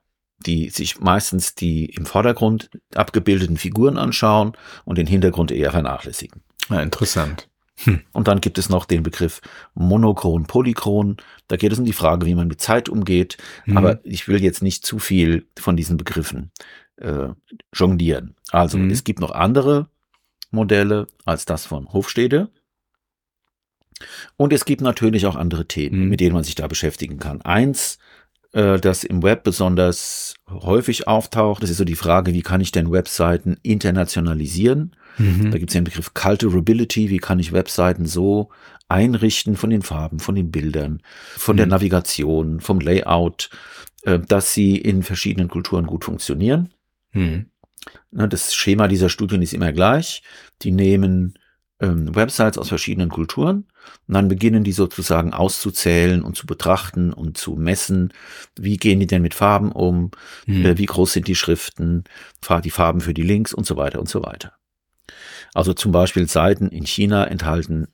die 0.46 0.70
sich 0.70 1.00
meistens 1.00 1.56
die 1.56 1.86
im 1.86 2.06
Vordergrund 2.06 2.70
abgebildeten 2.94 3.58
Figuren 3.58 3.98
anschauen 3.98 4.54
und 4.86 4.98
den 4.98 5.08
Hintergrund 5.08 5.52
eher 5.52 5.72
vernachlässigen. 5.72 6.44
Ja, 6.70 6.82
interessant. 6.82 7.48
Und 8.12 8.28
dann 8.28 8.42
gibt 8.42 8.60
es 8.60 8.70
noch 8.70 8.86
den 8.86 9.02
Begriff 9.02 9.42
monochron, 9.74 10.46
polychron. 10.46 11.18
Da 11.48 11.58
geht 11.58 11.72
es 11.72 11.80
um 11.80 11.86
die 11.86 11.94
Frage, 11.94 12.28
wie 12.28 12.36
man 12.36 12.48
mit 12.48 12.62
Zeit 12.62 12.90
umgeht. 12.90 13.38
Mhm. 13.66 13.78
Aber 13.78 14.00
ich 14.04 14.28
will 14.28 14.42
jetzt 14.44 14.62
nicht 14.62 14.86
zu 14.86 15.00
viel 15.00 15.48
von 15.58 15.76
diesen 15.76 15.98
Begriffen 15.98 16.52
äh, 16.98 17.30
jonglieren. 17.74 18.36
Also 18.52 18.78
Mhm. 18.78 18.90
es 18.92 19.04
gibt 19.04 19.20
noch 19.20 19.32
andere 19.32 19.88
Modelle 20.52 21.08
als 21.26 21.46
das 21.46 21.66
von 21.66 21.92
Hofstede. 21.94 22.50
Und 24.38 24.52
es 24.54 24.66
gibt 24.66 24.82
natürlich 24.82 25.26
auch 25.26 25.36
andere 25.36 25.68
Themen, 25.68 26.04
Mhm. 26.04 26.10
mit 26.10 26.20
denen 26.20 26.34
man 26.34 26.44
sich 26.44 26.56
da 26.56 26.68
beschäftigen 26.68 27.20
kann. 27.20 27.42
Eins, 27.42 28.00
äh, 28.54 28.80
das 28.80 29.04
im 29.04 29.22
Web 29.24 29.44
besonders 29.44 30.36
häufig 30.50 31.08
auftaucht, 31.08 31.62
das 31.64 31.70
ist 31.70 31.78
so 31.78 31.86
die 31.86 31.96
Frage, 31.96 32.34
wie 32.34 32.42
kann 32.42 32.62
ich 32.62 32.72
denn 32.72 32.92
Webseiten 32.92 33.58
internationalisieren? 33.62 34.96
Mhm. 35.18 35.52
Da 35.52 35.58
gibt 35.58 35.70
es 35.70 35.74
den 35.74 35.84
Begriff 35.84 36.14
Culturability, 36.14 37.10
wie 37.10 37.20
kann 37.20 37.40
ich 37.40 37.54
Webseiten 37.54 38.06
so 38.06 38.50
einrichten 38.90 39.56
von 39.56 39.70
den 39.70 39.84
Farben, 39.84 40.20
von 40.20 40.36
den 40.36 40.52
Bildern, 40.52 41.02
von 41.38 41.56
der 41.56 41.66
Mhm. 41.68 41.72
Navigation, 41.72 42.60
vom 42.60 42.80
Layout, 42.82 43.50
äh, 44.04 44.20
dass 44.20 44.54
sie 44.54 44.76
in 44.78 45.04
verschiedenen 45.04 45.48
Kulturen 45.48 45.86
gut 45.86 46.04
funktionieren. 46.06 46.70
Mhm. 47.14 47.48
Ne, 48.12 48.28
Das 48.28 48.54
Schema 48.54 48.88
dieser 48.88 49.10
Studien 49.10 49.42
ist 49.42 49.54
immer 49.54 49.72
gleich. 49.74 50.24
Die 50.62 50.72
nehmen 50.72 51.34
ähm, 51.80 52.14
Websites 52.16 52.58
aus 52.58 52.70
verschiedenen 52.70 53.10
Kulturen 53.10 53.66
und 54.08 54.14
dann 54.14 54.28
beginnen 54.28 54.64
die 54.64 54.72
sozusagen 54.72 55.34
auszuzählen 55.34 56.22
und 56.22 56.36
zu 56.36 56.46
betrachten 56.46 57.12
und 57.12 57.38
zu 57.38 57.56
messen, 57.56 58.14
wie 58.56 58.78
gehen 58.78 59.00
die 59.00 59.08
denn 59.08 59.24
mit 59.24 59.34
Farben 59.34 59.72
um, 59.72 60.12
Mhm. 60.46 60.66
äh, 60.66 60.78
wie 60.78 60.86
groß 60.86 61.14
sind 61.14 61.28
die 61.28 61.36
Schriften, 61.36 62.04
die 62.64 62.70
Farben 62.70 63.02
für 63.02 63.14
die 63.16 63.24
Links 63.24 63.54
und 63.54 63.66
so 63.66 63.78
weiter 63.78 64.00
und 64.00 64.10
so 64.10 64.24
weiter. 64.24 64.54
Also 65.54 65.74
zum 65.74 65.92
Beispiel 65.92 66.30
Seiten 66.30 66.68
in 66.70 66.86
China 66.86 67.26
enthalten 67.26 67.88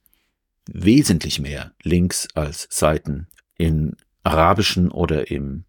wesentlich 0.70 1.40
mehr 1.40 1.72
Links 1.82 2.28
als 2.36 2.68
Seiten 2.70 3.28
in 3.58 3.96
arabischen 4.24 4.92
oder 4.92 5.32
im 5.32 5.64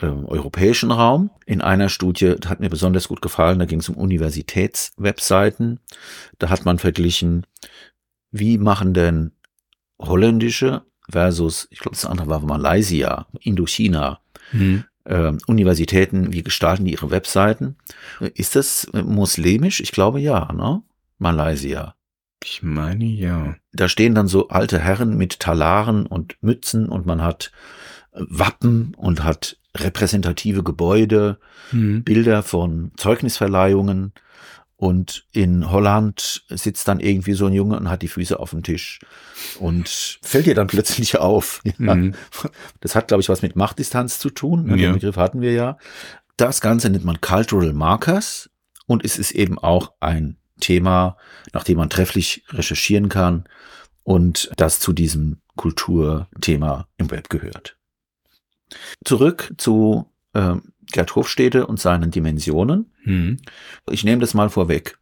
ähm, 0.00 0.24
europäischen 0.26 0.90
Raum. 0.90 1.30
In 1.46 1.60
einer 1.60 1.88
Studie 1.88 2.34
das 2.38 2.50
hat 2.50 2.60
mir 2.60 2.70
besonders 2.70 3.08
gut 3.08 3.22
gefallen, 3.22 3.58
da 3.58 3.64
ging 3.64 3.80
es 3.80 3.88
um 3.88 3.96
Universitätswebseiten. 3.96 5.80
Da 6.38 6.50
hat 6.50 6.64
man 6.64 6.78
verglichen, 6.78 7.46
wie 8.30 8.58
machen 8.58 8.94
denn 8.94 9.32
holländische 10.00 10.82
versus, 11.10 11.68
ich 11.70 11.78
glaube, 11.80 11.96
das 11.96 12.04
andere 12.04 12.28
war 12.28 12.40
Malaysia, 12.40 13.26
Indochina, 13.40 14.20
mhm. 14.52 14.84
äh, 15.04 15.32
Universitäten, 15.46 16.32
wie 16.32 16.42
gestalten 16.42 16.84
die 16.84 16.92
ihre 16.92 17.10
Webseiten? 17.10 17.76
Ist 18.34 18.56
das 18.56 18.88
muslimisch? 18.92 19.80
Ich 19.80 19.92
glaube 19.92 20.20
ja, 20.20 20.52
ne? 20.52 20.82
Malaysia. 21.18 21.94
Ich 22.44 22.62
meine 22.62 23.04
ja. 23.04 23.56
Da 23.72 23.88
stehen 23.88 24.14
dann 24.14 24.28
so 24.28 24.48
alte 24.48 24.78
Herren 24.78 25.16
mit 25.16 25.40
Talaren 25.40 26.06
und 26.06 26.36
Mützen 26.40 26.88
und 26.88 27.04
man 27.04 27.22
hat 27.22 27.50
Wappen 28.12 28.94
und 28.96 29.24
hat 29.24 29.57
repräsentative 29.80 30.62
Gebäude, 30.62 31.38
mhm. 31.72 32.04
Bilder 32.04 32.42
von 32.42 32.92
Zeugnisverleihungen. 32.96 34.12
Und 34.76 35.26
in 35.32 35.72
Holland 35.72 36.44
sitzt 36.48 36.86
dann 36.86 37.00
irgendwie 37.00 37.32
so 37.32 37.46
ein 37.46 37.52
Junge 37.52 37.76
und 37.76 37.90
hat 37.90 38.02
die 38.02 38.08
Füße 38.08 38.38
auf 38.38 38.50
dem 38.50 38.62
Tisch 38.62 39.00
und 39.58 40.20
fällt 40.22 40.46
dir 40.46 40.54
dann 40.54 40.68
plötzlich 40.68 41.18
auf. 41.18 41.62
Ja. 41.78 41.94
Mhm. 41.94 42.14
Das 42.80 42.94
hat, 42.94 43.08
glaube 43.08 43.20
ich, 43.20 43.28
was 43.28 43.42
mit 43.42 43.56
Machtdistanz 43.56 44.18
zu 44.18 44.30
tun. 44.30 44.66
Ne, 44.66 44.76
ja. 44.76 44.88
Den 44.88 44.94
Begriff 44.94 45.16
hatten 45.16 45.40
wir 45.40 45.52
ja. 45.52 45.78
Das 46.36 46.60
Ganze 46.60 46.90
nennt 46.90 47.04
man 47.04 47.20
Cultural 47.20 47.72
Markers 47.72 48.50
und 48.86 49.04
es 49.04 49.18
ist 49.18 49.32
eben 49.32 49.58
auch 49.58 49.92
ein 50.00 50.36
Thema, 50.60 51.16
nach 51.52 51.64
dem 51.64 51.78
man 51.78 51.90
trefflich 51.90 52.44
recherchieren 52.50 53.08
kann 53.08 53.44
und 54.04 54.50
das 54.56 54.80
zu 54.80 54.92
diesem 54.92 55.38
Kulturthema 55.56 56.88
im 56.96 57.10
Web 57.10 57.28
gehört. 57.28 57.77
Zurück 59.04 59.54
zu 59.56 60.06
äh, 60.34 60.56
Gerd 60.90 61.14
Hofstede 61.14 61.66
und 61.66 61.78
seinen 61.80 62.10
Dimensionen. 62.10 62.92
Mhm. 63.04 63.38
Ich 63.90 64.04
nehme 64.04 64.20
das 64.20 64.34
mal 64.34 64.48
vorweg. 64.48 64.98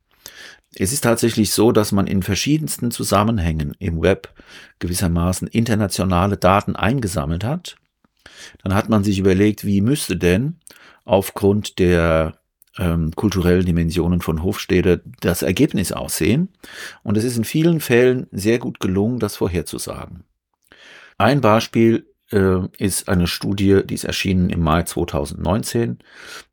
Es 0.75 0.93
ist 0.93 1.03
tatsächlich 1.03 1.53
so, 1.53 1.73
dass 1.73 1.93
man 1.93 2.07
in 2.07 2.23
verschiedensten 2.23 2.91
Zusammenhängen 2.91 3.75
im 3.79 4.03
Web 4.03 4.35
gewissermaßen 4.79 5.49
internationale 5.49 6.37
Daten 6.37 6.77
eingesammelt 6.77 7.45
hat. 7.45 7.77
Dann 8.63 8.75
hat 8.75 8.89
man 8.89 9.03
sich 9.03 9.19
überlegt, 9.19 9.65
wie 9.65 9.81
müsste 9.81 10.17
denn 10.17 10.59
aufgrund 11.05 11.79
der 11.79 12.39
ähm, 12.79 13.13
kulturellen 13.15 13.65
Dimensionen 13.65 14.21
von 14.21 14.43
Hofstede 14.43 15.03
das 15.21 15.43
Ergebnis 15.43 15.93
aussehen. 15.93 16.51
Und 17.03 17.17
es 17.17 17.25
ist 17.25 17.39
in 17.39 17.45
vielen 17.45 17.81
Fällen 17.81 18.27
sehr 18.33 18.59
gut 18.59 18.81
gelungen, 18.81 19.19
das 19.19 19.37
vorherzusagen. 19.37 20.25
Ein 21.17 21.41
Beispiel 21.41 22.07
äh, 22.33 22.67
ist 22.79 23.09
eine 23.09 23.27
Studie, 23.27 23.83
die 23.85 23.95
ist 23.95 24.05
erschienen 24.05 24.51
im 24.51 24.61
Mai 24.61 24.83
2019 24.83 25.99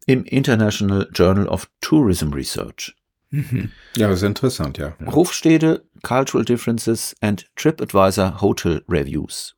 im 0.05 0.26
International 0.26 1.09
Journal 1.13 1.47
of 1.47 1.69
Tourism 1.82 2.34
Research. 2.34 2.95
Mhm. 3.30 3.71
Ja, 3.97 4.07
das 4.07 4.19
ist 4.19 4.28
interessant, 4.28 4.78
ja. 4.78 4.95
Hofstede, 5.07 5.84
Cultural 6.03 6.45
Differences 6.45 7.15
and 7.21 7.47
TripAdvisor 7.55 8.41
Hotel 8.41 8.84
Reviews 8.88 9.55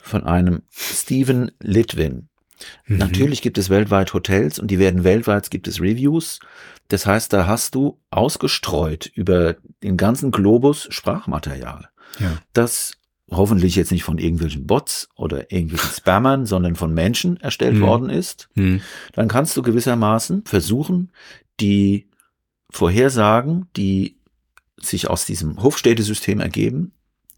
von 0.00 0.24
einem 0.24 0.62
Stephen 0.70 1.50
Litwin. 1.60 2.28
Mhm. 2.86 2.98
Natürlich 2.98 3.42
gibt 3.42 3.58
es 3.58 3.68
weltweit 3.68 4.14
Hotels 4.14 4.58
und 4.58 4.70
die 4.70 4.78
werden 4.78 5.02
weltweit, 5.02 5.50
gibt 5.50 5.66
es 5.66 5.80
Reviews. 5.80 6.38
Das 6.88 7.04
heißt, 7.04 7.32
da 7.32 7.46
hast 7.46 7.74
du 7.74 8.00
ausgestreut 8.10 9.06
über 9.06 9.56
den 9.82 9.96
ganzen 9.96 10.30
Globus 10.30 10.86
Sprachmaterial. 10.90 11.88
Ja. 12.20 12.38
Das 12.52 12.95
hoffentlich 13.30 13.74
jetzt 13.74 13.90
nicht 13.90 14.04
von 14.04 14.18
irgendwelchen 14.18 14.66
Bots 14.66 15.08
oder 15.16 15.50
irgendwelchen 15.50 15.90
Spammern, 15.90 16.46
sondern 16.46 16.76
von 16.76 16.94
Menschen 16.94 17.38
erstellt 17.38 17.74
mhm. 17.74 17.80
worden 17.80 18.10
ist, 18.10 18.48
mhm. 18.54 18.80
dann 19.12 19.28
kannst 19.28 19.56
du 19.56 19.62
gewissermaßen 19.62 20.44
versuchen, 20.44 21.10
die 21.60 22.08
Vorhersagen, 22.70 23.66
die 23.76 24.18
sich 24.80 25.08
aus 25.08 25.24
diesem 25.24 25.62
Hofstädtesystem 25.62 26.40
ergeben, 26.40 26.92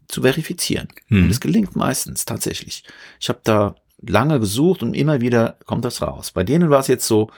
zu 0.07 0.21
verifizieren. 0.21 0.89
Mhm. 1.07 1.23
Und 1.23 1.29
es 1.29 1.39
gelingt 1.39 1.75
meistens 1.75 2.25
tatsächlich. 2.25 2.83
Ich 3.19 3.29
habe 3.29 3.39
da 3.43 3.75
lange 4.01 4.39
gesucht 4.39 4.83
und 4.83 4.93
immer 4.93 5.21
wieder 5.21 5.57
kommt 5.65 5.85
das 5.85 6.01
raus. 6.01 6.31
Bei 6.31 6.43
denen 6.43 6.69
war 6.69 6.79
es 6.79 6.87
jetzt 6.87 7.07
so, 7.07 7.29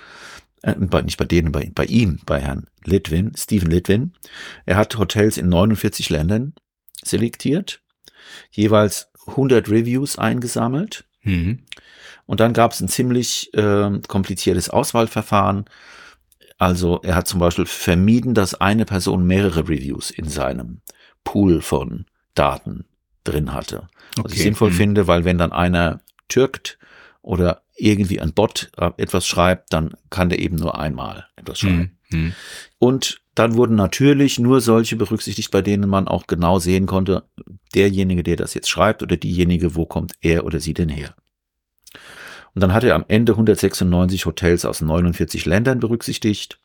äh, 0.62 0.74
bei, 0.76 1.02
nicht 1.02 1.18
bei 1.18 1.26
denen, 1.26 1.52
bei, 1.52 1.72
bei 1.74 1.86
ihm, 1.86 2.20
bei 2.26 2.39
Herrn 2.39 2.68
Litwin, 2.84 3.32
Stephen 3.38 3.70
Litwin. 3.70 4.14
Er 4.66 4.78
hat 4.78 4.97
Hotels 4.97 5.38
in 5.38 5.49
49 5.49 6.10
Ländern 6.10 6.54
selektiert, 7.04 7.81
jeweils 8.52 9.12
100 9.28 9.70
Reviews 9.70 10.18
eingesammelt. 10.18 11.06
Mhm. 11.24 11.60
Und 12.26 12.40
dann 12.40 12.54
gab 12.54 12.72
es 12.72 12.82
ein 12.82 12.88
ziemlich 12.88 13.54
äh, 13.54 14.00
kompliziertes 14.08 14.70
Auswahlverfahren. 14.70 15.66
Also 16.58 17.02
er 17.04 17.16
hat 17.16 17.28
zum 17.28 17.40
Beispiel 17.40 17.66
vermieden, 17.66 18.34
dass 18.34 18.56
eine 18.56 18.86
Person 18.86 19.26
mehrere 19.26 19.68
Reviews 19.68 20.12
in 20.12 20.30
seinem 20.30 20.82
Pool 21.24 21.62
von 21.62 22.06
Daten 22.36 22.86
drin 23.24 23.54
hatte. 23.54 23.88
Was 24.16 24.26
okay. 24.26 24.34
ich 24.36 24.42
sinnvoll 24.42 24.70
mhm. 24.70 24.76
finde, 24.76 25.08
weil 25.08 25.26
wenn 25.26 25.38
dann 25.38 25.52
einer 25.52 26.02
türkt 26.28 26.78
oder 27.22 27.62
irgendwie 27.76 28.22
ein 28.22 28.34
Bot 28.34 28.72
äh, 28.78 28.92
etwas 28.98 29.28
schreibt, 29.28 29.74
dann 29.74 29.96
kann 30.10 30.30
der 30.30 30.40
eben 30.40 30.56
nur 30.56 30.80
einmal 30.80 31.28
etwas 31.36 31.60
schreiben. 31.60 31.78
Mhm. 31.78 31.98
Und 32.80 33.22
dann 33.36 33.55
wurden 33.55 33.76
natürlich 33.76 34.39
nur 34.39 34.62
solche 34.62 34.95
berücksichtigt, 34.95 35.51
bei 35.51 35.62
denen 35.62 35.89
man 35.89 36.07
auch 36.07 36.28
genau 36.28 36.59
sehen 36.59 36.86
konnte, 36.86 37.24
derjenige, 37.74 38.24
der 38.24 38.36
das 38.36 38.53
jetzt 38.53 38.70
schreibt 38.70 39.03
oder 39.03 39.18
diejenige, 39.18 39.76
wo 39.76 39.86
kommt 39.86 40.14
er 40.22 40.45
oder 40.45 40.59
sie 40.59 40.74
denn 40.74 40.89
her. 40.89 41.16
Und 42.53 42.62
dann 42.62 42.74
hat 42.74 42.84
er 42.84 42.95
am 42.95 43.05
Ende 43.07 43.34
196 43.34 44.26
Hotels 44.26 44.66
aus 44.66 44.82
49 44.82 45.45
Ländern 45.45 45.80
berücksichtigt. 45.80 46.59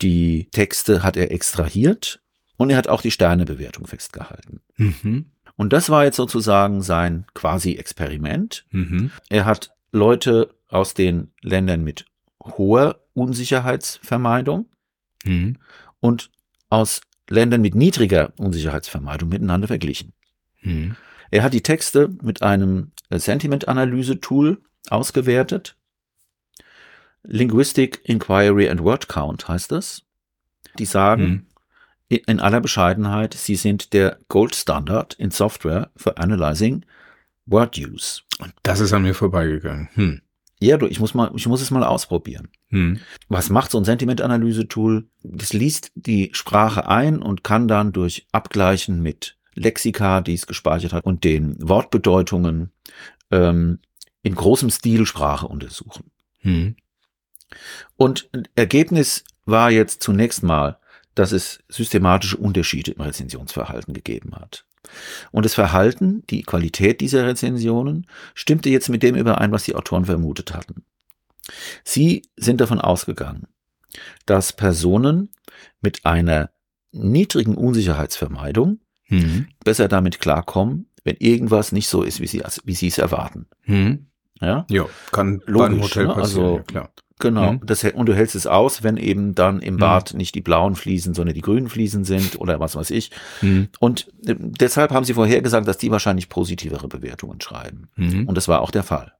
Die 0.00 0.48
Texte 0.52 1.02
hat 1.02 1.16
er 1.16 1.32
extrahiert 1.32 2.20
und 2.56 2.70
er 2.70 2.76
hat 2.76 2.88
auch 2.88 3.02
die 3.02 3.10
Sternebewertung 3.10 3.86
festgehalten. 3.86 4.60
Mhm. 4.76 5.26
Und 5.56 5.72
das 5.72 5.90
war 5.90 6.04
jetzt 6.04 6.16
sozusagen 6.16 6.82
sein 6.82 7.26
quasi 7.34 7.74
Experiment. 7.74 8.64
Mhm. 8.70 9.10
Er 9.28 9.44
hat 9.44 9.74
Leute 9.90 10.54
aus 10.68 10.94
den 10.94 11.32
Ländern 11.42 11.82
mit 11.82 12.04
hoher 12.44 13.00
Unsicherheitsvermeidung 13.18 14.66
mhm. 15.24 15.56
und 16.00 16.30
aus 16.70 17.00
Ländern 17.28 17.60
mit 17.60 17.74
niedriger 17.74 18.32
Unsicherheitsvermeidung 18.38 19.28
miteinander 19.28 19.68
verglichen. 19.68 20.12
Mhm. 20.62 20.96
Er 21.30 21.42
hat 21.42 21.52
die 21.52 21.62
Texte 21.62 22.08
mit 22.22 22.42
einem 22.42 22.92
Sentiment-Analyse-Tool 23.10 24.62
ausgewertet. 24.88 25.76
Linguistic 27.22 28.00
Inquiry 28.04 28.68
and 28.70 28.82
Word 28.82 29.08
Count 29.08 29.48
heißt 29.48 29.72
das. 29.72 30.02
Die 30.78 30.86
sagen, 30.86 31.22
mhm 31.22 31.46
in 32.08 32.40
aller 32.40 32.60
Bescheidenheit, 32.60 33.34
sie 33.34 33.56
sind 33.56 33.92
der 33.92 34.18
Gold 34.28 34.56
Standard 34.56 35.14
in 35.14 35.30
Software 35.30 35.90
für 35.96 36.16
Analyzing 36.16 36.84
Word 37.46 37.76
Use. 37.78 38.22
Und 38.40 38.54
das 38.62 38.80
ist 38.80 38.92
an 38.92 39.02
mir 39.02 39.14
vorbeigegangen. 39.14 39.88
Hm. 39.94 40.22
Ja, 40.60 40.76
du, 40.76 40.86
ich 40.86 40.98
muss 40.98 41.14
mal, 41.14 41.30
ich 41.36 41.46
muss 41.46 41.62
es 41.62 41.70
mal 41.70 41.84
ausprobieren. 41.84 42.48
Hm. 42.68 42.98
Was 43.28 43.48
macht 43.48 43.70
so 43.70 43.78
ein 43.78 43.84
Sentiment-Analyse-Tool? 43.84 45.08
Das 45.22 45.52
liest 45.52 45.92
die 45.94 46.30
Sprache 46.32 46.88
ein 46.88 47.22
und 47.22 47.44
kann 47.44 47.68
dann 47.68 47.92
durch 47.92 48.26
Abgleichen 48.32 49.00
mit 49.00 49.36
Lexika, 49.54 50.20
die 50.20 50.34
es 50.34 50.46
gespeichert 50.46 50.92
hat, 50.92 51.04
und 51.04 51.24
den 51.24 51.56
Wortbedeutungen 51.60 52.72
ähm, 53.30 53.78
in 54.22 54.34
großem 54.34 54.70
Stil 54.70 55.06
Sprache 55.06 55.46
untersuchen. 55.46 56.10
Hm. 56.40 56.76
Und 57.96 58.28
Ergebnis 58.56 59.24
war 59.44 59.70
jetzt 59.70 60.02
zunächst 60.02 60.42
mal, 60.42 60.78
dass 61.14 61.32
es 61.32 61.60
systematische 61.68 62.36
Unterschiede 62.36 62.92
im 62.92 63.00
Rezensionsverhalten 63.00 63.94
gegeben 63.94 64.36
hat. 64.36 64.64
Und 65.30 65.44
das 65.44 65.54
Verhalten, 65.54 66.22
die 66.30 66.42
Qualität 66.42 67.00
dieser 67.00 67.26
Rezensionen 67.26 68.06
stimmte 68.34 68.70
jetzt 68.70 68.88
mit 68.88 69.02
dem 69.02 69.14
überein, 69.14 69.52
was 69.52 69.64
die 69.64 69.74
Autoren 69.74 70.04
vermutet 70.04 70.54
hatten. 70.54 70.84
Sie 71.84 72.22
sind 72.36 72.60
davon 72.60 72.80
ausgegangen, 72.80 73.46
dass 74.26 74.52
Personen 74.52 75.30
mit 75.80 76.04
einer 76.04 76.50
niedrigen 76.92 77.54
Unsicherheitsvermeidung 77.54 78.80
mhm. 79.08 79.48
besser 79.64 79.88
damit 79.88 80.20
klarkommen, 80.20 80.86
wenn 81.04 81.16
irgendwas 81.18 81.72
nicht 81.72 81.88
so 81.88 82.02
ist, 82.02 82.20
wie 82.20 82.26
sie, 82.26 82.42
wie 82.64 82.74
sie 82.74 82.88
es 82.88 82.98
erwarten. 82.98 83.46
Mhm. 83.64 84.06
Ja, 84.40 84.66
ja 84.70 84.86
kann 85.10 85.42
logisch, 85.46 85.82
Hotel 85.82 86.06
ne? 86.06 86.14
passieren, 86.14 86.44
also, 86.44 86.56
ja, 86.56 86.62
klar. 86.62 86.90
Genau. 87.18 87.54
Mhm. 87.54 87.60
Das, 87.64 87.84
und 87.84 88.06
du 88.06 88.14
hältst 88.14 88.34
es 88.34 88.46
aus, 88.46 88.82
wenn 88.82 88.96
eben 88.96 89.34
dann 89.34 89.60
im 89.60 89.74
mhm. 89.74 89.78
Bad 89.78 90.12
mhm. 90.12 90.18
nicht 90.18 90.34
die 90.34 90.40
blauen 90.40 90.76
Fliesen, 90.76 91.14
sondern 91.14 91.34
die 91.34 91.40
grünen 91.40 91.68
Fliesen 91.68 92.04
sind 92.04 92.40
oder 92.40 92.60
was 92.60 92.76
weiß 92.76 92.90
ich. 92.90 93.10
Mhm. 93.42 93.68
Und 93.80 94.08
äh, 94.26 94.36
deshalb 94.38 94.92
haben 94.92 95.04
sie 95.04 95.14
vorher 95.14 95.42
gesagt, 95.42 95.66
dass 95.66 95.78
die 95.78 95.90
wahrscheinlich 95.90 96.28
positivere 96.28 96.88
Bewertungen 96.88 97.40
schreiben. 97.40 97.88
Mhm. 97.96 98.28
Und 98.28 98.36
das 98.36 98.48
war 98.48 98.60
auch 98.60 98.70
der 98.70 98.84
Fall. 98.84 99.12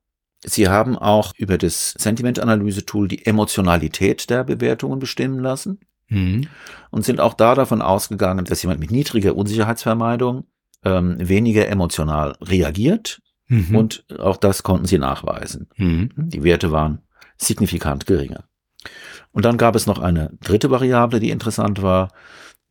Sie 0.44 0.68
haben 0.68 0.96
auch 0.96 1.32
über 1.36 1.58
das 1.58 1.94
Sentiment-Analyse-Tool 1.98 3.08
die 3.08 3.26
Emotionalität 3.26 4.30
der 4.30 4.44
Bewertungen 4.44 5.00
bestimmen 5.00 5.40
lassen 5.40 5.80
mhm. 6.08 6.46
und 6.90 7.04
sind 7.04 7.20
auch 7.20 7.34
da 7.34 7.56
davon 7.56 7.82
ausgegangen, 7.82 8.44
dass 8.44 8.62
jemand 8.62 8.78
mit 8.78 8.92
niedriger 8.92 9.34
Unsicherheitsvermeidung 9.34 10.44
ähm, 10.84 11.16
weniger 11.18 11.66
emotional 11.66 12.36
reagiert. 12.40 13.20
Und 13.72 14.04
auch 14.18 14.36
das 14.36 14.62
konnten 14.62 14.84
sie 14.84 14.98
nachweisen. 14.98 15.68
Die 15.78 16.44
Werte 16.44 16.70
waren 16.70 16.98
signifikant 17.38 18.06
geringer. 18.06 18.44
Und 19.32 19.44
dann 19.44 19.58
gab 19.58 19.74
es 19.76 19.86
noch 19.86 19.98
eine 19.98 20.32
dritte 20.42 20.70
Variable, 20.70 21.20
die 21.20 21.30
interessant 21.30 21.82
war. 21.82 22.12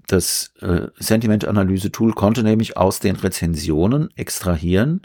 Das 0.08 0.54
äh, 0.62 0.88
Sentiment-Analyse-Tool 0.98 2.14
konnte 2.14 2.44
nämlich 2.44 2.78
aus 2.78 3.00
den 3.00 3.16
Rezensionen 3.16 4.10
extrahieren, 4.16 5.02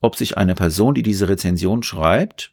ob 0.00 0.16
sich 0.16 0.36
eine 0.36 0.54
Person, 0.54 0.94
die 0.94 1.02
diese 1.02 1.28
Rezension 1.28 1.82
schreibt, 1.82 2.52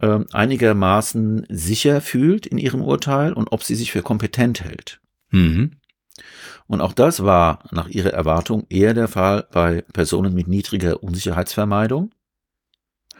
äh, 0.00 0.18
einigermaßen 0.32 1.46
sicher 1.48 2.00
fühlt 2.00 2.46
in 2.46 2.58
ihrem 2.58 2.82
Urteil 2.82 3.32
und 3.32 3.52
ob 3.52 3.62
sie 3.62 3.76
sich 3.76 3.92
für 3.92 4.02
kompetent 4.02 4.62
hält. 4.62 5.00
Mhm. 5.30 5.76
Und 6.66 6.80
auch 6.80 6.92
das 6.92 7.22
war 7.24 7.60
nach 7.70 7.88
ihrer 7.88 8.10
Erwartung 8.10 8.66
eher 8.68 8.94
der 8.94 9.08
Fall 9.08 9.46
bei 9.52 9.82
Personen 9.92 10.34
mit 10.34 10.48
niedriger 10.48 11.02
Unsicherheitsvermeidung. 11.02 12.12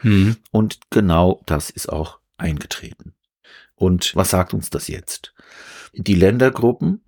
Mhm. 0.01 0.37
Und 0.51 0.79
genau 0.89 1.41
das 1.45 1.69
ist 1.69 1.87
auch 1.87 2.19
eingetreten. 2.43 3.13
Und 3.75 4.15
was 4.15 4.29
sagt 4.29 4.53
uns 4.53 4.69
das 4.69 4.87
jetzt? 4.87 5.33
Die 5.93 6.15
Ländergruppen, 6.15 7.01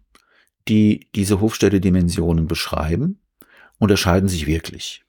die 0.68 1.10
diese 1.14 1.42
Hofstädte-Dimensionen 1.42 2.48
beschreiben, 2.48 3.20
unterscheiden 3.78 4.30
sich 4.30 4.48
wirklich. 4.48 5.06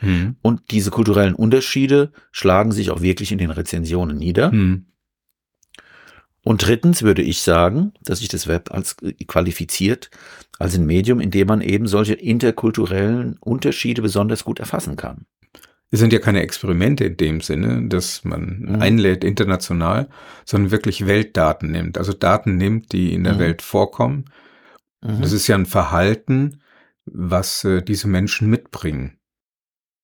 Mhm. 0.00 0.36
Und 0.42 0.70
diese 0.70 0.90
kulturellen 0.90 1.34
Unterschiede 1.34 2.12
schlagen 2.30 2.72
sich 2.72 2.90
auch 2.90 3.00
wirklich 3.00 3.32
in 3.32 3.38
den 3.38 3.50
Rezensionen 3.50 4.16
nieder. 4.16 4.52
Mhm. 4.52 4.86
Und 6.42 6.66
drittens 6.66 7.02
würde 7.02 7.22
ich 7.22 7.40
sagen, 7.40 7.94
dass 8.02 8.18
sich 8.18 8.28
das 8.28 8.46
Web 8.46 8.70
als 8.70 8.96
äh, 9.02 9.12
qualifiziert 9.24 10.10
als 10.58 10.76
ein 10.76 10.86
Medium, 10.86 11.20
in 11.20 11.30
dem 11.30 11.48
man 11.48 11.60
eben 11.60 11.86
solche 11.86 12.14
interkulturellen 12.14 13.38
Unterschiede 13.40 14.02
besonders 14.02 14.44
gut 14.44 14.60
erfassen 14.60 14.96
kann. 14.96 15.26
Es 15.94 16.00
sind 16.00 16.12
ja 16.12 16.18
keine 16.18 16.42
Experimente 16.42 17.04
in 17.04 17.16
dem 17.16 17.40
Sinne, 17.40 17.86
dass 17.88 18.24
man 18.24 18.58
Mhm. 18.66 18.82
einlädt 18.82 19.22
international, 19.22 20.08
sondern 20.44 20.72
wirklich 20.72 21.06
Weltdaten 21.06 21.70
nimmt. 21.70 21.98
Also 21.98 22.12
Daten 22.12 22.56
nimmt, 22.56 22.90
die 22.90 23.14
in 23.14 23.22
der 23.22 23.34
Mhm. 23.34 23.38
Welt 23.38 23.62
vorkommen. 23.62 24.24
Das 25.20 25.30
ist 25.32 25.46
ja 25.46 25.54
ein 25.54 25.66
Verhalten, 25.66 26.62
was 27.04 27.62
äh, 27.62 27.80
diese 27.80 28.08
Menschen 28.08 28.50
mitbringen. 28.50 29.18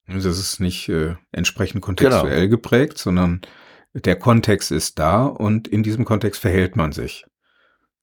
Also 0.06 0.28
Das 0.28 0.38
ist 0.38 0.60
nicht 0.60 0.88
äh, 0.90 1.16
entsprechend 1.32 1.80
kontextuell 1.82 2.48
geprägt, 2.48 2.96
sondern 2.98 3.40
der 3.92 4.14
Kontext 4.14 4.70
ist 4.70 4.98
da 5.00 5.24
und 5.26 5.66
in 5.66 5.82
diesem 5.82 6.04
Kontext 6.04 6.40
verhält 6.40 6.76
man 6.76 6.92
sich. 6.92 7.26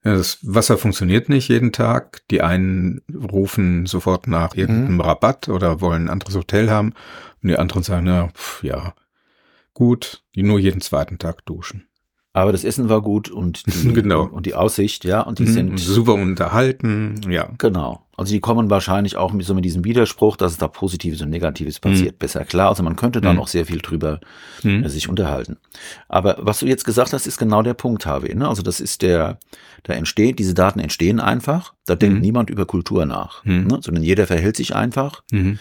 Ja, 0.08 0.16
das 0.16 0.40
Wasser 0.42 0.78
funktioniert 0.78 1.28
nicht 1.28 1.50
jeden 1.50 1.74
Tag. 1.74 2.22
Die 2.32 2.42
einen 2.42 3.02
rufen 3.14 3.86
sofort 3.86 4.26
nach 4.28 4.56
irgendeinem 4.56 5.02
Rabatt 5.02 5.50
oder 5.50 5.82
wollen 5.82 6.06
ein 6.06 6.10
anderes 6.10 6.34
Hotel 6.36 6.70
haben 6.70 6.94
und 7.44 7.50
die 7.50 7.58
anderen 7.58 7.84
sagen, 7.84 8.06
na, 8.06 8.30
pf, 8.30 8.64
ja, 8.64 8.94
gut, 9.74 10.24
die 10.34 10.44
nur 10.44 10.60
jeden 10.60 10.80
zweiten 10.80 11.18
Tag 11.20 11.46
duschen. 11.46 11.90
Aber 12.32 12.54
das 12.54 12.64
Essen 12.64 12.88
war 12.88 13.02
gut 13.02 13.30
und 13.30 13.66
die, 13.66 13.72
Genau. 13.94 14.24
und 14.28 14.46
die 14.46 14.56
Aussicht, 14.56 15.04
ja, 15.04 15.20
und 15.22 15.40
die 15.40 15.44
Mhm, 15.44 15.48
sind 15.48 15.80
super 15.80 16.14
unterhalten, 16.14 17.20
ja. 17.30 17.50
Genau. 17.58 18.07
Also 18.18 18.34
die 18.34 18.40
kommen 18.40 18.70
wahrscheinlich 18.72 19.16
auch 19.16 19.32
mit 19.32 19.46
so 19.46 19.54
mit 19.54 19.64
diesem 19.64 19.84
Widerspruch, 19.86 20.38
dass 20.38 20.52
es 20.54 20.58
da 20.58 20.68
Positives 20.68 21.22
und 21.22 21.30
Negatives 21.30 21.80
passiert, 21.80 22.18
besser 22.18 22.44
klar. 22.46 22.70
Also 22.70 22.82
man 22.82 22.96
könnte 22.96 23.22
da 23.22 23.30
Mhm. 23.32 23.38
noch 23.38 23.48
sehr 23.48 23.66
viel 23.68 23.78
drüber 23.78 24.20
Mhm. 24.64 24.84
äh, 24.84 24.90
sich 24.90 25.08
unterhalten. 25.08 25.58
Aber 26.10 26.36
was 26.40 26.60
du 26.60 26.66
jetzt 26.66 26.84
gesagt 26.84 27.14
hast, 27.14 27.28
ist 27.28 27.38
genau 27.38 27.62
der 27.62 27.76
Punkt, 27.76 28.08
Harvey. 28.08 28.34
Ne? 28.34 28.48
Also 28.48 28.64
das 28.64 28.80
ist 28.80 29.04
der, 29.04 29.38
da 29.84 29.94
entsteht, 29.94 30.40
diese 30.40 30.56
Daten 30.56 30.80
entstehen 30.80 31.20
einfach, 31.20 31.74
da 31.86 31.94
denkt 31.96 32.16
Mhm. 32.16 32.22
niemand 32.22 32.50
über 32.50 32.66
Kultur 32.66 33.06
nach, 33.06 33.46
Mhm. 33.46 33.68
ne? 33.68 33.80
sondern 33.84 34.04
jeder 34.04 34.26
verhält 34.26 34.58
sich 34.58 34.76
einfach, 34.76 35.22
Mhm. 35.32 35.60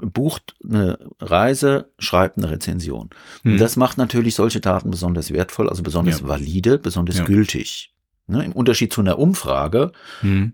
bucht 0.00 0.54
eine 0.64 0.98
Reise, 1.20 1.90
schreibt 1.98 2.38
eine 2.38 2.50
Rezension. 2.50 3.10
Mhm. 3.42 3.52
Und 3.52 3.58
das 3.60 3.76
macht 3.76 3.98
natürlich 3.98 4.34
solche 4.34 4.60
Daten 4.60 4.90
besonders 4.90 5.30
wertvoll, 5.32 5.68
also 5.68 5.82
besonders 5.82 6.20
Ja. 6.20 6.28
valide, 6.28 6.78
besonders 6.78 7.18
Ja. 7.18 7.24
gültig. 7.24 7.92
Ne? 8.28 8.44
Im 8.44 8.52
Unterschied 8.52 8.92
zu 8.92 9.00
einer 9.00 9.18
Umfrage, 9.18 9.92
Mhm. 10.22 10.52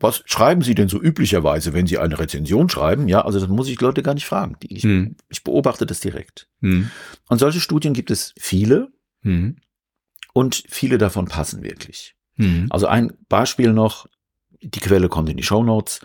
Was 0.00 0.22
schreiben 0.26 0.62
Sie 0.62 0.74
denn 0.74 0.88
so 0.88 1.00
üblicherweise, 1.00 1.72
wenn 1.72 1.86
Sie 1.86 1.98
eine 1.98 2.18
Rezension 2.18 2.68
schreiben? 2.68 3.08
Ja, 3.08 3.22
also 3.24 3.40
das 3.40 3.48
muss 3.48 3.68
ich 3.68 3.80
Leute 3.80 4.02
gar 4.02 4.14
nicht 4.14 4.26
fragen. 4.26 4.56
Ich, 4.62 4.84
Mhm. 4.84 5.16
ich 5.28 5.42
beobachte 5.42 5.86
das 5.86 6.00
direkt. 6.00 6.48
Mhm. 6.60 6.90
Und 7.28 7.38
solche 7.38 7.60
Studien 7.60 7.94
gibt 7.94 8.10
es 8.10 8.32
viele 8.38 8.88
Mhm. 9.22 9.56
und 10.34 10.62
viele 10.68 10.98
davon 10.98 11.26
passen 11.26 11.62
wirklich. 11.64 12.14
Mhm. 12.36 12.66
Also 12.70 12.86
ein 12.86 13.12
Beispiel 13.28 13.72
noch, 13.72 14.06
die 14.60 14.80
Quelle 14.80 15.08
kommt 15.08 15.28
in 15.28 15.36
die 15.36 15.42
Show 15.42 15.62
Notes, 15.64 16.00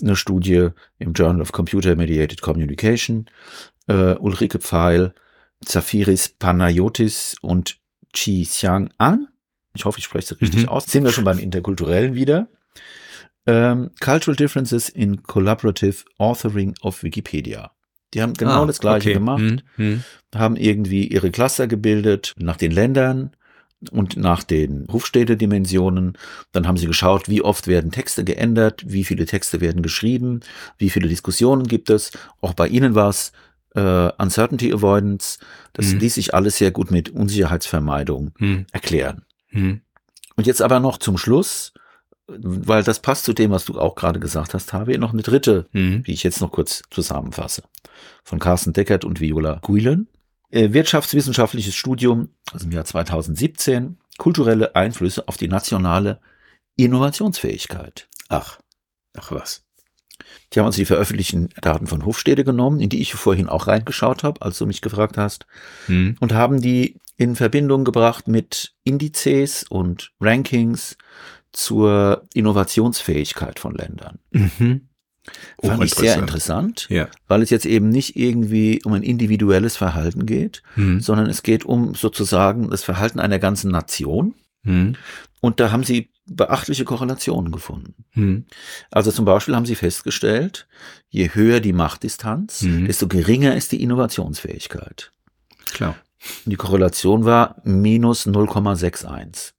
eine 0.00 0.16
Studie 0.16 0.68
im 0.98 1.12
Journal 1.12 1.42
of 1.42 1.52
Computer 1.52 1.96
Mediated 1.96 2.40
Communication, 2.42 3.28
äh, 3.88 4.14
Ulrike 4.14 4.58
Pfeil, 4.60 5.14
Zafiris 5.64 6.28
Panayotis 6.28 7.36
und 7.40 7.78
Chi 8.12 8.44
Xiang 8.44 8.90
An. 8.98 9.28
Ich 9.74 9.84
hoffe, 9.84 9.98
ich 9.98 10.04
spreche 10.04 10.34
es 10.34 10.40
richtig 10.40 10.62
Mhm. 10.64 10.68
aus. 10.68 10.86
Sind 10.86 11.04
wir 11.04 11.12
schon 11.12 11.24
beim 11.24 11.38
Interkulturellen 11.38 12.14
wieder. 12.14 12.48
Ähm, 13.46 13.90
Cultural 14.00 14.36
Differences 14.36 14.88
in 14.88 15.22
Collaborative 15.22 16.04
Authoring 16.18 16.74
of 16.82 17.02
Wikipedia. 17.02 17.72
Die 18.14 18.22
haben 18.22 18.34
genau 18.34 18.62
Ah, 18.62 18.66
das 18.66 18.78
Gleiche 18.78 19.08
okay. 19.10 19.14
gemacht 19.14 19.40
Mhm. 19.42 19.60
Mhm. 19.76 20.04
haben 20.34 20.56
irgendwie 20.56 21.06
ihre 21.08 21.30
Cluster 21.30 21.66
gebildet 21.66 22.34
nach 22.38 22.56
den 22.56 22.70
Ländern 22.70 23.32
und 23.90 24.16
nach 24.16 24.44
den 24.44 24.86
Hofstädte-Dimensionen. 24.92 26.16
Dann 26.52 26.68
haben 26.68 26.76
sie 26.76 26.86
geschaut, 26.86 27.28
wie 27.28 27.42
oft 27.42 27.66
werden 27.66 27.90
Texte 27.90 28.22
geändert, 28.22 28.84
wie 28.86 29.02
viele 29.04 29.26
Texte 29.26 29.60
werden 29.60 29.82
geschrieben, 29.82 30.40
wie 30.78 30.90
viele 30.90 31.08
Diskussionen 31.08 31.66
gibt 31.66 31.90
es. 31.90 32.12
Auch 32.40 32.54
bei 32.54 32.68
ihnen 32.68 32.94
war 32.94 33.08
es 33.08 33.32
äh, 33.74 34.10
Uncertainty 34.18 34.72
Avoidance. 34.72 35.38
Das 35.72 35.94
Mhm. 35.94 35.98
ließ 36.00 36.14
sich 36.14 36.34
alles 36.34 36.58
sehr 36.58 36.70
gut 36.70 36.90
mit 36.90 37.08
Unsicherheitsvermeidung 37.08 38.32
Mhm. 38.38 38.66
erklären. 38.70 39.22
Mhm. 39.50 39.80
Und 40.36 40.46
jetzt 40.46 40.60
aber 40.62 40.78
noch 40.78 40.98
zum 40.98 41.16
Schluss, 41.18 41.72
weil 42.28 42.82
das 42.82 43.00
passt 43.00 43.24
zu 43.24 43.32
dem, 43.32 43.50
was 43.50 43.64
du 43.64 43.78
auch 43.78 43.94
gerade 43.94 44.20
gesagt 44.20 44.54
hast, 44.54 44.72
habe 44.72 44.92
ich 44.92 44.98
noch 44.98 45.12
eine 45.12 45.22
dritte 45.22 45.66
Mhm. 45.72 46.02
die 46.04 46.12
ich 46.12 46.22
jetzt 46.22 46.40
noch 46.40 46.52
kurz 46.52 46.82
zusammenfasse. 46.90 47.62
Von 48.24 48.38
Carsten 48.38 48.72
Deckert 48.72 49.04
und 49.04 49.20
Viola 49.20 49.58
Guilen. 49.62 50.08
Äh, 50.50 50.72
Wirtschaftswissenschaftliches 50.72 51.74
Studium, 51.74 52.28
also 52.52 52.66
im 52.66 52.72
Jahr 52.72 52.84
2017, 52.84 53.98
kulturelle 54.18 54.74
Einflüsse 54.76 55.26
auf 55.28 55.36
die 55.36 55.48
nationale 55.48 56.20
Innovationsfähigkeit. 56.76 58.08
Ach, 58.28 58.58
ach 59.16 59.30
was. 59.32 59.64
Die 60.52 60.58
haben 60.60 60.66
uns 60.66 60.76
die 60.76 60.84
veröffentlichten 60.84 61.48
Daten 61.60 61.86
von 61.86 62.04
Hofstede 62.04 62.44
genommen, 62.44 62.80
in 62.80 62.88
die 62.90 63.00
ich 63.00 63.14
vorhin 63.14 63.48
auch 63.48 63.66
reingeschaut 63.66 64.22
habe, 64.22 64.42
als 64.42 64.58
du 64.58 64.66
mich 64.66 64.80
gefragt 64.82 65.16
hast, 65.16 65.46
Mhm. 65.88 66.16
und 66.20 66.32
haben 66.34 66.60
die 66.60 66.96
in 67.16 67.34
Verbindung 67.36 67.84
gebracht 67.84 68.28
mit 68.28 68.74
Indizes 68.84 69.64
und 69.64 70.12
Rankings 70.20 70.96
zur 71.52 72.26
Innovationsfähigkeit 72.34 73.58
von 73.58 73.74
Ländern. 73.74 74.18
Mhm. 74.30 74.88
Fand 75.62 75.84
ich 75.84 75.94
sehr 75.94 76.16
interessant. 76.18 76.86
Ja. 76.90 77.06
weil 77.28 77.42
es 77.42 77.50
jetzt 77.50 77.66
eben 77.66 77.88
nicht 77.90 78.16
irgendwie 78.16 78.82
um 78.84 78.92
ein 78.92 79.04
individuelles 79.04 79.76
Verhalten 79.76 80.26
geht, 80.26 80.62
Mhm. 80.74 81.00
sondern 81.00 81.28
es 81.30 81.44
geht 81.44 81.64
um 81.64 81.94
sozusagen 81.94 82.70
das 82.70 82.82
Verhalten 82.82 83.20
einer 83.20 83.38
ganzen 83.38 83.70
Nation. 83.70 84.34
Mhm. 84.64 84.96
Und 85.40 85.60
da 85.60 85.70
haben 85.70 85.84
sie 85.84 86.10
beachtliche 86.26 86.84
Korrelationen 86.84 87.52
gefunden. 87.52 88.04
Mhm. 88.14 88.46
Also 88.90 89.12
zum 89.12 89.24
Beispiel 89.24 89.54
haben 89.54 89.66
sie 89.66 89.74
festgestellt, 89.76 90.66
je 91.08 91.30
höher 91.34 91.60
die 91.60 91.72
Machtdistanz, 91.72 92.62
Mhm. 92.62 92.86
desto 92.86 93.06
geringer 93.06 93.54
ist 93.54 93.70
die 93.72 93.82
Innovationsfähigkeit. 93.82 95.12
Klar. 95.66 95.96
Und 96.44 96.50
die 96.52 96.56
Korrelation 96.56 97.24
war 97.24 97.60
minus 97.64 98.26
0,61. 98.26 99.52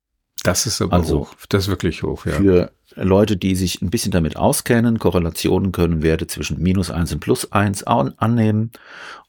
Das 0.43 0.65
ist 0.65 0.81
aber 0.81 0.93
Also, 0.93 1.19
hoch. 1.21 1.35
Das 1.49 1.63
ist 1.63 1.69
wirklich 1.69 2.03
hoch, 2.03 2.25
ja. 2.25 2.33
Für 2.33 2.71
Leute, 2.95 3.37
die 3.37 3.55
sich 3.55 3.81
ein 3.81 3.89
bisschen 3.89 4.11
damit 4.11 4.35
auskennen, 4.37 4.99
Korrelationen 4.99 5.71
können 5.71 6.03
Werte 6.03 6.27
zwischen 6.27 6.61
minus 6.61 6.91
1 6.91 7.13
und 7.13 7.19
plus 7.21 7.51
1 7.51 7.83
an- 7.83 8.13
annehmen 8.17 8.71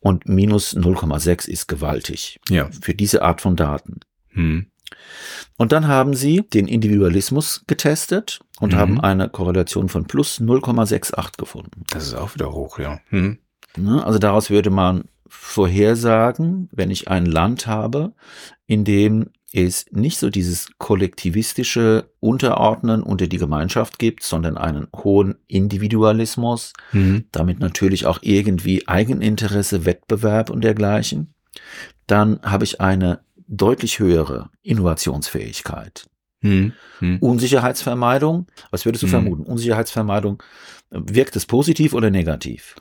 und 0.01 0.29
minus 0.29 0.75
0,6 0.77 1.47
ist 1.49 1.67
gewaltig 1.69 2.41
Ja. 2.51 2.69
für 2.81 2.95
diese 2.95 3.23
Art 3.23 3.41
von 3.41 3.57
Daten. 3.57 4.01
Mhm. 4.33 4.67
Und 5.57 5.73
dann 5.73 5.87
haben 5.87 6.15
sie 6.15 6.43
den 6.43 6.67
Individualismus 6.69 7.63
getestet 7.67 8.41
und 8.61 8.73
Mhm. 8.73 8.77
haben 8.77 9.01
eine 9.01 9.29
Korrelation 9.29 9.89
von 9.89 10.07
plus 10.07 10.41
0,68 10.41 11.39
gefunden. 11.39 11.85
Das 11.91 12.07
ist 12.09 12.15
auch 12.15 12.35
wieder 12.35 12.53
hoch, 12.53 12.79
ja. 12.79 13.01
Mhm. 13.11 13.39
Also 14.05 14.19
daraus 14.19 14.51
würde 14.51 14.71
man 14.71 15.05
vorhersagen, 15.39 16.69
wenn 16.73 16.91
ich 16.91 17.09
ein 17.09 17.27
Land 17.27 17.67
habe, 17.67 18.13
in 18.67 18.85
dem 18.85 19.31
es 19.53 19.87
nicht 19.93 20.19
so 20.19 20.31
dieses 20.31 20.69
kollektivistische 20.79 22.11
Unterordnen 22.19 23.03
unter 23.05 23.29
die 23.29 23.39
Gemeinschaft 23.39 24.01
gibt, 24.01 24.25
sondern 24.25 24.59
einen 24.59 24.89
hohen 24.97 25.37
Individualismus, 25.47 26.73
Mhm. 26.93 27.27
damit 27.31 27.61
natürlich 27.61 28.07
auch 28.07 28.19
irgendwie 28.23 28.89
Eigeninteresse, 28.89 29.85
Wettbewerb 29.85 30.51
und 30.51 30.65
dergleichen, 30.65 31.35
dann 32.09 32.41
habe 32.43 32.65
ich 32.65 32.81
eine 32.81 33.21
deutlich 33.47 34.01
höhere 34.01 34.51
Innovationsfähigkeit. 34.63 36.07
Mhm. 36.41 36.73
Mhm. 37.01 37.19
Unsicherheitsvermeidung, 37.21 38.47
was 38.73 38.85
würdest 38.85 39.03
du 39.05 39.07
Mhm. 39.07 39.11
vermuten? 39.13 39.43
Unsicherheitsvermeidung, 39.45 40.43
wirkt 40.91 41.37
es 41.37 41.47
positiv 41.47 41.95
oder 41.95 42.11
negativ? 42.11 42.75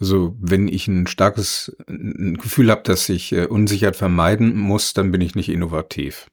Also 0.00 0.34
wenn 0.40 0.66
ich 0.66 0.88
ein 0.88 1.06
starkes 1.06 1.76
ein 1.88 2.38
Gefühl 2.38 2.70
habe, 2.70 2.82
dass 2.82 3.08
ich 3.08 3.32
äh, 3.32 3.46
Unsicherheit 3.46 3.96
vermeiden 3.96 4.56
muss, 4.56 4.94
dann 4.94 5.12
bin 5.12 5.20
ich 5.20 5.34
nicht 5.34 5.50
innovativ. 5.50 6.28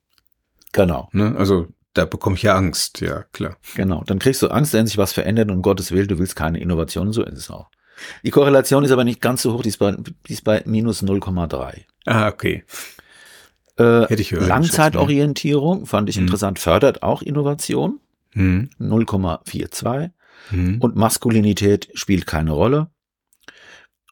Genau. 0.72 1.08
Ne? 1.12 1.34
Also 1.36 1.68
da 1.92 2.06
bekomme 2.06 2.36
ich 2.36 2.42
ja 2.42 2.56
Angst, 2.56 3.00
ja, 3.00 3.24
klar. 3.32 3.56
Genau, 3.74 4.04
dann 4.06 4.18
kriegst 4.18 4.40
du 4.42 4.48
Angst, 4.48 4.72
wenn 4.72 4.86
sich 4.86 4.98
was 4.98 5.12
verändert 5.12 5.50
und 5.50 5.56
um 5.56 5.62
Gottes 5.62 5.92
Willen, 5.92 6.08
du 6.08 6.18
willst 6.18 6.36
keine 6.36 6.60
Innovation, 6.60 7.12
so 7.12 7.24
ist 7.24 7.38
es 7.38 7.50
auch. 7.50 7.70
Die 8.22 8.30
Korrelation 8.30 8.84
ist 8.84 8.92
aber 8.92 9.04
nicht 9.04 9.20
ganz 9.20 9.42
so 9.42 9.52
hoch, 9.52 9.62
die 9.62 9.70
ist 9.70 9.78
bei, 9.78 9.92
die 9.92 10.32
ist 10.32 10.44
bei 10.44 10.62
minus 10.64 11.02
0,3. 11.02 11.82
Ah, 12.06 12.28
okay. 12.28 12.64
Äh, 13.76 14.06
Hätte 14.06 14.22
ich 14.22 14.32
hören, 14.32 14.46
Langzeitorientierung 14.46 15.86
fand 15.86 16.08
ich 16.08 16.16
hm. 16.16 16.24
interessant, 16.24 16.58
fördert 16.58 17.02
auch 17.02 17.22
Innovation. 17.22 18.00
Hm. 18.32 18.70
0,42. 18.80 20.10
Hm. 20.50 20.80
Und 20.80 20.96
Maskulinität 20.96 21.88
spielt 21.94 22.26
keine 22.26 22.52
Rolle. 22.52 22.90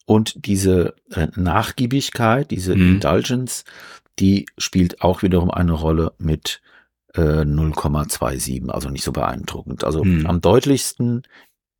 Und 0.06 0.46
diese 0.46 0.94
äh, 1.10 1.28
Nachgiebigkeit, 1.36 2.50
diese 2.50 2.74
hm. 2.74 2.94
Indulgence, 2.94 3.64
die 4.18 4.46
spielt 4.56 5.02
auch 5.02 5.22
wiederum 5.22 5.50
eine 5.50 5.72
Rolle 5.72 6.12
mit 6.18 6.62
äh, 7.14 7.20
0,27, 7.20 8.70
also 8.70 8.88
nicht 8.88 9.04
so 9.04 9.12
beeindruckend. 9.12 9.84
Also 9.84 10.02
hm. 10.02 10.26
am 10.26 10.40
deutlichsten 10.40 11.22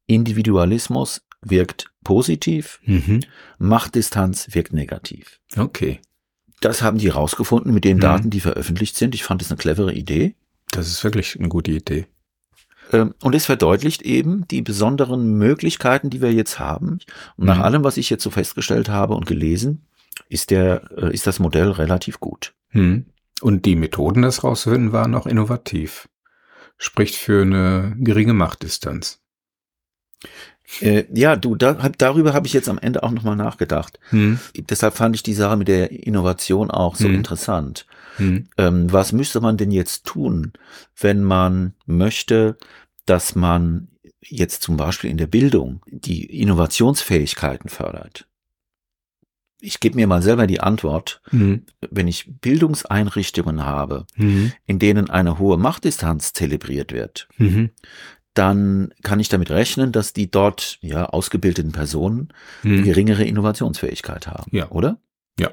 Individualismus 0.07 1.23
wirkt 1.41 1.91
positiv, 2.05 2.81
mhm. 2.85 3.21
Machtdistanz 3.59 4.55
wirkt 4.55 4.73
negativ. 4.73 5.41
Okay. 5.57 6.01
Das 6.61 6.83
haben 6.83 6.99
die 6.99 7.09
rausgefunden 7.09 7.73
mit 7.75 7.85
den 7.85 7.99
mhm. 7.99 8.03
Daten, 8.03 8.31
die 8.31 8.41
veröffentlicht 8.41 8.97
sind. 8.97 9.15
Ich 9.15 9.25
fand 9.25 9.43
es 9.43 9.51
eine 9.51 9.59
clevere 9.59 9.93
Idee. 9.93 10.35
Das 10.71 10.89
ist 10.89 11.03
wirklich 11.05 11.39
eine 11.39 11.49
gute 11.49 11.73
Idee. 11.73 12.07
Ähm, 12.93 13.15
und 13.23 13.35
es 13.35 13.47
verdeutlicht 13.47 14.03
eben 14.03 14.47
die 14.49 14.63
besonderen 14.63 15.39
Möglichkeiten, 15.39 16.11
die 16.11 16.21
wir 16.21 16.33
jetzt 16.33 16.59
haben. 16.59 16.99
Und 17.37 17.47
nach 17.47 17.59
mhm. 17.59 17.63
allem, 17.63 17.85
was 17.85 17.97
ich 17.97 18.11
jetzt 18.11 18.23
so 18.23 18.31
festgestellt 18.31 18.89
habe 18.89 19.15
und 19.15 19.27
gelesen, 19.27 19.87
ist 20.29 20.51
der, 20.51 20.91
äh, 20.97 21.13
ist 21.13 21.27
das 21.27 21.39
Modell 21.39 21.71
relativ 21.71 22.21
gut. 22.21 22.55
Mhm. 22.73 23.07
Und 23.41 23.67
die 23.67 23.77
Methoden, 23.77 24.23
das 24.23 24.45
rauszufinden, 24.45 24.93
waren 24.93 25.15
auch 25.15 25.27
innovativ. 25.27 26.09
Spricht 26.79 27.17
für 27.17 27.43
eine 27.43 27.95
geringe 27.99 28.35
Machtdistanz. 28.35 29.21
Äh, 30.81 31.05
ja, 31.13 31.37
du, 31.37 31.55
da, 31.55 31.75
darüber 31.97 32.33
habe 32.33 32.47
ich 32.47 32.53
jetzt 32.53 32.69
am 32.69 32.79
Ende 32.79 33.03
auch 33.03 33.13
nochmal 33.13 33.37
nachgedacht. 33.37 33.99
Hm. 34.11 34.39
Deshalb 34.57 34.95
fand 34.95 35.15
ich 35.15 35.23
die 35.23 35.35
Sache 35.35 35.57
mit 35.57 35.69
der 35.69 35.91
Innovation 35.91 36.71
auch 36.71 36.97
so 36.97 37.07
hm. 37.07 37.15
interessant. 37.15 37.87
Hm. 38.17 38.49
Ähm, 38.59 38.93
was 38.93 39.13
müsste 39.13 39.41
man 39.41 39.57
denn 39.57 39.71
jetzt 39.71 40.07
tun, 40.07 40.53
wenn 40.99 41.23
man 41.23 41.75
möchte, 41.87 42.57
dass 43.05 43.35
man 43.35 43.89
jetzt 44.21 44.63
zum 44.63 44.77
Beispiel 44.77 45.11
in 45.11 45.19
der 45.19 45.27
Bildung 45.27 45.83
die 45.87 46.25
Innovationsfähigkeiten 46.41 47.69
fördert? 47.69 48.27
Ich 49.61 49.81
gebe 49.81 49.97
mir 49.97 50.07
mal 50.07 50.23
selber 50.23 50.47
die 50.47 50.61
Antwort, 50.61 51.23
mhm. 51.31 51.65
wenn 51.91 52.09
ich 52.09 52.31
Bildungseinrichtungen 52.41 53.65
habe, 53.65 54.07
mhm. 54.15 54.53
in 54.67 54.79
denen 54.79 55.09
eine 55.09 55.39
hohe 55.39 55.57
Machtdistanz 55.57 56.35
zelebriert 56.35 56.93
wird, 56.93 57.27
mhm 57.39 57.71
dann 58.37 58.93
kann 59.03 59.19
ich 59.19 59.31
damit 59.31 59.51
rechnen, 59.51 59.93
dass 59.93 60.13
die 60.13 60.31
dort 60.31 60.79
ja 60.83 61.07
ausgebildeten 61.07 61.73
Personen 61.73 62.29
hm. 62.63 62.85
geringere 62.85 63.25
Innovationsfähigkeit 63.25 64.27
haben, 64.27 64.55
ja. 64.55 64.71
oder? 64.71 65.01
Ja. 65.41 65.53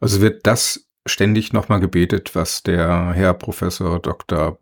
Also 0.00 0.20
wird 0.20 0.46
das 0.46 0.89
ständig 1.06 1.52
nochmal 1.52 1.80
gebetet, 1.80 2.34
was 2.34 2.62
der 2.62 3.12
Herr 3.12 3.34
Professor 3.34 3.98
Doktor 4.00 4.58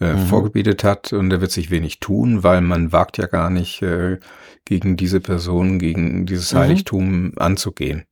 äh, 0.00 0.14
mhm. 0.14 0.26
vorgebetet 0.26 0.84
hat 0.84 1.12
und 1.12 1.30
er 1.32 1.40
wird 1.40 1.50
sich 1.50 1.70
wenig 1.70 2.00
tun, 2.00 2.42
weil 2.42 2.60
man 2.60 2.92
wagt 2.92 3.18
ja 3.18 3.26
gar 3.26 3.50
nicht 3.50 3.82
äh, 3.82 4.18
gegen 4.64 4.96
diese 4.96 5.20
Person, 5.20 5.78
gegen 5.78 6.26
dieses 6.26 6.52
mhm. 6.52 6.58
Heiligtum 6.58 7.32
anzugehen. 7.36 8.04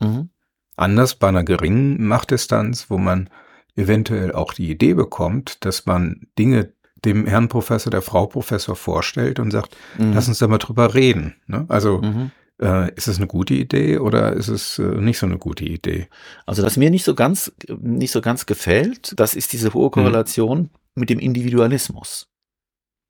Mhm. 0.00 0.30
Anders 0.76 1.14
bei 1.14 1.28
einer 1.28 1.44
geringen 1.44 2.06
Machtdistanz, 2.06 2.90
wo 2.90 2.98
man 2.98 3.30
eventuell 3.76 4.32
auch 4.32 4.52
die 4.52 4.70
Idee 4.70 4.94
bekommt, 4.94 5.64
dass 5.64 5.86
man 5.86 6.26
Dinge 6.38 6.72
dem 7.04 7.26
Herrn 7.26 7.48
Professor, 7.48 7.90
der 7.90 8.02
Frau 8.02 8.26
Professor 8.26 8.76
vorstellt 8.76 9.38
und 9.38 9.50
sagt, 9.50 9.76
mhm. 9.98 10.12
lass 10.14 10.28
uns 10.28 10.38
da 10.38 10.48
mal 10.48 10.58
drüber 10.58 10.94
reden. 10.94 11.36
Ne? 11.46 11.64
Also 11.68 12.02
mhm. 12.02 12.30
Äh, 12.60 12.92
ist 12.94 13.08
es 13.08 13.18
eine 13.18 13.26
gute 13.26 13.54
Idee 13.54 13.98
oder 13.98 14.32
ist 14.32 14.48
es 14.48 14.78
äh, 14.78 14.82
nicht 14.82 15.18
so 15.18 15.26
eine 15.26 15.38
gute 15.38 15.64
Idee? 15.64 16.08
Also 16.46 16.62
was 16.62 16.76
mir 16.76 16.90
nicht 16.90 17.04
so 17.04 17.14
ganz 17.14 17.52
nicht 17.68 18.12
so 18.12 18.20
ganz 18.20 18.46
gefällt, 18.46 19.18
das 19.18 19.34
ist 19.34 19.52
diese 19.52 19.74
hohe 19.74 19.90
Korrelation 19.90 20.58
mhm. 20.58 20.68
mit 20.94 21.10
dem 21.10 21.18
Individualismus. 21.18 22.28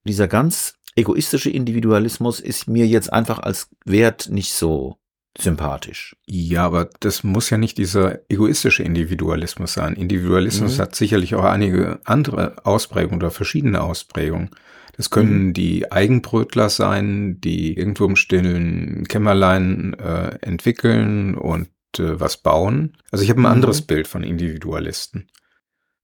Dieser 0.05 0.28
ganz 0.28 0.74
egoistische 0.94 1.51
Individualismus 1.51 2.40
ist 2.40 2.68
mir 2.68 2.86
jetzt 2.86 3.12
einfach 3.12 3.38
als 3.38 3.68
Wert 3.84 4.28
nicht 4.30 4.53
so 4.53 4.99
sympathisch. 5.39 6.16
Ja, 6.26 6.64
aber 6.64 6.89
das 7.01 7.24
muss 7.24 7.51
ja 7.51 7.59
nicht 7.59 7.78
dieser 7.78 8.20
egoistische 8.30 8.82
Individualismus 8.82 9.74
sein. 9.74 9.95
Individualismus 9.95 10.76
mhm. 10.76 10.82
hat 10.82 10.95
sicherlich 10.95 11.34
auch 11.34 11.45
einige 11.45 12.01
andere 12.05 12.64
Ausprägungen 12.64 13.20
oder 13.20 13.30
verschiedene 13.30 13.82
Ausprägungen. 13.82 14.51
Das 14.97 15.11
können 15.11 15.49
mhm. 15.49 15.53
die 15.53 15.93
Eigenbrötler 15.93 16.70
sein, 16.70 17.41
die 17.41 17.76
irgendwo 17.76 18.07
im 18.07 18.16
stillen 18.16 19.05
Kämmerlein 19.09 19.95
äh, 19.95 20.39
entwickeln 20.41 21.34
und 21.34 21.68
äh, 21.99 22.18
was 22.18 22.39
bauen. 22.39 22.97
Also 23.11 23.22
ich 23.22 23.30
habe 23.30 23.41
ein 23.41 23.43
mhm. 23.43 23.47
anderes 23.47 23.82
Bild 23.82 24.09
von 24.09 24.22
Individualisten, 24.22 25.28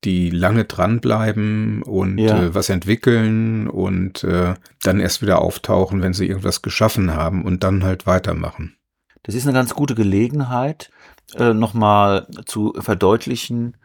die 0.04 0.30
lange 0.30 0.64
dranbleiben 0.64 1.82
und 1.82 2.18
ja. 2.18 2.42
äh, 2.42 2.54
was 2.54 2.68
entwickeln 2.68 3.66
und 3.66 4.24
äh, 4.24 4.54
dann 4.82 5.00
erst 5.00 5.22
wieder 5.22 5.40
auftauchen, 5.40 6.02
wenn 6.02 6.12
sie 6.12 6.26
irgendwas 6.26 6.60
geschaffen 6.60 7.14
haben 7.14 7.44
und 7.44 7.64
dann 7.64 7.84
halt 7.84 8.06
weitermachen. 8.06 8.76
Das 9.22 9.34
ist 9.34 9.46
eine 9.46 9.54
ganz 9.54 9.74
gute 9.74 9.94
Gelegenheit, 9.94 10.90
äh, 11.36 11.54
nochmal 11.54 12.26
zu 12.44 12.74
verdeutlichen, 12.78 13.76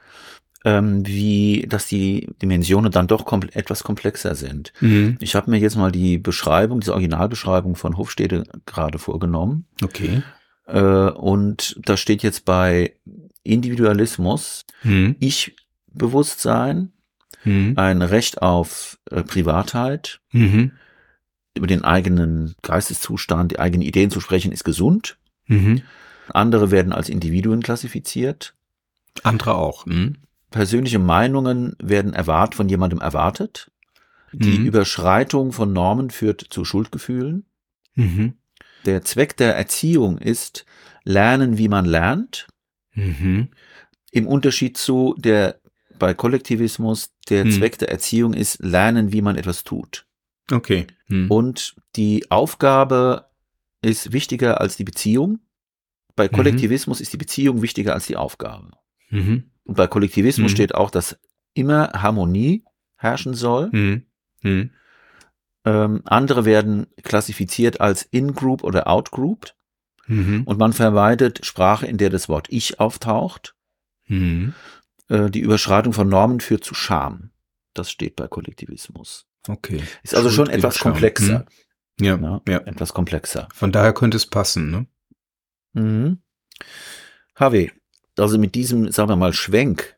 ähm, 0.66 1.06
wie, 1.06 1.66
dass 1.70 1.88
die 1.88 2.30
Dimensionen 2.42 2.92
dann 2.92 3.08
doch 3.08 3.26
kompl 3.26 3.50
etwas 3.54 3.84
komplexer 3.84 4.36
sind. 4.36 4.74
Mhm. 4.82 5.18
Ich 5.20 5.36
habe 5.36 5.52
mir 5.52 5.58
jetzt 5.60 5.78
mal 5.78 5.92
die 5.92 6.18
Beschreibung, 6.18 6.80
diese 6.80 6.94
Originalbeschreibung 6.94 7.76
von 7.76 7.98
Hofstede 7.98 8.44
gerade 8.66 9.00
vorgenommen. 9.00 9.66
Okay. 9.84 10.24
Äh, 10.66 10.82
und 10.82 11.80
da 11.82 11.96
steht 11.96 12.24
jetzt 12.24 12.46
bei 12.46 12.94
Individualismus, 13.44 14.66
mhm. 14.84 15.16
Ich-Bewusstsein, 15.20 16.92
mhm. 17.44 17.74
ein 17.78 18.02
Recht 18.02 18.42
auf 18.42 19.00
äh, 19.10 19.24
Privatheit, 19.24 20.20
mhm. 20.32 20.72
über 21.56 21.68
den 21.68 21.84
eigenen 21.84 22.56
Geisteszustand, 22.62 23.52
die 23.54 23.60
eigenen 23.60 23.88
Ideen 23.88 24.12
zu 24.12 24.20
sprechen, 24.20 24.52
ist 24.52 24.66
gesund. 24.66 25.18
Mhm. 25.48 25.82
Andere 26.30 26.72
werden 26.72 26.94
als 26.94 27.10
Individuen 27.10 27.62
klassifiziert. 27.62 28.54
Andere 29.24 29.56
auch. 29.56 29.86
Mhm. 29.86 30.18
Persönliche 30.52 31.00
Meinungen 31.00 31.76
werden 31.82 32.14
erwartet, 32.14 32.56
von 32.56 32.70
jemandem 32.70 33.00
erwartet. 33.00 33.72
Die 34.32 34.60
mhm. 34.60 34.66
Überschreitung 34.66 35.52
von 35.52 35.74
Normen 35.74 36.10
führt 36.10 36.46
zu 36.50 36.66
Schuldgefühlen. 36.66 37.46
Mhm. 37.96 38.34
Der 38.86 39.04
Zweck 39.04 39.38
der 39.38 39.56
Erziehung 39.56 40.18
ist 40.18 40.66
lernen, 41.04 41.58
wie 41.58 41.68
man 41.68 41.86
lernt. 41.86 42.48
Mhm. 42.94 43.50
Im 44.12 44.28
Unterschied 44.28 44.78
zu 44.78 45.16
der 45.18 45.60
bei 45.98 46.14
Kollektivismus 46.14 47.12
der 47.30 47.46
mhm. 47.46 47.52
Zweck 47.52 47.78
der 47.80 47.90
Erziehung 47.90 48.34
ist 48.34 48.62
lernen, 48.62 49.12
wie 49.12 49.22
man 49.22 49.36
etwas 49.36 49.64
tut. 49.64 50.06
Okay. 50.52 50.88
Mhm. 51.08 51.32
Und 51.32 51.76
die 51.96 52.30
Aufgabe 52.30 53.27
ist 53.82 54.12
wichtiger 54.12 54.60
als 54.62 54.78
die 54.78 54.84
Beziehung. 54.84 55.40
Bei 56.16 56.28
mhm. 56.28 56.32
Kollektivismus 56.36 57.00
mhm. 57.00 57.04
ist 57.04 57.14
die 57.14 57.18
Beziehung 57.18 57.62
wichtiger 57.62 57.94
als 57.94 58.08
die 58.08 58.16
Aufgabe. 58.16 58.72
Mhm. 59.10 59.52
Und 59.64 59.76
bei 59.76 59.88
Kollektivismus 59.88 60.52
mhm. 60.52 60.56
steht 60.56 60.76
auch, 60.76 60.90
dass 60.90 61.20
immer 61.54 61.90
Harmonie 61.94 62.64
herrschen 62.96 63.34
soll. 63.34 63.70
Mhm. 63.72 64.06
Mhm. 64.42 64.72
Ähm, 65.66 66.02
andere 66.06 66.46
werden 66.46 66.88
klassifiziert 67.04 67.82
als 67.82 68.04
In-Group 68.04 68.64
oder 68.64 68.88
Out-Group. 68.88 69.54
Und 70.46 70.58
man 70.58 70.72
vermeidet 70.72 71.46
Sprache, 71.46 71.86
in 71.86 71.98
der 71.98 72.10
das 72.10 72.30
Wort 72.30 72.48
Ich 72.50 72.80
auftaucht. 72.80 73.56
Äh, 75.10 75.30
die 75.30 75.42
Überschreitung 75.42 75.92
von 75.92 76.08
Normen 76.08 76.40
führt 76.40 76.64
zu 76.64 76.74
Scham. 76.74 77.32
Das 77.74 77.92
steht 77.92 78.16
bei 78.16 78.28
Kollektivismus. 78.28 79.26
Okay. 79.48 79.82
Ist 80.04 80.16
also 80.16 80.30
Schuld 80.30 80.48
schon 80.48 80.56
etwas 80.56 80.80
komplexer. 80.80 81.46
Ja, 82.00 82.18
ja, 82.18 82.42
ja. 82.48 82.58
Etwas 82.60 82.94
komplexer. 82.94 83.48
Von 83.54 83.72
daher 83.72 83.94
könnte 83.94 84.18
es 84.18 84.26
passen, 84.26 84.72
ne? 84.72 84.86
Mhm. 85.74 86.20
HW, 87.36 87.70
also 88.18 88.38
mit 88.38 88.56
diesem, 88.56 88.92
sagen 88.92 89.10
wir 89.10 89.16
mal, 89.16 89.34
Schwenk 89.34 89.96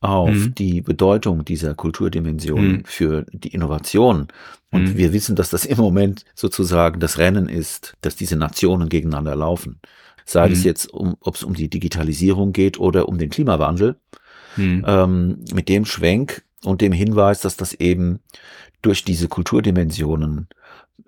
auf 0.00 0.30
mhm. 0.30 0.54
die 0.54 0.82
Bedeutung 0.82 1.44
dieser 1.44 1.74
Kulturdimension 1.74 2.68
mhm. 2.68 2.84
für 2.84 3.24
die 3.32 3.48
Innovation. 3.48 4.28
Und 4.70 4.82
mhm. 4.82 4.96
wir 4.96 5.12
wissen, 5.12 5.34
dass 5.34 5.50
das 5.50 5.64
im 5.64 5.78
Moment 5.78 6.24
sozusagen 6.34 7.00
das 7.00 7.18
Rennen 7.18 7.48
ist, 7.48 7.96
dass 8.02 8.16
diese 8.16 8.36
Nationen 8.36 8.88
gegeneinander 8.88 9.34
laufen. 9.34 9.80
Sei 10.26 10.50
es 10.50 10.60
mhm. 10.60 10.64
jetzt, 10.64 10.92
um, 10.92 11.16
ob 11.20 11.36
es 11.36 11.42
um 11.42 11.54
die 11.54 11.70
Digitalisierung 11.70 12.52
geht 12.52 12.78
oder 12.78 13.08
um 13.08 13.18
den 13.18 13.30
Klimawandel. 13.30 13.96
Mhm. 14.56 14.84
Ähm, 14.86 15.44
mit 15.54 15.68
dem 15.68 15.84
Schwenk 15.84 16.44
und 16.64 16.80
dem 16.80 16.92
Hinweis, 16.92 17.40
dass 17.40 17.56
das 17.56 17.72
eben 17.72 18.20
durch 18.82 19.04
diese 19.04 19.28
Kulturdimensionen 19.28 20.48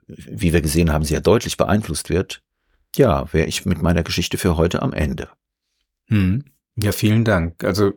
wie 0.06 0.52
wir 0.52 0.62
gesehen 0.62 0.92
haben, 0.92 1.04
sehr 1.04 1.20
deutlich 1.20 1.56
beeinflusst 1.56 2.10
wird, 2.10 2.42
ja, 2.94 3.32
wäre 3.32 3.46
ich 3.46 3.66
mit 3.66 3.82
meiner 3.82 4.02
Geschichte 4.02 4.38
für 4.38 4.56
heute 4.56 4.82
am 4.82 4.92
Ende. 4.92 5.28
Hm. 6.06 6.44
Ja, 6.76 6.92
vielen 6.92 7.24
Dank. 7.24 7.64
Also 7.64 7.92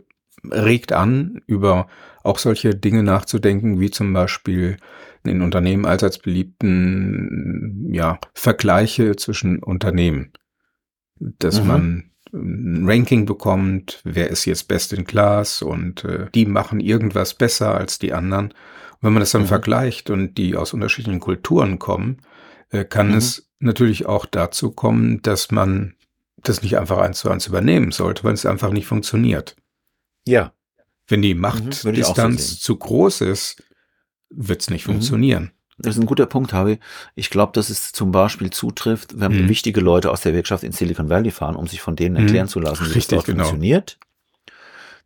regt 0.49 0.91
an, 0.91 1.41
über 1.47 1.87
auch 2.23 2.39
solche 2.39 2.75
Dinge 2.75 3.03
nachzudenken, 3.03 3.79
wie 3.79 3.91
zum 3.91 4.13
Beispiel 4.13 4.77
in 5.23 5.41
Unternehmen 5.41 5.85
allseits 5.85 6.17
beliebten 6.17 7.87
ja, 7.91 8.19
Vergleiche 8.33 9.15
zwischen 9.15 9.61
Unternehmen. 9.61 10.31
Dass 11.15 11.61
mhm. 11.61 11.67
man 11.67 12.11
ein 12.33 12.83
Ranking 12.87 13.25
bekommt, 13.25 14.01
wer 14.03 14.29
ist 14.29 14.45
jetzt 14.45 14.67
best 14.67 14.93
in 14.93 15.05
class 15.05 15.61
und 15.61 16.05
äh, 16.05 16.27
die 16.33 16.45
machen 16.45 16.79
irgendwas 16.79 17.33
besser 17.33 17.75
als 17.75 17.99
die 17.99 18.13
anderen. 18.13 18.53
Wenn 19.01 19.13
man 19.13 19.21
das 19.21 19.31
dann 19.31 19.43
mhm. 19.43 19.47
vergleicht 19.47 20.09
und 20.09 20.35
die 20.35 20.55
aus 20.55 20.73
unterschiedlichen 20.73 21.19
Kulturen 21.19 21.79
kommen, 21.79 22.17
äh, 22.69 22.85
kann 22.85 23.09
mhm. 23.09 23.17
es 23.17 23.49
natürlich 23.59 24.05
auch 24.05 24.25
dazu 24.25 24.71
kommen, 24.71 25.21
dass 25.21 25.51
man 25.51 25.95
das 26.37 26.61
nicht 26.61 26.77
einfach 26.77 26.97
eins 26.97 27.19
zu 27.19 27.29
eins 27.29 27.47
übernehmen 27.47 27.91
sollte, 27.91 28.23
weil 28.23 28.33
es 28.33 28.45
einfach 28.45 28.71
nicht 28.71 28.87
funktioniert. 28.87 29.55
Ja. 30.25 30.53
Wenn 31.07 31.21
die 31.21 31.33
mhm, 31.33 31.41
Machtdistanz 31.41 32.49
so 32.51 32.55
zu 32.57 32.77
groß 32.77 33.21
ist, 33.21 33.63
wird 34.29 34.61
es 34.61 34.69
nicht 34.69 34.87
mhm. 34.87 34.93
funktionieren. 34.93 35.51
Das 35.77 35.95
ist 35.95 36.01
ein 36.01 36.05
guter 36.05 36.25
Punkt, 36.25 36.51
Harvey. 36.51 36.77
Ich 37.15 37.29
glaube, 37.29 37.53
dass 37.53 37.69
es 37.69 37.93
zum 37.93 38.11
Beispiel 38.11 38.49
zutrifft, 38.49 39.19
wenn 39.19 39.43
mhm. 39.43 39.49
wichtige 39.49 39.79
Leute 39.79 40.11
aus 40.11 40.21
der 40.21 40.33
Wirtschaft 40.33 40.63
in 40.63 40.73
Silicon 40.73 41.09
Valley 41.09 41.31
fahren, 41.31 41.55
um 41.55 41.67
sich 41.67 41.81
von 41.81 41.95
denen 41.95 42.15
mhm. 42.15 42.23
erklären 42.23 42.47
zu 42.47 42.59
lassen, 42.59 42.83
wie 42.83 42.93
Richtig, 42.93 43.03
das 43.05 43.09
dort 43.09 43.25
genau. 43.25 43.43
funktioniert, 43.45 43.97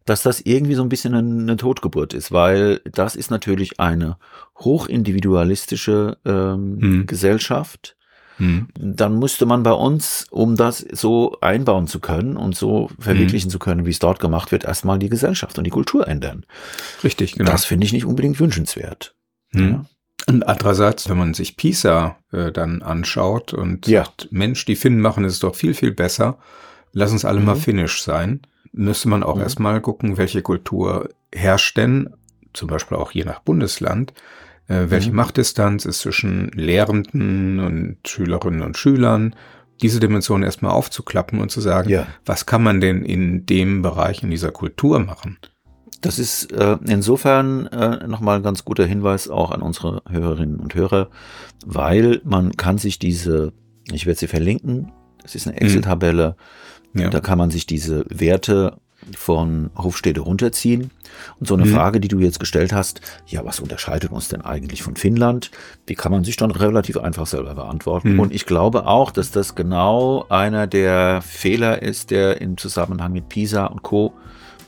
dass 0.05 0.23
das 0.23 0.41
irgendwie 0.41 0.75
so 0.75 0.83
ein 0.83 0.89
bisschen 0.89 1.13
eine, 1.13 1.57
Totgeburt 1.57 2.13
ist, 2.13 2.31
weil 2.31 2.81
das 2.91 3.15
ist 3.15 3.31
natürlich 3.31 3.79
eine 3.79 4.17
hochindividualistische 4.59 6.17
ähm, 6.25 6.75
mhm. 6.75 7.05
Gesellschaft. 7.05 7.95
Mhm. 8.37 8.67
Dann 8.77 9.19
müsste 9.19 9.45
man 9.45 9.63
bei 9.63 9.71
uns, 9.71 10.25
um 10.31 10.55
das 10.55 10.79
so 10.91 11.37
einbauen 11.41 11.87
zu 11.87 11.99
können 11.99 12.35
und 12.35 12.55
so 12.55 12.89
verwirklichen 12.99 13.47
mhm. 13.47 13.51
zu 13.51 13.59
können, 13.59 13.85
wie 13.85 13.91
es 13.91 13.99
dort 13.99 14.19
gemacht 14.19 14.51
wird, 14.51 14.65
erstmal 14.65 14.99
die 14.99 15.09
Gesellschaft 15.09 15.57
und 15.57 15.63
die 15.65 15.69
Kultur 15.69 16.07
ändern. 16.07 16.45
Richtig, 17.03 17.35
genau. 17.35 17.51
Das 17.51 17.65
finde 17.65 17.85
ich 17.85 17.93
nicht 17.93 18.05
unbedingt 18.05 18.39
wünschenswert. 18.39 19.15
Mhm. 19.51 19.69
Ja. 19.69 19.85
Und 20.25 20.47
andererseits, 20.47 21.09
wenn 21.09 21.17
man 21.17 21.33
sich 21.33 21.57
PISA 21.57 22.17
äh, 22.31 22.51
dann 22.51 22.81
anschaut 22.81 23.53
und 23.53 23.87
ja. 23.87 24.05
sagt, 24.05 24.29
Mensch, 24.31 24.65
die 24.65 24.75
Finnen 24.75 25.01
machen 25.01 25.25
es 25.25 25.39
doch 25.39 25.55
viel, 25.55 25.73
viel 25.73 25.91
besser, 25.91 26.37
lass 26.93 27.11
uns 27.11 27.25
alle 27.25 27.39
mhm. 27.39 27.45
mal 27.45 27.55
finnisch 27.55 28.01
sein, 28.01 28.41
müsste 28.73 29.07
man 29.07 29.23
auch 29.23 29.35
mhm. 29.35 29.41
erstmal 29.41 29.81
gucken, 29.81 30.17
welche 30.17 30.41
Kultur 30.41 31.09
herrscht 31.33 31.77
denn, 31.77 32.09
zum 32.53 32.67
Beispiel 32.67 32.97
auch 32.97 33.11
je 33.11 33.23
nach 33.23 33.39
Bundesland, 33.39 34.13
äh, 34.67 34.85
welche 34.89 35.11
mhm. 35.11 35.17
Machtdistanz 35.17 35.85
ist 35.85 35.99
zwischen 35.99 36.49
Lehrenden 36.49 37.59
und 37.59 37.97
Schülerinnen 38.05 38.61
und 38.61 38.77
Schülern, 38.77 39.35
diese 39.81 39.99
Dimension 39.99 40.43
erstmal 40.43 40.71
aufzuklappen 40.71 41.39
und 41.39 41.49
zu 41.49 41.61
sagen, 41.61 41.89
ja. 41.89 42.07
was 42.25 42.45
kann 42.45 42.63
man 42.63 42.79
denn 42.79 43.03
in 43.03 43.45
dem 43.45 43.81
Bereich, 43.81 44.23
in 44.23 44.29
dieser 44.29 44.51
Kultur 44.51 44.99
machen? 44.99 45.37
Das 46.01 46.19
ist 46.19 46.51
äh, 46.51 46.77
insofern 46.85 47.67
äh, 47.67 48.07
nochmal 48.07 48.37
ein 48.37 48.43
ganz 48.43 48.65
guter 48.65 48.85
Hinweis 48.85 49.29
auch 49.29 49.51
an 49.51 49.61
unsere 49.61 50.01
Hörerinnen 50.09 50.59
und 50.59 50.75
Hörer, 50.75 51.09
weil 51.65 52.21
man 52.25 52.51
kann 52.57 52.77
sich 52.77 52.99
diese, 52.99 53.53
ich 53.91 54.05
werde 54.05 54.19
sie 54.19 54.27
verlinken, 54.27 54.91
das 55.21 55.35
ist 55.35 55.47
eine 55.47 55.55
mhm. 55.55 55.61
Ja. 56.93 57.09
da 57.09 57.19
kann 57.19 57.37
man 57.37 57.51
sich 57.51 57.65
diese 57.65 58.05
Werte 58.09 58.77
von 59.17 59.69
Hofstede 59.75 60.21
runterziehen. 60.21 60.91
Und 61.39 61.47
so 61.47 61.55
eine 61.55 61.65
mhm. 61.65 61.73
Frage, 61.73 61.99
die 61.99 62.07
du 62.07 62.19
jetzt 62.19 62.39
gestellt 62.39 62.71
hast, 62.71 63.01
ja, 63.27 63.43
was 63.43 63.59
unterscheidet 63.59 64.11
uns 64.11 64.29
denn 64.29 64.41
eigentlich 64.41 64.81
von 64.81 64.95
Finnland? 64.95 65.51
Die 65.89 65.95
kann 65.95 66.11
man 66.11 66.23
sich 66.23 66.37
dann 66.37 66.51
relativ 66.51 66.97
einfach 66.97 67.27
selber 67.27 67.53
beantworten. 67.53 68.13
Mhm. 68.13 68.19
Und 68.19 68.33
ich 68.33 68.45
glaube 68.45 68.87
auch, 68.87 69.11
dass 69.11 69.31
das 69.31 69.55
genau 69.55 70.25
einer 70.29 70.67
der 70.67 71.21
Fehler 71.21 71.81
ist, 71.81 72.11
der 72.11 72.39
im 72.41 72.57
Zusammenhang 72.57 73.11
mit 73.11 73.29
Pisa 73.29 73.65
und 73.65 73.83
Co. 73.83 74.13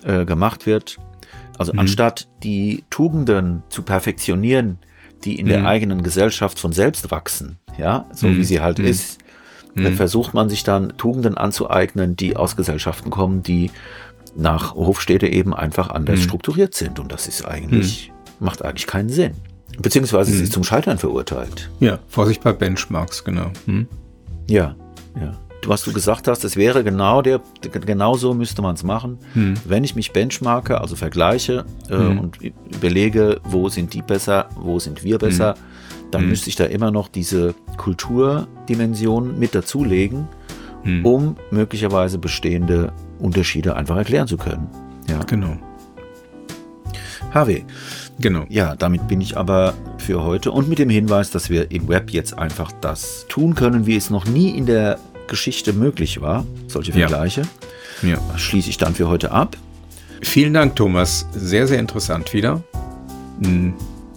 Äh, 0.05 0.25
gemacht 0.25 0.67
wird. 0.67 0.99
Also 1.57 1.73
mhm. 1.73 1.79
anstatt 1.79 2.27
die 2.43 2.83
Tugenden 2.91 3.63
zu 3.69 3.81
perfektionieren, 3.81 4.77
die 5.23 5.39
in 5.39 5.47
mhm. 5.47 5.49
der 5.49 5.65
eigenen 5.65 6.03
Gesellschaft 6.03 6.59
von 6.59 6.73
selbst 6.73 7.09
wachsen, 7.09 7.57
ja, 7.79 8.05
so 8.13 8.27
mhm. 8.27 8.37
wie 8.37 8.43
sie 8.43 8.61
halt 8.61 8.77
mhm. 9.75 9.83
dann 9.83 9.93
mhm. 9.93 9.97
versucht 9.97 10.33
man 10.33 10.49
sich 10.49 10.63
dann 10.63 10.97
Tugenden 10.97 11.37
anzueignen, 11.37 12.15
die 12.15 12.35
aus 12.35 12.55
Gesellschaften 12.55 13.09
kommen, 13.09 13.43
die 13.43 13.71
nach 14.35 14.75
Hofstädte 14.75 15.27
eben 15.27 15.53
einfach 15.53 15.89
anders 15.89 16.19
mhm. 16.19 16.23
strukturiert 16.23 16.75
sind. 16.75 16.99
Und 16.99 17.11
das 17.11 17.27
ist 17.27 17.45
eigentlich, 17.45 18.11
macht 18.39 18.63
eigentlich 18.63 18.87
keinen 18.87 19.09
Sinn. 19.09 19.33
Beziehungsweise 19.79 20.33
es 20.33 20.39
ist 20.39 20.53
zum 20.53 20.63
Scheitern 20.63 20.97
verurteilt. 20.97 21.69
Ja, 21.79 21.99
Vorsicht 22.07 22.41
bei 22.43 22.53
Benchmarks, 22.53 23.23
genau. 23.23 23.51
Ja, 24.47 24.75
ja 25.19 25.35
was 25.67 25.83
du 25.83 25.93
gesagt 25.93 26.27
hast, 26.27 26.43
es 26.43 26.55
wäre 26.55 26.83
genau 26.83 27.21
der, 27.21 27.41
genau 27.61 28.15
so 28.15 28.33
müsste 28.33 28.61
man 28.61 28.75
es 28.75 28.83
machen. 28.83 29.17
Hm. 29.33 29.55
Wenn 29.65 29.83
ich 29.83 29.95
mich 29.95 30.11
benchmarke, 30.11 30.79
also 30.81 30.95
vergleiche 30.95 31.65
äh, 31.89 31.95
hm. 31.95 32.19
und 32.19 32.37
überlege, 32.41 33.39
wo 33.43 33.69
sind 33.69 33.93
die 33.93 34.01
besser, 34.01 34.49
wo 34.55 34.79
sind 34.79 35.03
wir 35.03 35.17
besser, 35.17 35.55
hm. 35.55 35.61
Dann 36.15 36.23
hm. 36.23 36.29
müsste 36.29 36.49
ich 36.49 36.55
da 36.55 36.63
immer 36.63 36.91
noch 36.91 37.09
diese 37.09 37.55
Kulturdimension 37.75 39.37
mit 39.37 39.53
dazulegen, 39.53 40.29
hm. 40.83 41.05
um 41.05 41.35
möglicherweise 41.51 42.17
bestehende 42.19 42.93
Unterschiede 43.19 43.75
einfach 43.75 43.97
erklären 43.97 44.27
zu 44.27 44.37
können. 44.37 44.69
Ja, 45.09 45.19
genau. 45.25 45.57
Harvey. 47.33 47.65
Genau. 48.17 48.45
Ja, 48.47 48.77
damit 48.77 49.09
bin 49.09 49.19
ich 49.19 49.35
aber 49.35 49.73
für 49.97 50.23
heute 50.23 50.53
und 50.53 50.69
mit 50.69 50.79
dem 50.79 50.89
Hinweis, 50.89 51.31
dass 51.31 51.49
wir 51.49 51.69
im 51.69 51.89
Web 51.89 52.11
jetzt 52.11 52.39
einfach 52.39 52.71
das 52.79 53.25
tun 53.27 53.53
können, 53.53 53.85
wie 53.85 53.97
es 53.97 54.09
noch 54.09 54.25
nie 54.25 54.51
in 54.51 54.65
der 54.65 54.97
Geschichte 55.27 55.73
möglich 55.73 56.21
war, 56.21 56.45
solche 56.69 56.93
Vergleiche, 56.93 57.41
ja. 58.03 58.09
ja. 58.11 58.37
schließe 58.37 58.69
ich 58.69 58.77
dann 58.77 58.95
für 58.95 59.09
heute 59.09 59.31
ab. 59.31 59.57
Vielen 60.21 60.53
Dank, 60.53 60.77
Thomas. 60.77 61.27
Sehr, 61.33 61.67
sehr 61.67 61.79
interessant 61.79 62.33
wieder. 62.33 62.63
Hm, 63.43 63.73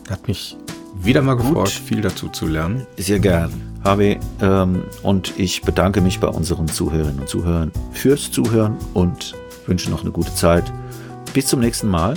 hat 0.08 0.28
mich 0.28 0.56
wieder 1.02 1.22
mal 1.22 1.34
gefreut, 1.34 1.54
Gut. 1.54 1.68
viel 1.70 2.00
dazu 2.00 2.28
zu 2.28 2.46
lernen. 2.46 2.86
Sehr 2.96 3.18
gern, 3.18 3.52
Harvey. 3.84 4.18
Ähm, 4.40 4.84
und 5.02 5.38
ich 5.38 5.62
bedanke 5.62 6.00
mich 6.00 6.20
bei 6.20 6.28
unseren 6.28 6.68
Zuhörerinnen 6.68 7.20
und 7.20 7.28
Zuhörern 7.28 7.72
fürs 7.92 8.30
Zuhören 8.30 8.76
und 8.94 9.34
wünsche 9.66 9.90
noch 9.90 10.02
eine 10.02 10.10
gute 10.10 10.34
Zeit. 10.34 10.64
Bis 11.32 11.46
zum 11.46 11.60
nächsten 11.60 11.88
Mal. 11.88 12.14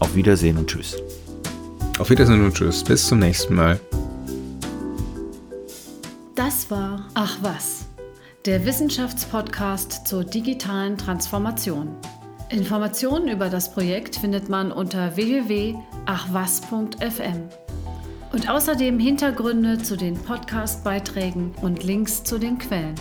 Auf 0.00 0.14
Wiedersehen 0.14 0.56
und 0.58 0.68
Tschüss. 0.68 0.96
Auf 1.98 2.10
Wiedersehen 2.10 2.44
und 2.44 2.54
Tschüss. 2.54 2.84
Bis 2.84 3.06
zum 3.06 3.18
nächsten 3.18 3.54
Mal. 3.54 3.80
Das 6.36 6.70
war 6.70 7.08
Ach 7.14 7.36
was 7.42 7.88
der 8.48 8.64
Wissenschaftspodcast 8.64 10.06
zur 10.06 10.24
digitalen 10.24 10.96
Transformation. 10.96 11.94
Informationen 12.48 13.28
über 13.28 13.50
das 13.50 13.70
Projekt 13.74 14.16
findet 14.16 14.48
man 14.48 14.72
unter 14.72 15.16
www.achwas.fm. 15.16 15.76
Und 18.32 18.50
außerdem 18.50 18.98
Hintergründe 18.98 19.78
zu 19.78 19.96
den 19.96 20.14
Podcast-Beiträgen 20.14 21.54
und 21.62 21.82
Links 21.82 22.22
zu 22.24 22.38
den 22.38 22.58
Quellen. 22.58 22.94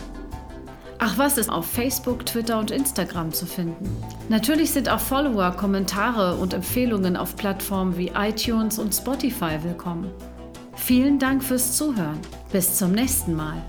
Ach 1.00 1.18
was 1.18 1.38
ist 1.38 1.50
auf 1.50 1.66
Facebook, 1.66 2.26
Twitter 2.26 2.58
und 2.58 2.72
Instagram 2.72 3.32
zu 3.32 3.46
finden. 3.46 3.86
Natürlich 4.30 4.72
sind 4.72 4.90
auch 4.90 5.00
Follower, 5.00 5.52
Kommentare 5.52 6.36
und 6.36 6.54
Empfehlungen 6.54 7.16
auf 7.16 7.36
Plattformen 7.36 7.98
wie 7.98 8.12
iTunes 8.16 8.80
und 8.80 8.96
Spotify 8.96 9.60
willkommen. 9.62 10.10
Vielen 10.76 11.20
Dank 11.20 11.44
fürs 11.44 11.76
Zuhören. 11.76 12.20
Bis 12.52 12.78
zum 12.78 12.94
nächsten 12.94 13.36
Mal. 13.36 13.62